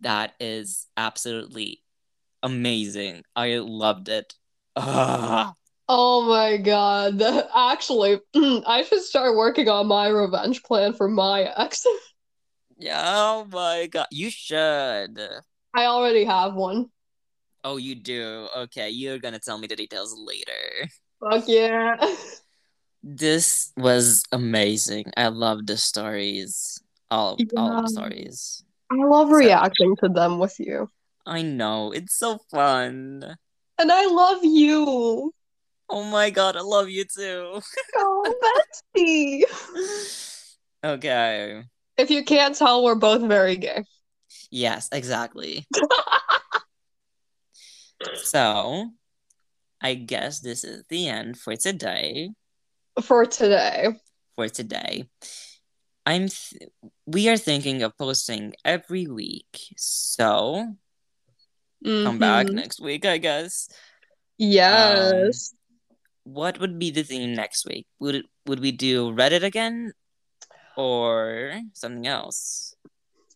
That 0.00 0.34
is 0.38 0.86
absolutely 0.96 1.82
amazing. 2.42 3.22
I 3.36 3.58
loved 3.58 4.08
it. 4.08 4.34
Ugh. 4.76 5.54
Oh 5.88 6.22
my 6.28 6.56
god. 6.58 7.20
Actually, 7.56 8.20
I 8.34 8.84
should 8.88 9.02
start 9.02 9.36
working 9.36 9.68
on 9.68 9.86
my 9.86 10.08
revenge 10.08 10.62
plan 10.62 10.92
for 10.92 11.08
my 11.08 11.42
ex. 11.56 11.84
Yeah, 12.80 13.02
oh 13.04 13.44
my 13.50 13.88
god. 13.90 14.06
You 14.12 14.30
should. 14.30 15.18
I 15.74 15.86
already 15.86 16.22
have 16.24 16.54
one. 16.54 16.86
Oh, 17.64 17.76
you 17.76 17.96
do? 17.96 18.46
Okay, 18.56 18.90
you're 18.90 19.18
gonna 19.18 19.40
tell 19.40 19.58
me 19.58 19.66
the 19.66 19.74
details 19.74 20.14
later. 20.16 20.88
Fuck 21.18 21.48
yeah. 21.48 21.96
This 23.02 23.72
was 23.76 24.22
amazing. 24.32 25.06
I 25.16 25.28
love 25.28 25.66
the 25.66 25.76
stories. 25.76 26.78
All, 27.10 27.36
all 27.56 27.82
the 27.82 27.88
stories. 27.88 28.62
I 28.92 28.96
love 28.96 29.28
So- 29.28 29.34
reacting 29.34 29.96
to 30.02 30.08
them 30.08 30.38
with 30.38 30.58
you. 30.60 30.88
I 31.28 31.42
know. 31.42 31.92
It's 31.92 32.18
so 32.18 32.38
fun. 32.50 33.36
And 33.78 33.92
I 33.92 34.06
love 34.06 34.38
you. 34.42 35.32
Oh 35.90 36.04
my 36.04 36.30
god, 36.30 36.56
I 36.56 36.62
love 36.62 36.88
you 36.88 37.04
too. 37.04 37.60
Oh, 37.96 38.34
bestie. 38.94 39.44
okay. 40.82 41.62
If 41.98 42.10
you 42.10 42.24
can't 42.24 42.54
tell, 42.54 42.82
we're 42.82 42.94
both 42.94 43.22
very 43.22 43.56
gay. 43.56 43.84
Yes, 44.50 44.88
exactly. 44.90 45.66
so, 48.14 48.88
I 49.82 49.94
guess 49.94 50.40
this 50.40 50.64
is 50.64 50.84
the 50.88 51.08
end 51.08 51.38
for 51.38 51.56
today. 51.56 52.30
For 53.02 53.26
today. 53.26 53.88
For 54.36 54.48
today, 54.48 55.08
I'm. 56.06 56.28
Th- 56.28 56.70
we 57.06 57.28
are 57.28 57.36
thinking 57.36 57.82
of 57.82 57.96
posting 57.98 58.54
every 58.64 59.06
week. 59.06 59.74
So 59.76 60.74
come 61.84 62.18
back 62.18 62.46
Mhm. 62.46 62.54
next 62.54 62.80
week, 62.80 63.04
I 63.04 63.18
guess. 63.18 63.68
Yes. 64.36 65.54
What 66.24 66.60
would 66.60 66.78
be 66.78 66.90
the 66.90 67.02
theme 67.02 67.34
next 67.34 67.66
week? 67.66 67.86
Would 68.00 68.14
it, 68.16 68.26
would 68.46 68.60
we 68.60 68.72
do 68.72 69.10
Reddit 69.12 69.42
again, 69.42 69.92
or 70.76 71.60
something 71.72 72.06
else? 72.06 72.74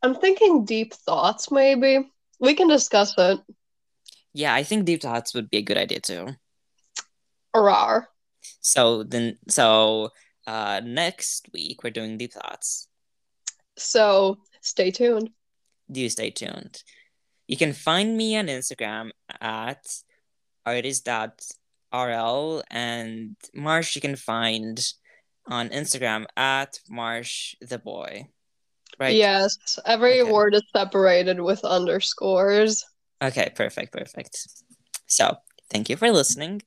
I'm 0.02 0.14
thinking 0.14 0.64
deep 0.64 0.92
thoughts, 0.94 1.50
maybe. 1.50 2.10
We 2.40 2.54
can 2.54 2.68
discuss 2.68 3.14
it. 3.18 3.40
Yeah, 4.34 4.52
I 4.54 4.62
think 4.62 4.84
deep 4.84 5.02
thoughts 5.02 5.34
would 5.34 5.50
be 5.50 5.58
a 5.58 5.62
good 5.62 5.78
idea 5.78 6.00
too. 6.00 6.36
Arar. 7.54 8.06
So 8.60 9.02
then, 9.04 9.38
so 9.48 10.10
uh, 10.46 10.80
next 10.84 11.48
week 11.52 11.82
we're 11.84 11.90
doing 11.90 12.18
deep 12.18 12.32
thoughts. 12.32 12.88
So 13.76 14.38
stay 14.60 14.90
tuned. 14.90 15.30
Do 15.90 16.00
you 16.00 16.08
stay 16.08 16.30
tuned. 16.30 16.82
You 17.52 17.58
can 17.58 17.74
find 17.74 18.16
me 18.16 18.34
on 18.38 18.46
Instagram 18.46 19.10
at 19.38 19.84
artist.rl 20.64 22.62
and 22.70 23.36
Marsh 23.52 23.94
you 23.94 24.00
can 24.00 24.16
find 24.16 24.82
on 25.46 25.68
Instagram 25.68 26.24
at 26.34 26.80
Marsh 26.88 27.54
the 27.60 27.78
boy. 27.78 28.28
Right? 28.98 29.16
Yes, 29.16 29.78
every 29.84 30.22
Okay. 30.22 30.32
word 30.32 30.54
is 30.54 30.62
separated 30.74 31.42
with 31.42 31.62
underscores. 31.62 32.86
Okay, 33.22 33.52
perfect, 33.54 33.92
perfect. 33.92 34.48
So 35.06 35.36
thank 35.68 35.90
you 35.90 35.98
for 35.98 36.10
listening, 36.10 36.62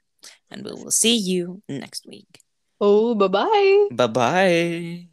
and 0.52 0.64
we 0.64 0.72
will 0.72 0.92
see 0.92 1.18
you 1.18 1.64
next 1.68 2.06
week. 2.06 2.42
Oh, 2.80 3.16
bye 3.16 3.28
bye. 3.28 3.88
Bye 3.90 5.08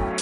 bye. 0.00 0.15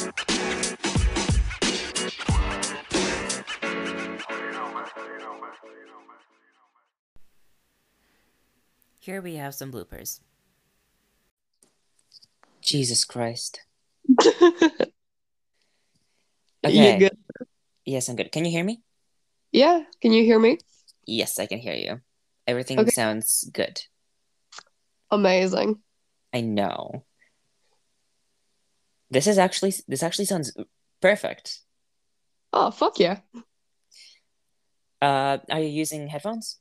Here 9.05 9.21
we 9.21 9.35
have 9.35 9.55
some 9.55 9.71
bloopers. 9.71 10.21
Jesus 12.63 13.05
Christ. 13.05 13.61
Okay. 16.67 16.95
You 16.95 16.99
good? 16.99 17.19
Yes, 17.85 18.09
I'm 18.09 18.17
good. 18.17 18.33
Can 18.33 18.47
you 18.47 18.51
hear 18.51 18.65
me? 18.65 18.81
Yeah, 19.53 19.83
can 20.01 20.15
you 20.15 20.25
hear 20.25 20.39
me? 20.39 20.57
Yes, 21.05 21.39
I 21.39 21.45
can 21.45 21.59
hear 21.59 21.75
you. 21.75 22.01
Everything 22.47 22.79
Okay. 22.79 22.91
sounds 22.91 23.45
good. 23.53 23.83
Amazing. 25.11 25.81
I 26.33 26.41
know. 26.41 27.05
This 29.11 29.27
is 29.27 29.37
actually 29.37 29.75
this 29.87 30.03
actually 30.03 30.25
sounds 30.25 30.57
perfect. 31.03 31.61
Oh, 32.55 32.71
fuck 32.71 32.99
yeah. 32.99 33.19
Uh, 35.03 35.37
are 35.51 35.61
you 35.61 35.69
using 35.69 36.09
headphones? 36.09 36.59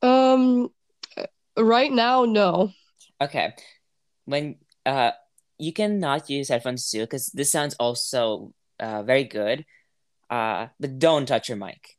Um, 0.00 0.70
right 1.56 1.92
now, 1.92 2.24
no. 2.24 2.72
Okay. 3.20 3.52
When 4.24 4.56
uh 4.86 5.12
you 5.58 5.72
cannot 5.72 6.30
use 6.30 6.48
headphones 6.48 6.90
too 6.90 7.00
because 7.00 7.26
this 7.28 7.50
sounds 7.52 7.74
also 7.74 8.52
uh 8.78 9.02
very 9.02 9.24
good. 9.24 9.64
Uh, 10.30 10.68
but 10.78 10.98
don't 11.00 11.26
touch 11.26 11.48
your 11.48 11.58
mic. 11.58 11.96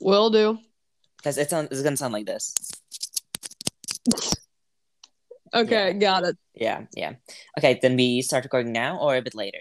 Will 0.00 0.30
do. 0.30 0.58
Because 1.16 1.36
it's, 1.38 1.52
on, 1.52 1.66
it's 1.70 1.82
gonna 1.82 1.96
sound 1.96 2.12
like 2.12 2.24
this. 2.24 2.54
Okay, 5.52 5.88
Yeah. 5.88 5.92
got 5.98 6.24
it. 6.24 6.36
Yeah, 6.54 6.82
yeah. 6.94 7.14
Okay, 7.58 7.80
then 7.82 7.96
we 7.96 8.22
start 8.22 8.44
recording 8.44 8.72
now 8.72 8.98
or 9.00 9.16
a 9.16 9.22
bit 9.22 9.34
later. 9.34 9.58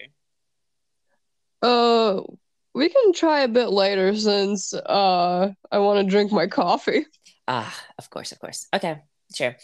Uh, 1.61 2.21
we 2.75 2.87
can 2.89 3.13
try 3.13 3.41
a 3.41 3.47
bit 3.47 3.69
later 3.69 4.15
since 4.15 4.73
uh 4.73 5.51
I 5.71 5.77
want 5.79 5.99
to 6.05 6.09
drink 6.09 6.31
my 6.31 6.45
coffee. 6.47 7.05
Ah, 7.49 7.73
of 7.97 8.09
course, 8.13 8.31
of 8.31 8.37
course. 8.39 8.69
Okay, 8.69 9.01
sure. 9.33 9.57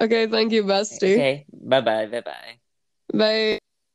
Okay, 0.00 0.24
thank 0.26 0.52
you, 0.52 0.64
bestie. 0.64 1.12
Okay, 1.12 1.44
bye 1.52 1.84
bye, 1.84 2.06
bye 2.08 2.24
bye. 2.24 2.56
Bye. 3.12 3.58